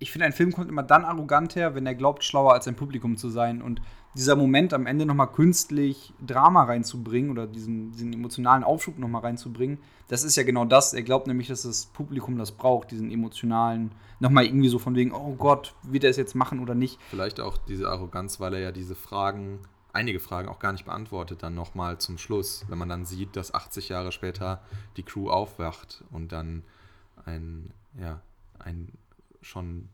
ich 0.00 0.11
finde, 0.11 0.26
ein 0.26 0.33
Film 0.33 0.52
kommt 0.52 0.68
immer 0.68 0.83
dann 0.83 1.05
arrogant 1.05 1.55
her, 1.55 1.76
wenn 1.76 1.87
er 1.87 1.94
glaubt, 1.94 2.24
schlauer 2.24 2.55
als 2.55 2.64
sein 2.64 2.74
Publikum 2.74 3.16
zu 3.16 3.31
sein. 3.31 3.62
Und 3.62 3.81
dieser 4.16 4.35
Moment 4.35 4.74
am 4.74 4.87
Ende 4.87 5.07
nochmal 5.07 5.31
künstlich 5.31 6.12
Drama 6.26 6.64
reinzubringen 6.64 7.31
oder 7.31 7.46
diesen, 7.46 7.92
diesen 7.92 8.12
emotionalen 8.12 8.64
Aufschub 8.64 8.98
nochmal 8.98 9.22
reinzubringen, 9.22 9.78
das 10.09 10.24
ist 10.24 10.35
ja 10.35 10.42
genau 10.42 10.64
das. 10.64 10.92
Er 10.92 11.02
glaubt 11.02 11.28
nämlich, 11.28 11.46
dass 11.46 11.62
das 11.62 11.87
Publikum 11.87 12.37
das 12.37 12.50
braucht, 12.50 12.90
diesen 12.90 13.12
emotionalen, 13.12 13.92
nochmal 14.18 14.44
irgendwie 14.44 14.68
so 14.68 14.81
von 14.81 14.96
wegen, 14.96 15.12
oh 15.12 15.37
Gott, 15.37 15.74
wird 15.85 16.02
er 16.02 16.11
es 16.11 16.16
jetzt 16.16 16.35
machen 16.35 16.59
oder 16.59 16.74
nicht. 16.74 16.98
Vielleicht 17.11 17.38
auch 17.38 17.57
diese 17.57 17.88
Arroganz, 17.88 18.40
weil 18.40 18.55
er 18.55 18.61
ja 18.61 18.72
diese 18.72 18.96
Fragen, 18.96 19.61
einige 19.92 20.20
Fragen 20.20 20.48
auch 20.48 20.59
gar 20.59 20.72
nicht 20.72 20.85
beantwortet, 20.85 21.42
dann 21.42 21.55
nochmal 21.55 21.98
zum 21.98 22.18
Schluss, 22.18 22.64
wenn 22.68 22.78
man 22.78 22.88
dann 22.88 23.05
sieht, 23.05 23.37
dass 23.37 23.52
80 23.55 23.88
Jahre 23.90 24.12
später 24.12 24.62
die 24.96 25.02
Crew 25.02 25.28
aufwacht 25.31 26.05
und 26.11 26.33
dann 26.33 26.64
ein, 27.24 27.72
ja, 27.98 28.20
ein 28.59 28.92
schon 29.40 29.88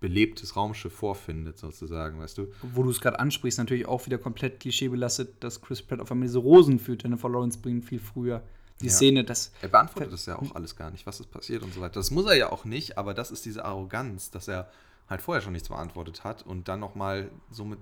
belebtes 0.00 0.56
Raumschiff 0.56 0.92
vorfindet, 0.92 1.58
sozusagen, 1.58 2.18
weißt 2.18 2.38
du? 2.38 2.48
Wo 2.62 2.82
du 2.82 2.90
es 2.90 3.00
gerade 3.00 3.20
ansprichst, 3.20 3.58
natürlich 3.58 3.86
auch 3.86 4.04
wieder 4.06 4.18
komplett 4.18 4.58
klischeebelastet, 4.60 5.42
dass 5.44 5.60
Chris 5.62 5.80
Pratt 5.80 6.00
auf 6.00 6.10
einmal 6.10 6.26
diese 6.26 6.40
Rosen 6.40 6.78
für 6.80 6.96
Jennifer 7.00 7.28
Lawrence 7.28 7.58
bringt, 7.58 7.84
viel 7.84 8.00
früher. 8.00 8.42
Die 8.80 8.86
Ja. 8.86 8.92
Szene, 8.92 9.22
das. 9.22 9.52
Er 9.62 9.68
beantwortet 9.68 10.12
das 10.12 10.26
ja 10.26 10.36
auch 10.36 10.56
alles 10.56 10.74
gar 10.74 10.90
nicht, 10.90 11.06
was 11.06 11.20
ist 11.20 11.30
passiert 11.30 11.62
und 11.62 11.72
so 11.72 11.80
weiter. 11.80 11.94
Das 11.94 12.10
muss 12.10 12.26
er 12.26 12.34
ja 12.34 12.50
auch 12.50 12.64
nicht, 12.64 12.98
aber 12.98 13.14
das 13.14 13.30
ist 13.30 13.44
diese 13.44 13.64
Arroganz, 13.64 14.30
dass 14.32 14.48
er 14.48 14.68
halt 15.08 15.22
vorher 15.22 15.40
schon 15.40 15.52
nichts 15.52 15.68
beantwortet 15.68 16.24
hat 16.24 16.44
und 16.44 16.66
dann 16.66 16.80
nochmal 16.80 17.30
somit 17.50 17.78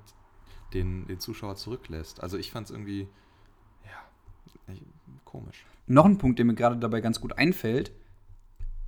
den, 0.75 1.07
den 1.07 1.21
Zuschauer 1.21 1.57
zurücklässt. 1.57 2.23
Also 2.23 2.39
ich 2.39 2.51
fand 2.51 2.67
es 2.67 2.71
irgendwie, 2.71 3.09
ja, 3.85 4.75
komisch. 5.25 5.65
Noch 5.87 6.05
ein 6.05 6.19
Punkt, 6.19 6.39
der 6.39 6.47
mir 6.47 6.55
gerade 6.55 6.77
dabei 6.77 7.01
ganz 7.01 7.21
gut 7.21 7.37
einfällt. 7.39 7.93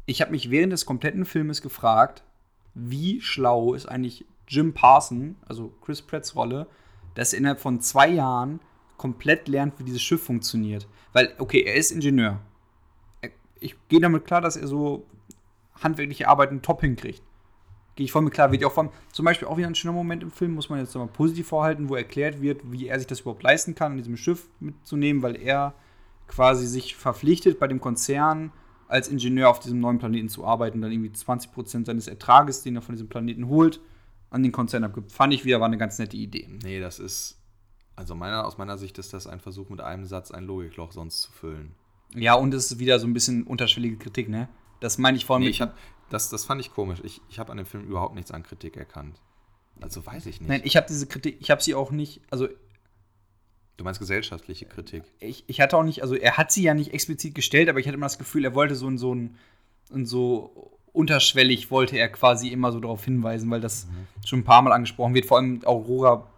Ich 0.07 0.21
habe 0.21 0.31
mich 0.33 0.51
während 0.51 0.73
des 0.73 0.87
kompletten 0.87 1.25
Filmes 1.25 1.63
gefragt, 1.63 2.23
wie 2.75 3.21
schlau 3.21 3.75
ist 3.75 3.87
eigentlich 3.87 4.25
Jim 4.49 4.73
Parson, 4.73 5.37
also 5.47 5.73
Chris 5.85 6.03
Pratts 6.03 6.35
Rolle, 6.35 6.67
dass 7.15 7.33
er 7.33 7.39
innerhalb 7.39 7.61
von 7.61 7.81
zwei 7.81 8.09
Jahren 8.09 8.61
komplett 8.97 9.49
lernt, 9.49 9.79
wie 9.79 9.85
dieses 9.85 10.03
Schiff 10.03 10.23
funktioniert. 10.23 10.87
Weil, 11.13 11.35
okay, 11.39 11.63
er 11.63 11.75
ist 11.75 11.91
Ingenieur. 11.91 12.41
Ich 13.61 13.77
gehe 13.89 14.01
damit 14.01 14.25
klar, 14.25 14.41
dass 14.41 14.57
er 14.57 14.67
so 14.67 15.07
handwerkliche 15.83 16.29
Arbeiten 16.29 16.63
top 16.63 16.81
hinkriegt. 16.81 17.23
Gehe 17.95 18.05
ich 18.05 18.13
voll 18.13 18.23
mit 18.23 18.33
klar. 18.33 18.51
Wird 18.51 18.63
ja 18.63 18.69
auch 18.69 18.73
von, 18.73 18.91
zum 19.13 19.25
Beispiel 19.25 19.49
auch 19.49 19.57
wieder 19.57 19.67
ein 19.67 19.75
schöner 19.75 19.93
Moment 19.93 20.23
im 20.23 20.31
Film, 20.31 20.55
muss 20.55 20.71
man 20.71 20.79
jetzt 20.79 20.95
nochmal 20.95 21.13
positiv 21.13 21.49
vorhalten, 21.49 21.89
wo 21.89 21.97
erklärt 21.97 22.41
wird, 22.41 22.61
wie 22.71 22.87
er 22.87 22.99
sich 22.99 23.07
das 23.07 23.21
überhaupt 23.21 23.43
leisten 23.43 23.75
kann, 23.75 23.93
an 23.93 23.99
diesem 23.99 24.17
Schiff 24.17 24.49
mitzunehmen, 24.61 25.23
weil 25.23 25.37
er 25.37 25.75
quasi 26.27 26.67
sich 26.67 26.97
verpflichtet, 26.97 27.59
bei 27.59 27.69
dem 27.69 27.81
Konzern 27.81 28.53
als 28.89 29.09
Ingenieur 29.09 29.49
auf 29.49 29.61
diesem 29.61 29.81
neuen 29.81 29.99
Planeten 29.99 30.29
zu 30.29 30.45
arbeiten, 30.45 30.81
dann 30.81 30.93
irgendwie 30.93 31.11
20% 31.11 31.87
seines 31.87 32.09
Ertrages, 32.09 32.63
den 32.63 32.77
er 32.77 32.83
von 32.83 32.95
diesem 32.95 33.09
Planeten 33.09 33.49
holt, 33.49 33.81
an 34.31 34.43
den 34.43 34.53
Konzern 34.53 34.85
abgibt. 34.85 35.13
Fand 35.13 35.33
ich 35.33 35.45
wieder, 35.45 35.61
war 35.61 35.67
eine 35.67 35.79
ganz 35.79 35.99
nette 35.99 36.17
Idee. 36.17 36.49
Nee, 36.63 36.81
das 36.81 36.99
ist, 36.99 37.39
also 37.97 38.15
meiner, 38.15 38.47
aus 38.47 38.59
meiner 38.59 38.79
Sicht 38.79 38.99
ist 38.99 39.13
das 39.13 39.27
ein 39.27 39.41
Versuch, 39.41 39.69
mit 39.69 39.81
einem 39.81 40.05
Satz 40.05 40.31
ein 40.31 40.45
Logikloch 40.45 40.93
sonst 40.93 41.23
zu 41.23 41.33
füllen. 41.33 41.75
Ja, 42.15 42.35
und 42.35 42.53
es 42.53 42.71
ist 42.71 42.79
wieder 42.79 42.99
so 42.99 43.07
ein 43.07 43.15
bisschen 43.15 43.45
unterschwellige 43.45 43.97
Kritik, 43.97 44.29
ne? 44.29 44.49
Das 44.81 44.99
meine 44.99 45.17
ich 45.17 45.25
vor 45.25 45.37
allem 45.37 45.45
Nee, 45.45 45.51
ich 45.51 45.61
hab, 45.61 45.75
das, 46.13 46.29
das 46.29 46.45
fand 46.45 46.61
ich 46.61 46.73
komisch. 46.73 47.01
Ich, 47.05 47.21
ich 47.29 47.39
habe 47.39 47.51
an 47.51 47.57
dem 47.57 47.67
Film 47.67 47.85
überhaupt 47.85 48.15
nichts 48.15 48.31
an 48.31 48.43
Kritik 48.43 48.77
erkannt. 48.77 49.21
Also 49.81 50.05
weiß 50.05 50.27
ich 50.27 50.41
nicht. 50.41 50.49
Nein, 50.49 50.61
ich 50.65 50.77
habe 50.77 50.87
diese 50.89 51.07
Kritik, 51.07 51.39
ich 51.41 51.51
habe 51.51 51.63
sie 51.63 51.75
auch 51.75 51.91
nicht, 51.91 52.21
also 52.31 52.49
du 53.77 53.85
meinst 53.85 53.99
gesellschaftliche 54.01 54.67
Kritik. 54.67 55.05
ich, 55.21 55.45
ich 55.47 55.61
hatte 55.61 55.77
auch 55.77 55.83
nicht, 55.83 56.03
also 56.03 56.15
er 56.15 56.37
hat 56.37 56.53
sie 56.53 56.63
ja 56.63 56.75
nicht 56.75 56.93
explizit 56.93 57.35
gestellt, 57.35 57.69
aber 57.69 57.81
ich 57.81 57.87
hatte 57.87 57.97
immer 57.97 58.07
das 58.07 58.19
Gefühl, 58.19 58.45
er 58.45 58.55
wollte 58.55 58.75
so 58.75 58.87
in 58.89 58.99
so 58.99 59.15
ein, 59.15 59.37
in 59.91 60.07
so 60.07 60.79
unterschwellig 60.93 61.71
wollte 61.71 61.97
er 61.97 62.11
quasi 62.11 62.49
immer 62.49 62.71
so 62.71 62.79
darauf 62.79 63.05
hinweisen, 63.05 63.51
weil 63.51 63.63
das 63.63 63.87
schon 64.27 64.41
ein 64.41 64.45
paar 64.45 64.61
Mal 64.61 64.73
angesprochen 64.73 65.15
wird. 65.15 65.25
Vor 65.25 65.39
allem 65.39 65.63
Aurora 65.65 66.29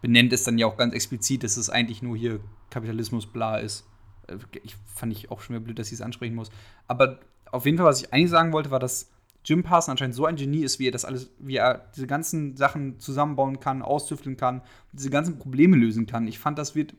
benennt 0.00 0.32
es 0.32 0.44
dann 0.44 0.56
ja 0.56 0.66
auch 0.66 0.78
ganz 0.78 0.94
explizit, 0.94 1.44
dass 1.44 1.58
es 1.58 1.68
eigentlich 1.68 2.00
nur 2.02 2.16
hier 2.16 2.40
Kapitalismus 2.70 3.26
bla 3.26 3.58
ist. 3.58 3.86
Äh, 4.26 4.38
Ich 4.62 4.74
fand 4.86 5.12
ich 5.12 5.30
auch 5.30 5.42
schon 5.42 5.54
wieder 5.56 5.64
blöd, 5.64 5.78
dass 5.78 5.88
ich 5.88 5.94
es 5.94 6.00
ansprechen 6.00 6.34
muss. 6.34 6.50
Aber 6.86 7.20
auf 7.52 7.64
jeden 7.64 7.78
Fall, 7.78 7.86
was 7.86 8.02
ich 8.02 8.12
eigentlich 8.12 8.30
sagen 8.30 8.52
wollte, 8.52 8.70
war, 8.70 8.78
dass 8.78 9.10
Jim 9.44 9.62
Parson 9.62 9.92
anscheinend 9.92 10.14
so 10.14 10.26
ein 10.26 10.36
Genie 10.36 10.62
ist, 10.62 10.78
wie 10.78 10.88
er 10.88 10.92
das 10.92 11.04
alles, 11.04 11.30
wie 11.38 11.56
er 11.56 11.86
diese 11.94 12.06
ganzen 12.06 12.56
Sachen 12.56 12.98
zusammenbauen 12.98 13.60
kann, 13.60 13.82
austüfteln 13.82 14.36
kann, 14.36 14.62
diese 14.92 15.10
ganzen 15.10 15.38
Probleme 15.38 15.76
lösen 15.76 16.06
kann. 16.06 16.26
Ich 16.26 16.38
fand, 16.38 16.58
das 16.58 16.74
wird 16.74 16.94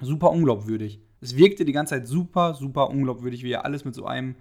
super 0.00 0.30
unglaubwürdig. 0.30 1.00
Es 1.20 1.36
wirkte 1.36 1.64
die 1.64 1.72
ganze 1.72 1.94
Zeit 1.94 2.06
super, 2.06 2.54
super 2.54 2.90
unglaubwürdig, 2.90 3.42
wie 3.42 3.52
er 3.52 3.64
alles 3.64 3.84
mit 3.84 3.94
so 3.94 4.04
einem, 4.04 4.36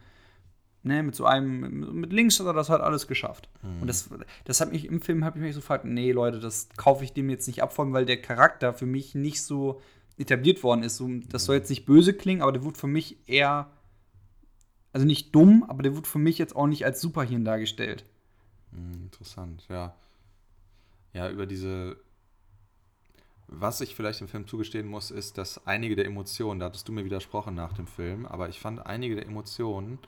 ne, 0.83 1.03
mit 1.03 1.15
so 1.15 1.25
einem, 1.25 1.99
mit 1.99 2.11
links 2.11 2.39
hat 2.39 2.47
er 2.47 2.53
das 2.53 2.69
halt 2.69 2.81
alles 2.81 3.07
geschafft. 3.07 3.49
Und 3.81 3.87
das, 3.87 4.09
das 4.43 4.59
hat 4.59 4.71
mich 4.71 4.85
im 4.85 5.01
Film, 5.01 5.23
habe 5.23 5.37
ich 5.37 5.43
mich 5.43 5.55
so 5.55 5.61
gefragt, 5.61 5.85
nee, 5.85 6.11
Leute, 6.11 6.39
das 6.39 6.69
kaufe 6.75 7.03
ich 7.03 7.13
dem 7.13 7.29
jetzt 7.29 7.47
nicht 7.47 7.63
ab, 7.63 7.73
vor 7.73 7.85
allem, 7.85 7.93
weil 7.93 8.05
der 8.05 8.21
Charakter 8.21 8.73
für 8.73 8.85
mich 8.85 9.15
nicht 9.15 9.41
so 9.41 9.81
etabliert 10.17 10.63
worden 10.63 10.83
ist. 10.83 10.97
So, 10.97 11.09
das 11.29 11.45
soll 11.45 11.55
jetzt 11.55 11.69
nicht 11.69 11.85
böse 11.85 12.13
klingen, 12.13 12.41
aber 12.41 12.51
der 12.51 12.63
wurde 12.63 12.77
für 12.77 12.87
mich 12.87 13.17
eher, 13.27 13.69
also 14.95 15.05
nicht 15.05 15.35
dumm, 15.35 15.65
aber 15.67 15.83
der 15.83 15.93
wurde 15.93 16.07
für 16.07 16.19
mich 16.19 16.37
jetzt 16.37 16.55
auch 16.55 16.67
nicht 16.67 16.85
als 16.85 17.01
Superhirn 17.01 17.43
dargestellt. 17.43 18.05
Hm, 18.71 19.03
interessant, 19.03 19.65
ja. 19.67 19.93
Ja, 21.11 21.29
über 21.29 21.45
diese. 21.45 21.97
Was 23.47 23.81
ich 23.81 23.93
vielleicht 23.93 24.21
dem 24.21 24.29
Film 24.29 24.47
zugestehen 24.47 24.87
muss, 24.87 25.11
ist, 25.11 25.37
dass 25.37 25.67
einige 25.67 25.97
der 25.97 26.05
Emotionen, 26.05 26.61
da 26.61 26.67
hattest 26.67 26.87
du 26.87 26.93
mir 26.93 27.03
widersprochen 27.03 27.55
nach 27.55 27.73
dem 27.73 27.87
Film, 27.87 28.25
aber 28.25 28.47
ich 28.47 28.61
fand 28.61 28.85
einige 28.85 29.15
der 29.15 29.25
Emotionen, 29.25 29.99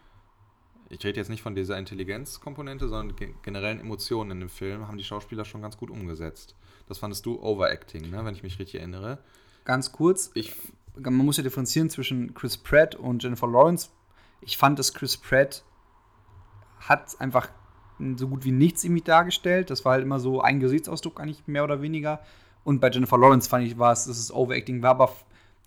ich 0.88 1.04
rede 1.04 1.20
jetzt 1.20 1.30
nicht 1.30 1.42
von 1.42 1.54
dieser 1.54 1.78
Intelligenzkomponente, 1.78 2.88
sondern 2.88 3.18
ge 3.18 3.34
generellen 3.44 3.82
Emotionen 3.82 4.32
in 4.32 4.40
dem 4.40 4.50
Film, 4.50 4.88
haben 4.88 4.98
die 4.98 5.04
Schauspieler 5.04 5.44
schon 5.44 5.62
ganz 5.62 5.76
gut 5.76 5.92
umgesetzt. 5.92 6.56
Das 6.88 7.00
fandest 7.00 7.26
du 7.26 7.42
Overacting, 7.42 8.10
ne, 8.10 8.24
wenn 8.24 8.36
ich 8.36 8.42
mich 8.42 8.58
richtig 8.58 8.80
erinnere. 8.80 9.18
Ganz 9.66 9.92
kurz, 9.92 10.32
Ich, 10.34 10.56
man 10.96 11.14
muss 11.14 11.36
ja 11.36 11.44
differenzieren 11.44 11.90
zwischen 11.90 12.34
Chris 12.36 12.56
Pratt 12.56 12.96
und 12.96 13.22
Jennifer 13.22 13.48
Lawrence. 13.48 13.90
Ich 14.42 14.58
fand, 14.58 14.80
dass 14.80 14.94
Chris 14.94 15.18
Pratt 15.18 15.64
hat 16.80 17.20
einfach 17.20 17.50
so 18.16 18.28
gut 18.28 18.46
wie 18.46 18.52
nichts 18.52 18.84
irgendwie 18.84 19.02
dargestellt. 19.02 19.70
Das 19.70 19.84
war 19.86 19.94
halt 19.94 20.04
immer 20.04 20.20
so 20.20 20.42
ein 20.42 20.60
Gesichtsausdruck 20.60 21.20
eigentlich 21.20 21.48
mehr 21.48 21.64
oder 21.64 21.82
weniger. 21.82 22.22
Und 22.64 22.80
bei 22.80 22.90
Jennifer 22.90 23.18
Lawrence 23.18 23.50
fand 23.50 23.66
ich, 23.66 23.78
war 23.78 23.94
es, 23.94 24.06
dass 24.06 24.20
es 24.20 24.32
Overacting 24.32 24.82
war, 24.82 24.92
aber 24.92 25.14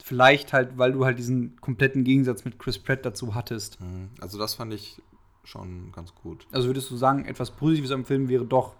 vielleicht 0.03 0.53
halt, 0.53 0.79
weil 0.79 0.93
du 0.93 1.05
halt 1.05 1.19
diesen 1.19 1.61
kompletten 1.61 2.05
Gegensatz 2.05 2.45
mit 2.45 2.59
Chris 2.59 2.79
Pratt 2.79 3.05
dazu 3.05 3.35
hattest. 3.35 3.79
hm, 3.81 4.11
also 4.21 4.39
das 4.39 4.55
fand 4.55 4.73
ich 4.75 5.03
schon 5.45 5.93
ganz 5.93 6.15
gut. 6.15 6.47
Also 6.53 6.69
würdest 6.69 6.91
du 6.91 6.97
sagen, 6.97 7.25
etwas 7.25 7.51
Positives 7.51 7.91
am 7.91 8.05
Film 8.05 8.29
wäre 8.29 8.45
doch, 8.45 8.77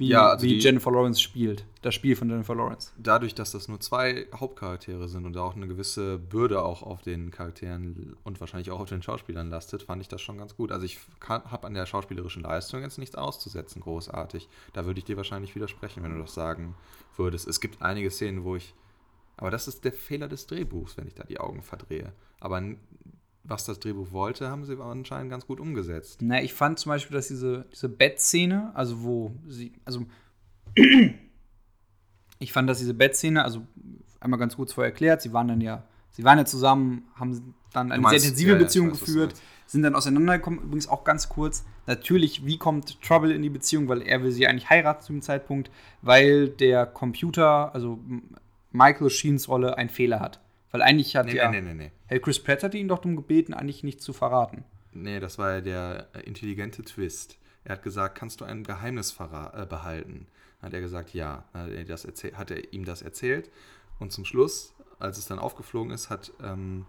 wie, 0.00 0.08
Ja, 0.08 0.30
also 0.30 0.44
wie 0.44 0.54
die- 0.54 0.58
Jennifer 0.58 0.90
Lawrence 0.90 1.20
spielt. 1.20 1.64
Das 1.82 1.94
Spiel 1.94 2.16
von 2.16 2.28
Jennifer 2.28 2.54
Lawrence. 2.54 2.90
dadurch, 2.98 3.34
dass 3.34 3.52
das 3.52 3.68
nur 3.68 3.78
zwei 3.80 4.26
Hauptcharaktere 4.34 5.08
sind 5.08 5.24
und 5.26 5.34
da 5.34 5.42
auch 5.42 5.54
eine 5.54 5.66
gewisse 5.68 6.18
Bürde 6.18 6.62
auch 6.64 6.82
auf 6.82 7.02
den 7.02 7.30
Charakteren 7.30 8.16
und 8.24 8.40
wahrscheinlich 8.40 8.70
auch 8.70 8.80
auf 8.80 8.88
den 8.88 9.02
Schauspielern 9.02 9.48
lastet, 9.50 9.82
fand 9.84 10.02
ich 10.02 10.08
das 10.08 10.20
schon 10.20 10.38
ganz 10.38 10.56
gut. 10.56 10.72
Also 10.72 10.84
ich 10.86 10.98
habe 11.28 11.66
an 11.66 11.74
der 11.74 11.86
schauspielerischen 11.86 12.42
Leistung 12.42 12.82
jetzt 12.82 12.98
nichts 12.98 13.14
auszusetzen, 13.14 13.80
großartig. 13.80 14.48
Da 14.72 14.84
würde 14.86 14.98
ich 14.98 15.04
dir 15.04 15.16
wahrscheinlich 15.16 15.54
widersprechen, 15.54 16.02
wenn 16.02 16.14
du 16.14 16.20
das 16.20 16.34
sagen 16.34 16.74
würdest. 17.16 17.46
Es 17.46 17.60
gibt 17.60 17.80
einige 17.82 18.10
Szenen, 18.10 18.44
wo 18.44 18.56
ich. 18.56 18.74
Aber 19.36 19.50
das 19.50 19.68
ist 19.68 19.84
der 19.84 19.92
Fehler 19.92 20.28
des 20.28 20.46
Drehbuchs, 20.46 20.96
wenn 20.98 21.06
ich 21.06 21.14
da 21.14 21.24
die 21.24 21.40
Augen 21.40 21.62
verdrehe. 21.62 22.12
Aber 22.40 22.60
was 23.50 23.64
das 23.64 23.80
Drehbuch 23.80 24.12
wollte, 24.12 24.48
haben 24.48 24.64
sie 24.64 24.80
anscheinend 24.80 25.30
ganz 25.30 25.46
gut 25.46 25.60
umgesetzt. 25.60 26.20
Na, 26.22 26.42
ich 26.42 26.54
fand 26.54 26.78
zum 26.78 26.90
Beispiel, 26.90 27.14
dass 27.14 27.28
diese, 27.28 27.66
diese 27.72 27.88
Bettszene, 27.88 28.70
also 28.74 29.02
wo 29.02 29.32
sie, 29.48 29.72
also 29.84 30.06
ich 32.38 32.52
fand, 32.52 32.70
dass 32.70 32.78
diese 32.78 32.94
Bettszene, 32.94 33.44
also 33.44 33.66
einmal 34.20 34.38
ganz 34.38 34.56
kurz 34.56 34.72
vorher 34.72 34.90
erklärt, 34.90 35.22
sie 35.22 35.32
waren 35.32 35.48
dann 35.48 35.60
ja, 35.60 35.82
sie 36.10 36.24
waren 36.24 36.38
ja 36.38 36.44
zusammen, 36.44 37.04
haben 37.14 37.54
dann 37.72 37.92
eine 37.92 38.02
meinst- 38.02 38.20
sehr 38.20 38.30
intensive 38.30 38.52
ja, 38.52 38.56
ja, 38.56 38.62
Beziehung 38.62 38.86
weiß, 38.86 38.92
was 38.92 39.00
du 39.00 39.06
geführt, 39.06 39.34
sind 39.66 39.82
dann 39.82 39.94
auseinandergekommen, 39.94 40.60
übrigens 40.60 40.88
auch 40.88 41.04
ganz 41.04 41.28
kurz, 41.28 41.64
natürlich, 41.86 42.44
wie 42.44 42.58
kommt 42.58 43.00
Trouble 43.02 43.32
in 43.32 43.42
die 43.42 43.50
Beziehung, 43.50 43.88
weil 43.88 44.02
er 44.02 44.22
will 44.22 44.32
sie 44.32 44.46
eigentlich 44.46 44.68
heiraten 44.68 45.02
zu 45.02 45.12
dem 45.12 45.22
Zeitpunkt, 45.22 45.70
weil 46.02 46.48
der 46.48 46.86
Computer, 46.86 47.72
also 47.74 48.00
Michael 48.72 49.10
Sheens 49.10 49.48
Rolle 49.48 49.76
einen 49.78 49.90
Fehler 49.90 50.20
hat. 50.20 50.40
Weil 50.70 50.82
eigentlich 50.82 51.16
hat 51.16 51.26
Nee, 51.26 51.36
ja, 51.36 51.50
nee, 51.50 51.60
nee, 51.60 51.74
nee, 51.74 51.84
nee. 51.84 51.92
Herr 52.06 52.20
Chris 52.20 52.42
Pratt 52.42 52.62
hatte 52.62 52.78
ihn 52.78 52.88
doch 52.88 52.98
darum 52.98 53.16
gebeten, 53.16 53.54
eigentlich 53.54 53.82
nicht 53.82 54.00
zu 54.00 54.12
verraten. 54.12 54.64
Nee, 54.92 55.20
das 55.20 55.38
war 55.38 55.54
ja 55.54 55.60
der 55.60 56.08
äh, 56.14 56.20
intelligente 56.20 56.82
Twist. 56.82 57.38
Er 57.64 57.72
hat 57.74 57.82
gesagt, 57.82 58.16
kannst 58.16 58.40
du 58.40 58.44
ein 58.44 58.64
Geheimnis 58.64 59.16
äh, 59.18 59.66
behalten? 59.66 60.26
Hat 60.62 60.72
er 60.72 60.80
gesagt, 60.80 61.14
ja. 61.14 61.44
Hat 61.52 61.70
er, 61.70 61.84
das 61.84 62.06
hat 62.34 62.50
er 62.50 62.72
ihm 62.72 62.84
das 62.84 63.02
erzählt. 63.02 63.50
Und 63.98 64.12
zum 64.12 64.24
Schluss, 64.24 64.74
als 64.98 65.18
es 65.18 65.26
dann 65.26 65.38
aufgeflogen 65.38 65.92
ist, 65.92 66.10
hat 66.10 66.32
ähm, 66.42 66.86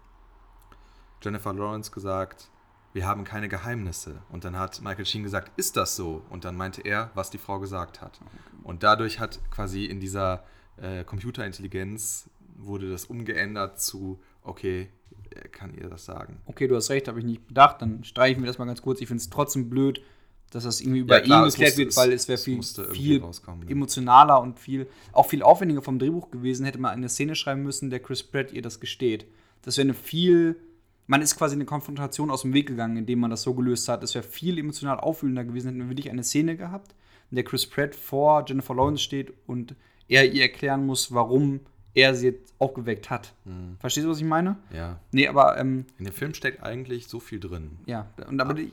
Jennifer 1.22 1.52
Lawrence 1.52 1.90
gesagt, 1.90 2.50
wir 2.92 3.06
haben 3.06 3.24
keine 3.24 3.48
Geheimnisse. 3.48 4.22
Und 4.30 4.44
dann 4.44 4.58
hat 4.58 4.80
Michael 4.82 5.06
Sheen 5.06 5.22
gesagt, 5.22 5.50
ist 5.56 5.76
das 5.76 5.96
so? 5.96 6.22
Und 6.30 6.44
dann 6.44 6.56
meinte 6.56 6.82
er, 6.82 7.10
was 7.14 7.30
die 7.30 7.38
Frau 7.38 7.58
gesagt 7.58 8.00
hat. 8.00 8.20
Und 8.62 8.82
dadurch 8.82 9.18
hat 9.18 9.40
quasi 9.50 9.84
in 9.84 10.00
dieser 10.00 10.44
äh, 10.76 11.04
Computerintelligenz 11.04 12.28
wurde 12.56 12.90
das 12.90 13.04
umgeändert 13.06 13.80
zu, 13.80 14.20
okay, 14.42 14.88
kann 15.50 15.72
ihr 15.74 15.88
das 15.88 16.04
sagen? 16.04 16.40
Okay, 16.46 16.68
du 16.68 16.76
hast 16.76 16.90
recht, 16.90 17.08
habe 17.08 17.18
ich 17.18 17.24
nicht 17.24 17.46
bedacht. 17.46 17.80
Dann 17.80 18.04
streichen 18.04 18.42
wir 18.42 18.46
das 18.46 18.58
mal 18.58 18.66
ganz 18.66 18.82
kurz. 18.82 19.00
Ich 19.00 19.08
finde 19.08 19.22
es 19.22 19.30
trotzdem 19.30 19.70
blöd, 19.70 20.02
dass 20.50 20.64
das 20.64 20.80
irgendwie 20.82 21.00
über 21.00 21.16
Ja, 21.16 21.20
klar, 21.22 21.46
ihn 21.46 21.50
geklärt 21.50 21.76
wird, 21.78 21.96
weil 21.96 22.12
es- 22.12 22.28
wäre 22.28 22.38
viel, 22.38 22.62
viel 22.62 23.20
ja. 23.20 23.30
emotionaler 23.68 24.40
und 24.42 24.58
viel, 24.58 24.86
auch 25.12 25.26
viel 25.28 25.42
aufwendiger 25.42 25.80
vom 25.80 25.98
Drehbuch 25.98 26.30
gewesen, 26.30 26.66
hätte 26.66 26.78
man 26.78 26.90
eine 26.92 27.08
Szene 27.08 27.34
schreiben 27.34 27.62
müssen, 27.62 27.88
der 27.88 28.00
Chris 28.00 28.22
Pratt 28.22 28.52
ihr 28.52 28.60
das 28.60 28.78
gesteht. 28.78 29.24
Das 29.62 29.78
wäre 29.78 29.86
eine 29.86 29.94
viel, 29.94 30.56
man 31.06 31.22
ist 31.22 31.36
quasi 31.36 31.54
eine 31.54 31.64
Konfrontation 31.64 32.30
aus 32.30 32.42
dem 32.42 32.52
Weg 32.52 32.66
gegangen, 32.68 32.98
indem 32.98 33.20
man 33.20 33.30
das 33.30 33.42
so 33.42 33.54
gelöst 33.54 33.88
hat. 33.88 34.04
Es 34.04 34.14
wäre 34.14 34.24
viel 34.24 34.58
emotional 34.58 35.00
aufwühlender 35.00 35.44
gewesen, 35.44 35.68
hätten 35.68 35.78
wir 35.80 35.88
wirklich 35.88 36.10
eine 36.10 36.24
Szene 36.24 36.56
gehabt, 36.58 36.94
in 37.30 37.36
der 37.36 37.44
Chris 37.44 37.66
Pratt 37.66 37.94
vor 37.94 38.44
Jennifer 38.46 38.74
Lawrence 38.74 39.02
steht 39.02 39.32
und 39.46 39.74
er 40.08 40.30
ihr 40.30 40.42
erklären 40.42 40.84
muss, 40.84 41.14
warum 41.14 41.60
er 41.94 42.14
sie 42.14 42.26
jetzt 42.28 42.54
aufgeweckt 42.58 43.10
hat. 43.10 43.34
Mhm. 43.44 43.76
Verstehst 43.78 44.06
du, 44.06 44.10
was 44.10 44.18
ich 44.18 44.24
meine? 44.24 44.56
Ja. 44.72 44.98
Nee, 45.10 45.28
aber 45.28 45.58
ähm, 45.58 45.86
In 45.98 46.06
dem 46.06 46.14
Film 46.14 46.34
steckt 46.34 46.62
eigentlich 46.62 47.06
so 47.08 47.20
viel 47.20 47.40
drin. 47.40 47.78
ja, 47.86 48.06
und 48.28 48.40
aber 48.40 48.54
die, 48.54 48.72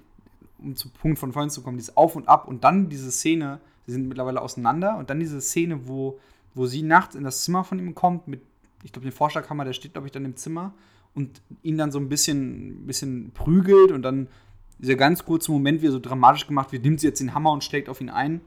um 0.58 0.76
zum 0.76 0.92
Punkt 0.92 1.20
von 1.20 1.34
vorhin 1.34 1.50
zu 1.50 1.62
kommen, 1.62 1.78
dieses 1.78 1.96
Auf 1.98 2.16
und 2.16 2.28
Ab 2.28 2.48
und 2.48 2.64
dann 2.64 2.90
diese 2.90 3.12
Szene, 3.12 3.60
sie 3.86 3.94
sind 3.94 4.08
mittlerweile 4.08 4.42
auseinander 4.42 4.98
und 4.98 5.10
dann 5.10 5.20
diese 5.20 5.42
Szene, 5.42 5.88
wo, 5.88 6.20
wo 6.54 6.66
sie 6.66 6.82
nachts 6.84 7.16
in 7.16 7.24
das 7.24 7.44
Zimmer 7.44 7.64
von 7.64 7.80
ihm 7.80 7.96
kommt 7.96 8.28
mit, 8.28 8.42
ich 8.84 8.92
glaube, 8.94 9.08
den 9.08 9.14
Vorschlaghammer, 9.14 9.66
der 9.66 9.74
steht, 9.74 9.94
glaube 9.94 10.08
ich, 10.08 10.12
dann 10.12 10.26
im 10.26 10.36
Zimmer 10.36 10.74
und 11.14 11.42
ihn 11.64 11.78
dann 11.78 11.92
so 11.92 12.00
ein 12.00 12.08
bisschen, 12.10 12.86
bisschen 12.86 13.32
prügelt 13.32 13.92
und 13.92 14.02
dann 14.04 14.28
dieser 14.78 14.96
ganz 14.96 15.26
kurze 15.26 15.52
Moment, 15.52 15.82
wie 15.82 15.88
er 15.88 15.92
so 15.92 16.00
dramatisch 16.00 16.48
gemacht 16.48 16.72
wird, 16.72 16.84
nimmt 16.86 17.02
sie 17.02 17.08
jetzt 17.08 17.20
den 17.20 17.34
Hammer 17.34 17.52
und 17.52 17.64
schlägt 17.66 17.90
auf 17.90 18.00
ihn 18.00 18.10
ein. 18.10 18.40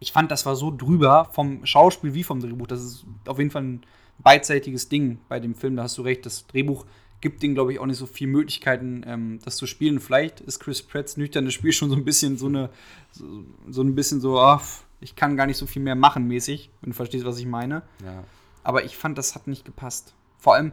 Ich 0.00 0.12
fand, 0.12 0.30
das 0.30 0.46
war 0.46 0.56
so 0.56 0.74
drüber 0.74 1.28
vom 1.32 1.64
Schauspiel 1.64 2.14
wie 2.14 2.24
vom 2.24 2.40
Drehbuch. 2.40 2.66
Das 2.66 2.82
ist 2.82 3.04
auf 3.26 3.38
jeden 3.38 3.50
Fall 3.50 3.62
ein 3.62 3.82
beidseitiges 4.18 4.88
Ding 4.88 5.18
bei 5.28 5.40
dem 5.40 5.54
Film. 5.54 5.76
Da 5.76 5.84
hast 5.84 5.98
du 5.98 6.02
recht. 6.02 6.26
Das 6.26 6.46
Drehbuch 6.46 6.86
gibt 7.20 7.42
denen, 7.42 7.54
glaube 7.54 7.72
ich, 7.72 7.78
auch 7.78 7.86
nicht 7.86 7.98
so 7.98 8.06
viele 8.06 8.30
Möglichkeiten, 8.30 9.04
ähm, 9.06 9.38
das 9.44 9.56
zu 9.56 9.66
spielen. 9.66 10.00
Vielleicht 10.00 10.40
ist 10.40 10.60
Chris 10.60 10.82
Pratts 10.82 11.16
nüchternes 11.16 11.54
Spiel 11.54 11.72
schon 11.72 11.90
so 11.90 11.96
ein 11.96 12.04
bisschen 12.04 12.36
so 12.36 12.46
eine, 12.46 12.70
so, 13.10 13.44
so 13.68 13.82
ein 13.82 13.94
bisschen 13.94 14.20
so, 14.20 14.40
ach, 14.40 14.64
ich 15.00 15.16
kann 15.16 15.36
gar 15.36 15.46
nicht 15.46 15.56
so 15.56 15.66
viel 15.66 15.82
mehr 15.82 15.94
machen 15.94 16.26
mäßig, 16.26 16.70
wenn 16.80 16.90
du 16.90 16.96
verstehst, 16.96 17.24
was 17.24 17.38
ich 17.38 17.46
meine. 17.46 17.82
Ja. 18.04 18.24
Aber 18.62 18.84
ich 18.84 18.96
fand, 18.96 19.16
das 19.18 19.34
hat 19.34 19.46
nicht 19.46 19.64
gepasst. 19.64 20.14
Vor 20.38 20.54
allem, 20.54 20.72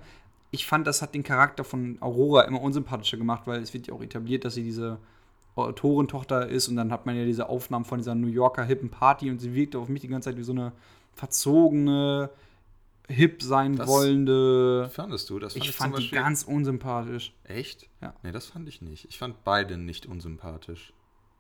ich 0.52 0.66
fand, 0.66 0.88
das 0.88 1.02
hat 1.02 1.14
den 1.14 1.24
Charakter 1.24 1.64
von 1.64 1.98
Aurora 2.02 2.44
immer 2.44 2.62
unsympathischer 2.62 3.18
gemacht, 3.18 3.44
weil 3.46 3.62
es 3.62 3.74
wird 3.74 3.88
ja 3.88 3.94
auch 3.94 4.02
etabliert, 4.02 4.46
dass 4.46 4.54
sie 4.54 4.64
diese 4.64 4.98
Autorentochter 5.66 6.48
ist 6.48 6.68
und 6.68 6.76
dann 6.76 6.92
hat 6.92 7.06
man 7.06 7.16
ja 7.16 7.26
diese 7.26 7.50
Aufnahmen 7.50 7.86
von 7.86 8.00
dieser 8.00 8.16
New 8.16 8.28
Yorker 8.28 8.64
hippen 8.64 8.90
Party 8.90 9.30
und 9.30 9.40
sie 9.40 9.54
wirkte 9.54 9.80
auf 9.80 9.90
mich 9.90 10.02
die 10.02 10.08
ganze 10.08 10.30
Zeit 10.30 10.38
wie 10.38 10.44
so 10.44 10.52
eine 10.52 10.74
verzogene, 11.14 12.30
hip 13.08 13.42
sein 13.42 13.76
Das 13.76 13.88
wollende. 13.88 14.90
Fandest 14.92 15.30
du? 15.30 15.40
Das 15.40 15.54
fand 15.54 15.66
Ich 15.66 15.72
fand 15.72 15.98
die 15.98 16.10
ganz 16.10 16.44
unsympathisch. 16.44 17.34
Echt? 17.44 17.90
Ja. 18.02 18.14
Nee, 18.24 18.32
das 18.32 18.48
fand 18.48 18.68
ich 18.68 18.82
nicht. 18.82 19.06
Ich 19.06 19.18
fand 19.18 19.44
beide 19.44 19.78
nicht 19.78 20.06
unsympathisch. 20.06 20.94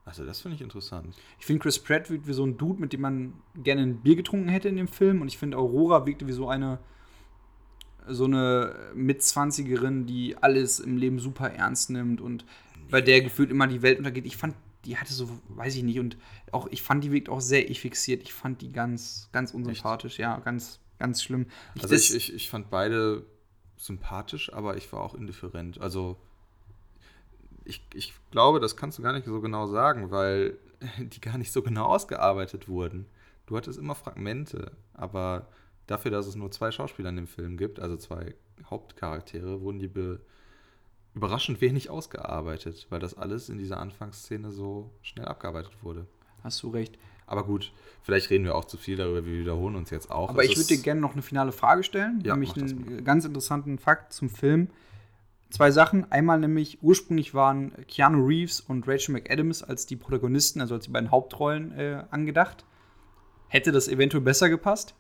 Also, 0.05 0.26
das 0.26 0.39
finde 0.39 0.55
ich 0.55 0.61
interessant. 0.61 1.15
Ich 1.38 1.45
finde, 1.45 1.61
Chris 1.63 1.80
Pratt 1.80 2.09
wirkt 2.09 2.28
wie 2.28 2.34
so 2.34 2.45
ein 2.45 2.57
Dude, 2.57 2.80
mit 2.80 2.93
dem 2.93 3.01
man 3.01 3.34
gerne 3.55 3.82
ein 3.82 4.01
Bier 4.01 4.15
getrunken 4.15 4.47
hätte 4.47 4.70
in 4.70 4.78
dem 4.78 4.88
Film. 4.88 5.22
Und 5.22 5.28
ich 5.28 5.38
finde, 5.38 5.57
Aurora 5.57 6.05
wirkte 6.05 6.28
wie 6.28 6.34
so 6.34 6.47
eine 6.47 6.80
so 8.09 8.26
eine 8.26 8.74
Mitzwanzigerin, 8.95 10.05
die 10.05 10.38
alles 10.38 10.80
im 10.80 10.97
Leben 10.97 11.20
super 11.20 11.51
ernst 11.51 11.89
nimmt 11.89 12.22
und 12.22 12.45
bei 12.90 13.02
der 13.02 13.22
gefühlt 13.22 13.52
immer 13.52 13.68
die 13.68 13.82
Welt 13.82 13.98
untergeht. 13.98 14.26
Ich 14.26 14.38
fand, 14.38 14.56
die 14.86 14.98
hatte 14.98 15.14
so, 15.14 15.30
weiß 15.50 15.76
ich 15.76 15.84
nicht, 15.84 16.00
und 16.00 16.18
auch, 16.52 16.68
ich 16.68 16.82
fand, 16.82 17.04
die 17.04 17.12
wirkt 17.12 17.30
auch 17.30 17.42
sehr 17.42 17.70
ich 17.70 17.82
fixiert. 17.82 18.24
Ich 18.24 18.34
fand 18.34 18.62
die 18.62 18.72
ganz, 18.72 19.30
ganz 19.32 19.54
unsympathisch, 19.54 20.20
ja, 20.20 20.40
ganz, 20.40 20.80
ganz 21.00 21.24
schlimm. 21.24 21.48
Ich, 21.76 21.84
Also, 21.84 21.96
ich, 21.96 22.16
ich, 22.16 22.34
ich 22.34 22.50
fand 22.50 22.70
beide 22.70 23.26
sympathisch, 23.78 24.52
aber 24.54 24.78
ich 24.78 24.92
war 24.92 25.02
auch 25.02 25.14
indifferent. 25.14 25.80
Also, 25.80 26.18
ich, 27.66 27.82
ich 27.94 28.14
glaube, 28.32 28.60
das 28.60 28.78
kannst 28.78 28.98
du 28.98 29.04
gar 29.04 29.14
nicht 29.14 29.26
so 29.26 29.42
genau 29.42 29.68
sagen, 29.68 30.10
weil 30.12 30.58
die 30.98 31.22
gar 31.22 31.38
nicht 31.38 31.52
so 31.52 31.62
genau 31.62 31.86
ausgearbeitet 31.86 32.68
wurden. 32.68 33.06
Du 33.46 33.56
hattest 33.56 33.80
immer 33.80 33.96
Fragmente, 33.96 34.72
aber 34.94 35.48
dafür, 35.88 36.12
dass 36.12 36.28
es 36.28 36.36
nur 36.36 36.52
zwei 36.52 36.72
Schauspieler 36.72 37.10
in 37.10 37.16
dem 37.16 37.28
Film 37.28 37.58
gibt, 37.58 37.80
also 37.80 37.98
zwei 37.98 38.36
Hauptcharaktere, 38.70 39.62
wurden 39.62 39.80
die 39.80 39.88
be 39.88 40.20
überraschend 41.18 41.61
wenig 41.61 41.89
ausgearbeitet, 41.89 42.88
weil 42.89 42.99
das 42.99 43.18
alles 43.18 43.49
in 43.49 43.57
dieser 43.57 43.80
Anfangsszene 43.80 44.51
so 44.51 44.91
schnell 45.01 45.26
abgearbeitet 45.26 45.74
wurde. 45.82 46.07
hast 46.43 46.61
du 46.63 46.70
recht. 46.70 46.97
Aber 47.26 47.43
gut, 47.43 47.74
vielleicht 48.03 48.30
reden 48.30 48.45
wir 48.45 48.55
auch 48.55 48.63
zu 48.63 48.78
viel 48.78 48.95
darüber, 48.95 49.26
wir 49.26 49.39
wiederholen 49.39 49.76
uns 49.76 49.89
jetzt 49.89 50.09
auch. 50.09 50.30
Aber 50.30 50.43
Es 50.45 50.51
ich 50.51 50.57
würde 50.57 50.68
dir 50.68 50.82
gerne 50.82 51.01
noch 51.01 51.13
eine 51.13 51.22
finale 51.22 51.51
Frage 51.51 51.84
stellen, 51.84 52.22
Ja, 52.24 52.34
nämlich 52.34 52.55
einen 52.55 53.03
ganz 53.03 53.26
interessanten 53.26 53.80
Fakt 53.80 54.13
zum 54.13 54.30
Film. 54.30 54.70
Zwei 55.49 55.72
Sachen. 55.72 56.09
Einmal 56.11 56.39
nämlich, 56.39 56.82
ursprünglich 56.82 57.34
waren 57.34 57.74
Keanu 57.88 58.26
Reeves 58.26 58.61
und 58.61 58.88
Rachel 58.88 59.13
McAdams 59.13 59.63
als 59.63 59.86
die 59.86 59.95
Protagonisten, 59.95 60.61
also 60.61 60.76
als 60.76 60.86
die 60.86 60.91
beiden 60.91 61.11
Hauptrollen, 61.11 61.72
äh, 61.74 62.03
angedacht. 62.11 62.65
Hätte 63.49 63.72
das 63.72 63.88
eventuell 63.88 64.24
besser 64.24 64.49
gepasst? 64.49 64.93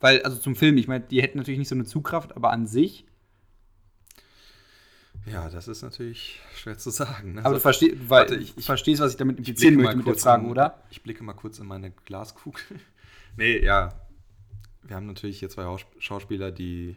Weil, 0.00 0.22
also 0.22 0.38
zum 0.38 0.56
Film, 0.56 0.76
ich 0.76 0.88
meine, 0.88 1.04
die 1.04 1.22
hätten 1.22 1.38
natürlich 1.38 1.58
nicht 1.58 1.68
so 1.68 1.74
eine 1.74 1.84
Zugkraft, 1.84 2.36
aber 2.36 2.50
an 2.52 2.66
sich. 2.66 3.04
Ja, 5.26 5.48
das 5.50 5.68
ist 5.68 5.82
natürlich 5.82 6.40
schwer 6.54 6.78
zu 6.78 6.90
sagen. 6.90 7.34
ne? 7.34 7.40
Aber 7.40 7.50
du 7.50 7.54
Also, 7.56 7.60
versteh, 7.60 7.96
warte, 8.08 8.36
ich- 8.36 8.56
ich- 8.56 8.64
verstehst, 8.64 9.00
was 9.02 9.12
ich 9.12 9.16
damit 9.18 9.38
implizieren 9.38 9.76
möchte 9.76 9.96
mit 9.96 10.06
der 10.06 10.12
kurz 10.14 10.22
Frage, 10.22 10.44
in, 10.44 10.50
oder? 10.50 10.82
Ich 10.90 11.02
blicke 11.02 11.22
mal 11.22 11.34
kurz 11.34 11.58
in 11.58 11.66
meine 11.66 11.90
Glaskugel. 11.90 12.62
nee, 13.36 13.58
ja. 13.62 13.90
Wir 14.82 14.96
haben 14.96 15.06
natürlich 15.06 15.38
hier 15.38 15.50
zwei 15.50 15.64
Haus- 15.64 15.84
Schauspieler, 15.98 16.50
die 16.50 16.96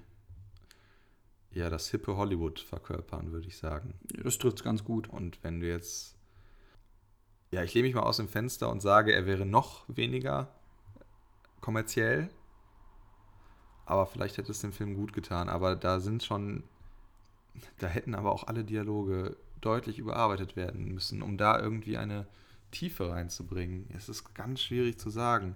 ja 1.51 1.69
das 1.69 1.89
hippe 1.89 2.15
Hollywood 2.15 2.61
verkörpern, 2.61 3.33
würde 3.33 3.47
ich 3.47 3.57
sagen. 3.57 3.95
Das 4.23 4.37
trifft 4.37 4.63
ganz 4.63 4.83
gut. 4.85 5.09
Und 5.09 5.43
wenn 5.43 5.59
du 5.59 5.67
jetzt. 5.67 6.15
Ja, 7.51 7.63
ich 7.63 7.73
lehne 7.73 7.87
mich 7.87 7.95
mal 7.95 8.03
aus 8.03 8.15
dem 8.15 8.29
Fenster 8.29 8.69
und 8.69 8.79
sage, 8.81 9.11
er 9.13 9.25
wäre 9.25 9.45
noch 9.45 9.83
weniger 9.89 10.47
kommerziell. 11.59 12.29
Aber 13.85 14.05
vielleicht 14.05 14.37
hätte 14.37 14.51
es 14.53 14.61
dem 14.61 14.71
Film 14.71 14.93
gut 14.93 15.11
getan. 15.11 15.49
Aber 15.49 15.75
da 15.75 15.99
sind 15.99 16.23
schon. 16.23 16.63
Da 17.79 17.87
hätten 17.87 18.15
aber 18.15 18.31
auch 18.31 18.47
alle 18.47 18.63
Dialoge 18.63 19.37
deutlich 19.59 19.99
überarbeitet 19.99 20.55
werden 20.55 20.93
müssen, 20.93 21.21
um 21.21 21.37
da 21.37 21.59
irgendwie 21.59 21.97
eine 21.97 22.27
Tiefe 22.71 23.09
reinzubringen. 23.09 23.89
Es 23.95 24.09
ist 24.09 24.33
ganz 24.33 24.61
schwierig 24.61 24.97
zu 24.97 25.09
sagen. 25.09 25.55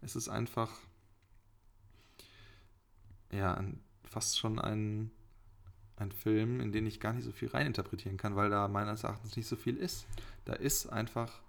Es 0.00 0.16
ist 0.16 0.28
einfach. 0.28 0.70
Ja, 3.32 3.62
fast 4.04 4.38
schon 4.38 4.58
ein 4.58 5.10
ein 6.00 6.12
Film, 6.12 6.60
in 6.60 6.72
den 6.72 6.86
ich 6.86 6.98
gar 6.98 7.12
nicht 7.12 7.24
so 7.24 7.32
viel 7.32 7.48
reininterpretieren 7.48 8.16
kann, 8.16 8.34
weil 8.36 8.50
da 8.50 8.68
meines 8.68 9.04
Erachtens 9.04 9.36
nicht 9.36 9.46
so 9.46 9.56
viel 9.56 9.76
ist. 9.76 10.06
Da 10.44 10.54
ist 10.54 10.86
einfach 10.86 11.40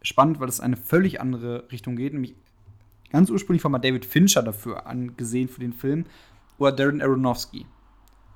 spannend, 0.02 0.40
weil 0.40 0.50
es 0.50 0.60
eine 0.60 0.78
völlig 0.78 1.22
andere 1.22 1.72
Richtung 1.72 1.96
geht. 1.96 2.14
Nämlich 2.14 2.36
ganz 3.10 3.30
ursprünglich 3.30 3.64
war 3.64 3.72
mal 3.72 3.80
David 3.80 4.06
Fincher 4.06 4.44
dafür 4.44 4.86
angesehen 4.86 5.50
für 5.50 5.60
den 5.60 5.74
Film 5.74 6.06
oder 6.58 6.72
Darren 6.72 7.02
Aronofsky. 7.02 7.66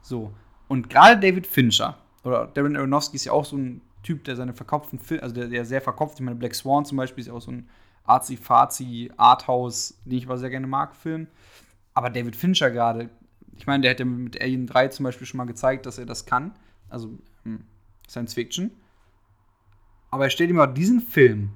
So. 0.02 0.34
Und 0.68 0.90
gerade 0.90 1.20
David 1.20 1.48
Fincher 1.48 1.98
oder 2.24 2.48
Darren 2.48 2.76
Aronofsky 2.76 3.16
ist 3.16 3.26
ja 3.26 3.32
auch 3.32 3.46
so 3.46 3.58
ein 3.58 3.82
Typ, 4.04 4.24
der 4.24 4.36
seine 4.36 4.54
verkopften 4.54 5.00
Filme, 5.00 5.24
also 5.24 5.36
der, 5.36 5.48
der 5.48 5.66
sehr 5.66 5.82
verkopft, 5.82 6.16
ich 6.16 6.26
meine, 6.26 6.36
Black 6.36 6.56
Swan 6.56 6.86
zum 6.86 6.98
Beispiel 6.98 7.22
ist 7.22 7.28
ja 7.28 7.34
auch 7.34 7.42
so 7.42 7.52
ein 7.52 7.70
arzi-fazi, 8.06 9.12
Arthouse, 9.16 9.96
den 10.06 10.18
ich 10.18 10.26
aber 10.26 10.38
sehr 10.38 10.50
gerne 10.50 10.68
mag, 10.68 10.96
Film. 10.96 11.28
Aber 11.94 12.10
David 12.10 12.36
Fincher 12.36 12.72
gerade, 12.72 13.10
ich 13.56 13.68
meine, 13.68 13.82
der 13.82 13.92
hat 13.92 14.00
ja 14.00 14.06
mit 14.06 14.42
Alien 14.42 14.66
3 14.66 14.88
zum 14.88 15.04
Beispiel 15.04 15.28
schon 15.28 15.38
mal 15.38 15.46
gezeigt, 15.46 15.86
dass 15.86 16.00
er 16.00 16.06
das 16.06 16.26
kann. 16.26 16.54
Also 16.90 17.18
hm, 17.44 17.64
Science 18.10 18.34
Fiction. 18.34 18.72
Aber 20.10 20.26
er 20.26 20.30
stellt 20.30 20.50
ihm 20.50 20.56
mal 20.56 20.68
diesen 20.68 21.00
Film 21.00 21.52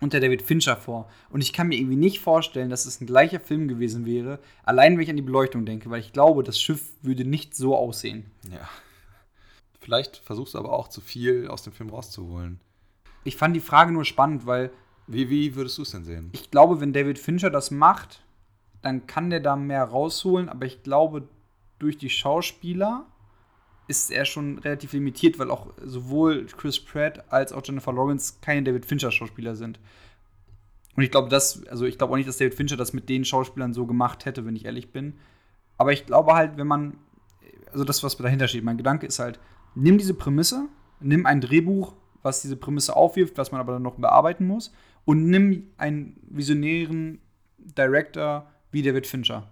und 0.00 0.12
der 0.12 0.20
David 0.20 0.42
Fincher 0.42 0.76
vor. 0.76 1.08
Und 1.30 1.40
ich 1.40 1.52
kann 1.52 1.68
mir 1.68 1.76
irgendwie 1.76 1.96
nicht 1.96 2.20
vorstellen, 2.20 2.70
dass 2.70 2.86
es 2.86 3.00
ein 3.00 3.06
gleicher 3.06 3.40
Film 3.40 3.68
gewesen 3.68 4.06
wäre, 4.06 4.38
allein 4.64 4.94
wenn 4.94 5.02
ich 5.02 5.10
an 5.10 5.16
die 5.16 5.22
Beleuchtung 5.22 5.66
denke, 5.66 5.90
weil 5.90 6.00
ich 6.00 6.12
glaube, 6.12 6.42
das 6.42 6.60
Schiff 6.60 6.92
würde 7.02 7.24
nicht 7.24 7.54
so 7.54 7.76
aussehen. 7.76 8.30
Ja. 8.50 8.68
Vielleicht 9.80 10.18
versuchst 10.18 10.54
du 10.54 10.58
aber 10.58 10.72
auch 10.72 10.88
zu 10.88 11.00
viel 11.00 11.48
aus 11.48 11.62
dem 11.62 11.72
Film 11.72 11.90
rauszuholen. 11.90 12.60
Ich 13.24 13.36
fand 13.36 13.56
die 13.56 13.60
Frage 13.60 13.92
nur 13.92 14.04
spannend, 14.04 14.46
weil. 14.46 14.70
Wie, 15.06 15.30
wie 15.30 15.54
würdest 15.54 15.78
du 15.78 15.82
es 15.82 15.90
denn 15.92 16.04
sehen? 16.04 16.28
Ich 16.32 16.50
glaube, 16.50 16.80
wenn 16.80 16.92
David 16.92 17.18
Fincher 17.18 17.48
das 17.48 17.70
macht, 17.70 18.22
dann 18.82 19.06
kann 19.06 19.30
der 19.30 19.40
da 19.40 19.56
mehr 19.56 19.84
rausholen, 19.84 20.48
aber 20.48 20.66
ich 20.66 20.82
glaube, 20.82 21.26
durch 21.78 21.96
die 21.96 22.10
Schauspieler 22.10 23.06
ist 23.88 24.10
er 24.10 24.26
schon 24.26 24.58
relativ 24.58 24.92
limitiert, 24.92 25.38
weil 25.38 25.50
auch 25.50 25.72
sowohl 25.82 26.46
Chris 26.46 26.78
Pratt 26.78 27.24
als 27.32 27.52
auch 27.52 27.62
Jennifer 27.64 27.92
Lawrence 27.92 28.34
keine 28.42 28.62
David 28.62 28.84
Fincher-Schauspieler 28.86 29.56
sind. 29.56 29.80
Und 30.94 31.02
ich 31.02 31.10
glaube, 31.10 31.34
also 31.34 31.86
ich 31.86 31.96
glaube 31.96 32.12
auch 32.12 32.16
nicht, 32.16 32.28
dass 32.28 32.36
David 32.36 32.54
Fincher 32.54 32.76
das 32.76 32.92
mit 32.92 33.08
den 33.08 33.24
Schauspielern 33.24 33.72
so 33.72 33.86
gemacht 33.86 34.26
hätte, 34.26 34.44
wenn 34.44 34.56
ich 34.56 34.66
ehrlich 34.66 34.92
bin. 34.92 35.14
Aber 35.78 35.92
ich 35.92 36.06
glaube 36.06 36.34
halt, 36.34 36.56
wenn 36.58 36.66
man, 36.66 36.98
also 37.72 37.84
das, 37.84 38.02
was 38.02 38.16
dahinter 38.16 38.48
steht, 38.48 38.64
mein 38.64 38.76
Gedanke 38.76 39.06
ist 39.06 39.18
halt, 39.18 39.40
nimm 39.74 39.96
diese 39.96 40.14
Prämisse, 40.14 40.68
nimm 41.00 41.24
ein 41.24 41.40
Drehbuch, 41.40 41.94
was 42.22 42.42
diese 42.42 42.56
Prämisse 42.56 42.94
aufwirft, 42.94 43.38
was 43.38 43.52
man 43.52 43.60
aber 43.60 43.72
dann 43.74 43.82
noch 43.82 43.94
bearbeiten 43.94 44.46
muss, 44.46 44.72
und 45.04 45.30
nimm 45.30 45.70
einen 45.78 46.20
visionären 46.28 47.20
Director 47.58 48.50
wie 48.70 48.82
David 48.82 49.06
Fincher, 49.06 49.48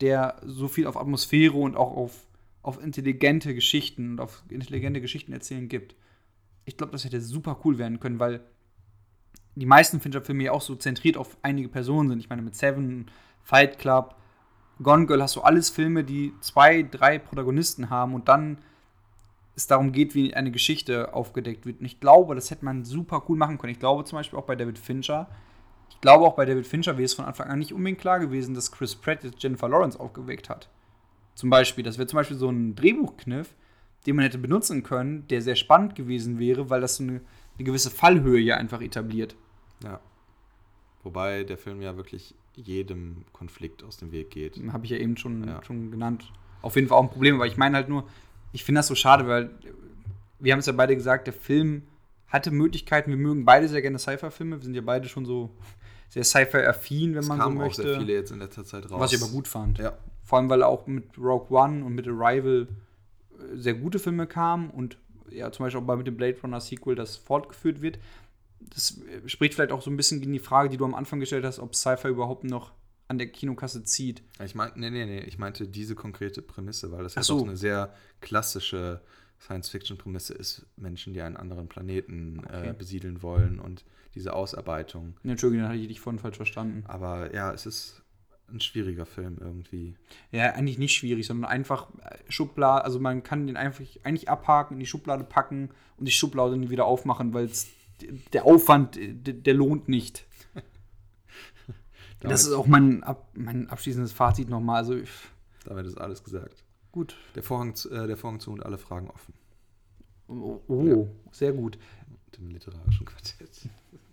der 0.00 0.36
so 0.44 0.68
viel 0.68 0.86
auf 0.86 0.96
Atmosphäre 0.96 1.56
und 1.56 1.76
auch 1.76 1.96
auf 1.96 2.26
auf 2.64 2.82
intelligente 2.82 3.54
Geschichten 3.54 4.12
und 4.12 4.20
auf 4.20 4.42
intelligente 4.48 5.00
Geschichten 5.00 5.32
erzählen 5.32 5.68
gibt. 5.68 5.94
Ich 6.64 6.76
glaube, 6.76 6.92
das 6.92 7.04
hätte 7.04 7.20
super 7.20 7.60
cool 7.64 7.78
werden 7.78 8.00
können, 8.00 8.18
weil 8.18 8.40
die 9.54 9.66
meisten 9.66 10.00
Fincher-Filme 10.00 10.44
ja 10.44 10.52
auch 10.52 10.62
so 10.62 10.74
zentriert 10.74 11.16
auf 11.16 11.36
einige 11.42 11.68
Personen 11.68 12.08
sind. 12.08 12.18
Ich 12.20 12.30
meine, 12.30 12.42
mit 12.42 12.56
Seven, 12.56 13.06
Fight 13.42 13.78
Club, 13.78 14.16
Gone 14.82 15.06
Girl 15.06 15.22
hast 15.22 15.36
du 15.36 15.42
alles 15.42 15.68
Filme, 15.68 16.04
die 16.04 16.32
zwei, 16.40 16.82
drei 16.82 17.18
Protagonisten 17.18 17.90
haben 17.90 18.14
und 18.14 18.28
dann 18.28 18.58
es 19.54 19.66
darum 19.66 19.92
geht, 19.92 20.14
wie 20.14 20.34
eine 20.34 20.50
Geschichte 20.50 21.12
aufgedeckt 21.14 21.66
wird. 21.66 21.80
Und 21.80 21.86
ich 21.86 22.00
glaube, 22.00 22.34
das 22.34 22.50
hätte 22.50 22.64
man 22.64 22.84
super 22.84 23.22
cool 23.28 23.36
machen 23.36 23.58
können. 23.58 23.72
Ich 23.72 23.78
glaube 23.78 24.04
zum 24.04 24.16
Beispiel 24.16 24.38
auch 24.38 24.46
bei 24.46 24.56
David 24.56 24.78
Fincher. 24.78 25.28
Ich 25.90 26.00
glaube 26.00 26.24
auch 26.24 26.34
bei 26.34 26.46
David 26.46 26.66
Fincher 26.66 26.96
wäre 26.96 27.04
es 27.04 27.14
von 27.14 27.26
Anfang 27.26 27.48
an 27.48 27.58
nicht 27.58 27.74
unbedingt 27.74 28.00
klar 28.00 28.18
gewesen, 28.18 28.54
dass 28.54 28.72
Chris 28.72 28.96
Pratt 28.96 29.22
jetzt 29.22 29.40
Jennifer 29.42 29.68
Lawrence 29.68 30.00
aufgeweckt 30.00 30.48
hat. 30.48 30.70
Zum 31.34 31.50
Beispiel, 31.50 31.84
das 31.84 31.98
wäre 31.98 32.06
zum 32.06 32.18
Beispiel 32.18 32.36
so 32.36 32.48
ein 32.48 32.74
Drehbuchkniff, 32.74 33.54
den 34.06 34.16
man 34.16 34.24
hätte 34.24 34.38
benutzen 34.38 34.82
können, 34.82 35.26
der 35.28 35.42
sehr 35.42 35.56
spannend 35.56 35.94
gewesen 35.94 36.38
wäre, 36.38 36.70
weil 36.70 36.80
das 36.80 36.96
so 36.96 37.02
eine, 37.02 37.20
eine 37.56 37.64
gewisse 37.64 37.90
Fallhöhe 37.90 38.40
ja 38.40 38.56
einfach 38.56 38.80
etabliert. 38.80 39.34
Ja. 39.82 40.00
Wobei 41.02 41.44
der 41.44 41.58
Film 41.58 41.82
ja 41.82 41.96
wirklich 41.96 42.34
jedem 42.54 43.24
Konflikt 43.32 43.82
aus 43.82 43.96
dem 43.96 44.12
Weg 44.12 44.30
geht. 44.30 44.60
Habe 44.72 44.84
ich 44.84 44.90
ja 44.90 44.98
eben 44.98 45.16
schon, 45.16 45.46
ja. 45.46 45.62
schon 45.64 45.90
genannt. 45.90 46.32
Auf 46.62 46.76
jeden 46.76 46.88
Fall 46.88 46.98
auch 46.98 47.02
ein 47.02 47.10
Problem, 47.10 47.34
aber 47.34 47.46
ich 47.46 47.56
meine 47.56 47.76
halt 47.76 47.88
nur, 47.88 48.08
ich 48.52 48.64
finde 48.64 48.78
das 48.78 48.86
so 48.86 48.94
schade, 48.94 49.26
weil 49.26 49.50
wir 50.38 50.52
haben 50.52 50.60
es 50.60 50.66
ja 50.66 50.72
beide 50.72 50.94
gesagt, 50.94 51.26
der 51.26 51.34
Film 51.34 51.82
hatte 52.28 52.50
Möglichkeiten, 52.50 53.10
wir 53.10 53.16
mögen 53.16 53.44
beide 53.44 53.68
sehr 53.68 53.82
gerne 53.82 53.98
Sci-Fi-Filme, 53.98 54.56
wir 54.56 54.64
sind 54.64 54.74
ja 54.74 54.82
beide 54.82 55.08
schon 55.08 55.26
so 55.26 55.50
sehr 56.08 56.24
Sci-Fi-affin, 56.24 57.12
wenn 57.12 57.20
es 57.20 57.28
man 57.28 57.40
so 57.40 57.50
möchte. 57.50 57.82
auch 57.82 57.86
sehr 57.86 57.98
viele 57.98 58.12
jetzt 58.12 58.30
in 58.30 58.38
letzter 58.38 58.64
Zeit 58.64 58.90
raus. 58.90 59.00
Was 59.00 59.12
ich 59.12 59.22
aber 59.22 59.30
gut 59.30 59.48
fand. 59.48 59.78
Ja. 59.78 59.98
Vor 60.24 60.38
allem, 60.38 60.48
weil 60.48 60.62
auch 60.62 60.86
mit 60.86 61.16
Rogue 61.18 61.56
One 61.56 61.84
und 61.84 61.94
mit 61.94 62.08
Arrival 62.08 62.66
äh, 63.38 63.56
sehr 63.56 63.74
gute 63.74 63.98
Filme 63.98 64.26
kamen 64.26 64.70
und 64.70 64.98
ja, 65.30 65.50
zum 65.52 65.64
Beispiel 65.66 65.82
auch 65.82 65.96
mit 65.96 66.06
dem 66.06 66.16
Blade 66.16 66.38
Runner 66.42 66.60
Sequel 66.60 66.94
das 66.94 67.16
fortgeführt 67.16 67.82
wird. 67.82 67.98
Das 68.60 68.98
äh, 68.98 69.28
spricht 69.28 69.54
vielleicht 69.54 69.72
auch 69.72 69.82
so 69.82 69.90
ein 69.90 69.96
bisschen 69.96 70.20
gegen 70.20 70.32
die 70.32 70.38
Frage, 70.38 70.70
die 70.70 70.76
du 70.76 70.84
am 70.84 70.94
Anfang 70.94 71.20
gestellt 71.20 71.44
hast, 71.44 71.58
ob 71.58 71.74
Sci-Fi 71.74 72.08
überhaupt 72.08 72.44
noch 72.44 72.72
an 73.06 73.18
der 73.18 73.28
Kinokasse 73.28 73.84
zieht. 73.84 74.22
Ich 74.42 74.54
meinte, 74.54 74.80
nee, 74.80 74.90
nee, 74.90 75.04
nee, 75.04 75.20
ich 75.20 75.38
meinte 75.38 75.68
diese 75.68 75.94
konkrete 75.94 76.40
Prämisse, 76.40 76.90
weil 76.90 77.02
das 77.02 77.14
ja 77.14 77.22
so. 77.22 77.38
auch 77.38 77.42
eine 77.42 77.56
sehr 77.56 77.92
klassische 78.20 79.02
Science-Fiction-Prämisse 79.40 80.32
ist, 80.32 80.66
Menschen, 80.76 81.12
die 81.12 81.20
einen 81.20 81.36
anderen 81.36 81.68
Planeten 81.68 82.42
äh, 82.44 82.56
okay. 82.56 82.68
äh, 82.70 82.72
besiedeln 82.72 83.22
wollen 83.22 83.60
und 83.60 83.84
diese 84.14 84.32
Ausarbeitung. 84.32 85.14
Entschuldigung, 85.22 85.64
dann 85.64 85.72
hatte 85.72 85.82
ich 85.82 85.88
dich 85.88 86.00
vorhin 86.00 86.18
falsch 86.18 86.36
verstanden. 86.36 86.84
Aber 86.86 87.34
ja, 87.34 87.52
es 87.52 87.66
ist 87.66 88.03
ein 88.50 88.60
schwieriger 88.60 89.06
Film 89.06 89.38
irgendwie. 89.40 89.96
Ja, 90.30 90.52
eigentlich 90.52 90.78
nicht 90.78 90.94
schwierig, 90.94 91.26
sondern 91.26 91.50
einfach 91.50 91.88
äh, 92.00 92.18
Schublade, 92.28 92.84
also 92.84 93.00
man 93.00 93.22
kann 93.22 93.46
den 93.46 93.56
einfach 93.56 93.84
eigentlich 94.04 94.28
abhaken, 94.28 94.74
in 94.74 94.80
die 94.80 94.86
Schublade 94.86 95.24
packen 95.24 95.70
und 95.96 96.06
die 96.06 96.12
Schublade 96.12 96.52
dann 96.52 96.70
wieder 96.70 96.84
aufmachen, 96.84 97.34
weil 97.34 97.50
der 98.32 98.44
Aufwand, 98.44 98.96
äh, 98.96 99.12
der, 99.12 99.34
der 99.34 99.54
lohnt 99.54 99.88
nicht. 99.88 100.26
das 102.20 102.44
ist 102.46 102.52
auch 102.52 102.66
mein, 102.66 103.02
ab, 103.02 103.28
mein 103.34 103.68
abschließendes 103.68 104.12
Fazit 104.12 104.48
nochmal. 104.48 104.78
Also, 104.78 104.96
damit 105.64 105.86
ist 105.86 105.98
alles 105.98 106.22
gesagt. 106.22 106.64
Gut. 106.92 107.16
Der 107.34 107.42
Vorhang, 107.42 107.74
äh, 107.90 108.06
der 108.06 108.16
Vorhang 108.16 108.40
zu 108.40 108.52
und 108.52 108.64
alle 108.64 108.78
Fragen 108.78 109.10
offen. 109.10 109.34
Oh, 110.28 110.60
oh 110.68 110.84
ja. 110.84 111.06
sehr 111.32 111.52
gut. 111.52 111.78
Mit 112.08 112.38
dem 112.38 112.50
literarischen 112.50 113.06
Quartett. 113.06 113.68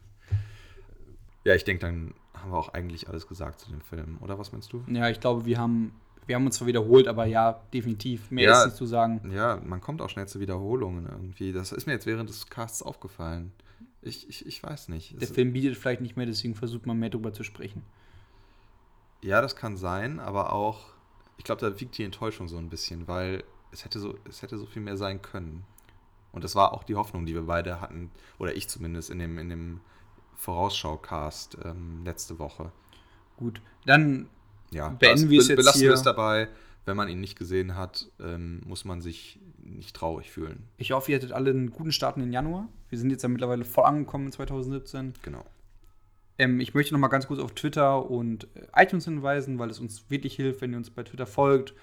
ja, 1.43 1.55
ich 1.55 1.63
denke, 1.63 1.85
dann 1.85 2.13
haben 2.33 2.51
wir 2.51 2.57
auch 2.57 2.73
eigentlich 2.73 3.09
alles 3.09 3.27
gesagt 3.27 3.59
zu 3.59 3.69
dem 3.69 3.81
Film, 3.81 4.17
oder 4.21 4.37
was 4.37 4.51
meinst 4.51 4.71
du? 4.73 4.83
Ja, 4.87 5.09
ich 5.09 5.19
glaube, 5.19 5.45
wir 5.45 5.57
haben, 5.57 5.93
wir 6.25 6.35
haben 6.35 6.45
uns 6.45 6.57
zwar 6.57 6.67
wiederholt, 6.67 7.07
aber 7.07 7.25
ja, 7.25 7.61
definitiv. 7.73 8.31
Mehr 8.31 8.45
ja, 8.45 8.59
ist 8.59 8.65
nicht 8.67 8.77
zu 8.77 8.85
sagen. 8.85 9.31
Ja, 9.31 9.59
man 9.63 9.81
kommt 9.81 10.01
auch 10.01 10.09
schnell 10.09 10.27
zu 10.27 10.39
Wiederholungen 10.39 11.07
irgendwie. 11.07 11.51
Das 11.51 11.71
ist 11.71 11.87
mir 11.87 11.93
jetzt 11.93 12.05
während 12.05 12.29
des 12.29 12.47
Casts 12.47 12.81
aufgefallen. 12.81 13.51
Ich, 14.01 14.27
ich, 14.29 14.45
ich 14.45 14.63
weiß 14.63 14.89
nicht. 14.89 15.13
Der 15.13 15.23
es 15.23 15.31
Film 15.31 15.53
bietet 15.53 15.77
vielleicht 15.77 16.01
nicht 16.01 16.17
mehr, 16.17 16.25
deswegen 16.25 16.55
versucht 16.55 16.85
man 16.85 16.97
mehr 16.97 17.09
darüber 17.09 17.33
zu 17.33 17.43
sprechen. 17.43 17.83
Ja, 19.21 19.41
das 19.41 19.55
kann 19.55 19.77
sein, 19.77 20.19
aber 20.19 20.53
auch, 20.53 20.93
ich 21.37 21.43
glaube, 21.43 21.61
da 21.61 21.79
wiegt 21.79 21.97
die 21.97 22.03
Enttäuschung 22.03 22.47
so 22.47 22.57
ein 22.57 22.69
bisschen, 22.69 23.07
weil 23.07 23.43
es 23.71 23.85
hätte 23.85 23.99
so, 23.99 24.15
es 24.27 24.41
hätte 24.41 24.57
so 24.57 24.65
viel 24.65 24.81
mehr 24.81 24.97
sein 24.97 25.21
können. 25.21 25.63
Und 26.31 26.43
das 26.43 26.55
war 26.55 26.73
auch 26.73 26.83
die 26.83 26.95
Hoffnung, 26.95 27.25
die 27.25 27.33
wir 27.33 27.43
beide 27.43 27.81
hatten, 27.81 28.09
oder 28.39 28.55
ich 28.55 28.67
zumindest 28.67 29.09
in 29.09 29.19
dem, 29.19 29.37
in 29.37 29.49
dem 29.49 29.81
Vorausschau-Cast 30.41 31.57
ähm, 31.63 32.01
letzte 32.03 32.39
Woche. 32.39 32.71
Gut, 33.37 33.61
dann 33.85 34.27
ja, 34.71 34.89
beenden 34.89 35.29
wir 35.29 35.39
es 35.39 35.47
jetzt 35.47 35.57
belassen 35.57 35.81
hier. 35.81 35.89
wir 35.89 35.95
es 35.95 36.01
dabei. 36.01 36.47
Wenn 36.83 36.97
man 36.97 37.09
ihn 37.09 37.19
nicht 37.19 37.37
gesehen 37.37 37.75
hat, 37.75 38.09
ähm, 38.19 38.61
muss 38.65 38.85
man 38.85 39.01
sich 39.01 39.39
nicht 39.63 39.95
traurig 39.95 40.31
fühlen. 40.31 40.63
Ich 40.77 40.93
hoffe, 40.93 41.11
ihr 41.11 41.17
hattet 41.17 41.31
alle 41.31 41.51
einen 41.51 41.69
guten 41.69 41.91
Start 41.91 42.17
in 42.17 42.23
den 42.23 42.33
Januar. 42.33 42.67
Wir 42.89 42.97
sind 42.97 43.11
jetzt 43.11 43.21
ja 43.21 43.29
mittlerweile 43.29 43.65
voll 43.65 43.85
angekommen 43.85 44.25
in 44.25 44.31
2017. 44.31 45.13
Genau. 45.21 45.45
Ähm, 46.39 46.59
ich 46.59 46.73
möchte 46.73 46.95
noch 46.95 46.99
mal 46.99 47.09
ganz 47.09 47.27
kurz 47.27 47.39
auf 47.39 47.53
Twitter 47.53 48.09
und 48.09 48.47
äh, 48.55 48.83
iTunes 48.83 49.05
hinweisen, 49.05 49.59
weil 49.59 49.69
es 49.69 49.79
uns 49.79 50.09
wirklich 50.09 50.35
hilft, 50.35 50.61
wenn 50.61 50.71
ihr 50.71 50.77
uns 50.77 50.89
bei 50.89 51.03
Twitter 51.03 51.27
folgt, 51.27 51.75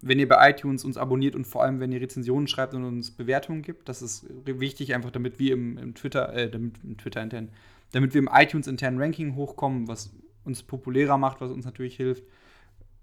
wenn 0.00 0.18
ihr 0.18 0.26
bei 0.26 0.50
iTunes 0.50 0.86
uns 0.86 0.96
abonniert 0.96 1.34
und 1.34 1.46
vor 1.46 1.62
allem, 1.62 1.80
wenn 1.80 1.92
ihr 1.92 2.00
Rezensionen 2.00 2.48
schreibt 2.48 2.72
und 2.72 2.84
uns 2.84 3.10
Bewertungen 3.10 3.60
gibt. 3.60 3.90
Das 3.90 4.00
ist 4.00 4.26
wichtig, 4.46 4.94
einfach 4.94 5.10
damit 5.10 5.38
wir 5.38 5.52
im, 5.52 5.76
im 5.76 5.94
Twitter, 5.94 6.32
äh, 6.32 6.50
damit 6.50 6.76
im 6.82 6.96
Twitter 6.96 7.22
intern, 7.22 7.50
damit 7.92 8.14
wir 8.14 8.20
im 8.20 8.30
iTunes 8.32 8.66
internen 8.66 9.00
Ranking 9.00 9.34
hochkommen, 9.34 9.88
was 9.88 10.14
uns 10.44 10.62
populärer 10.62 11.18
macht, 11.18 11.40
was 11.40 11.50
uns 11.50 11.64
natürlich 11.64 11.96
hilft. 11.96 12.24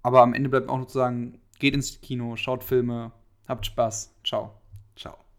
Aber 0.02 0.22
am 0.22 0.34
Ende 0.34 0.50
bleibt 0.50 0.68
auch 0.68 0.78
noch 0.78 0.86
zu 0.86 0.98
sagen, 0.98 1.40
geht 1.58 1.74
ins 1.74 2.00
Kino, 2.00 2.36
schaut 2.36 2.64
Filme, 2.64 3.12
habt 3.48 3.66
Spaß. 3.66 4.14
Ciao. 4.24 4.63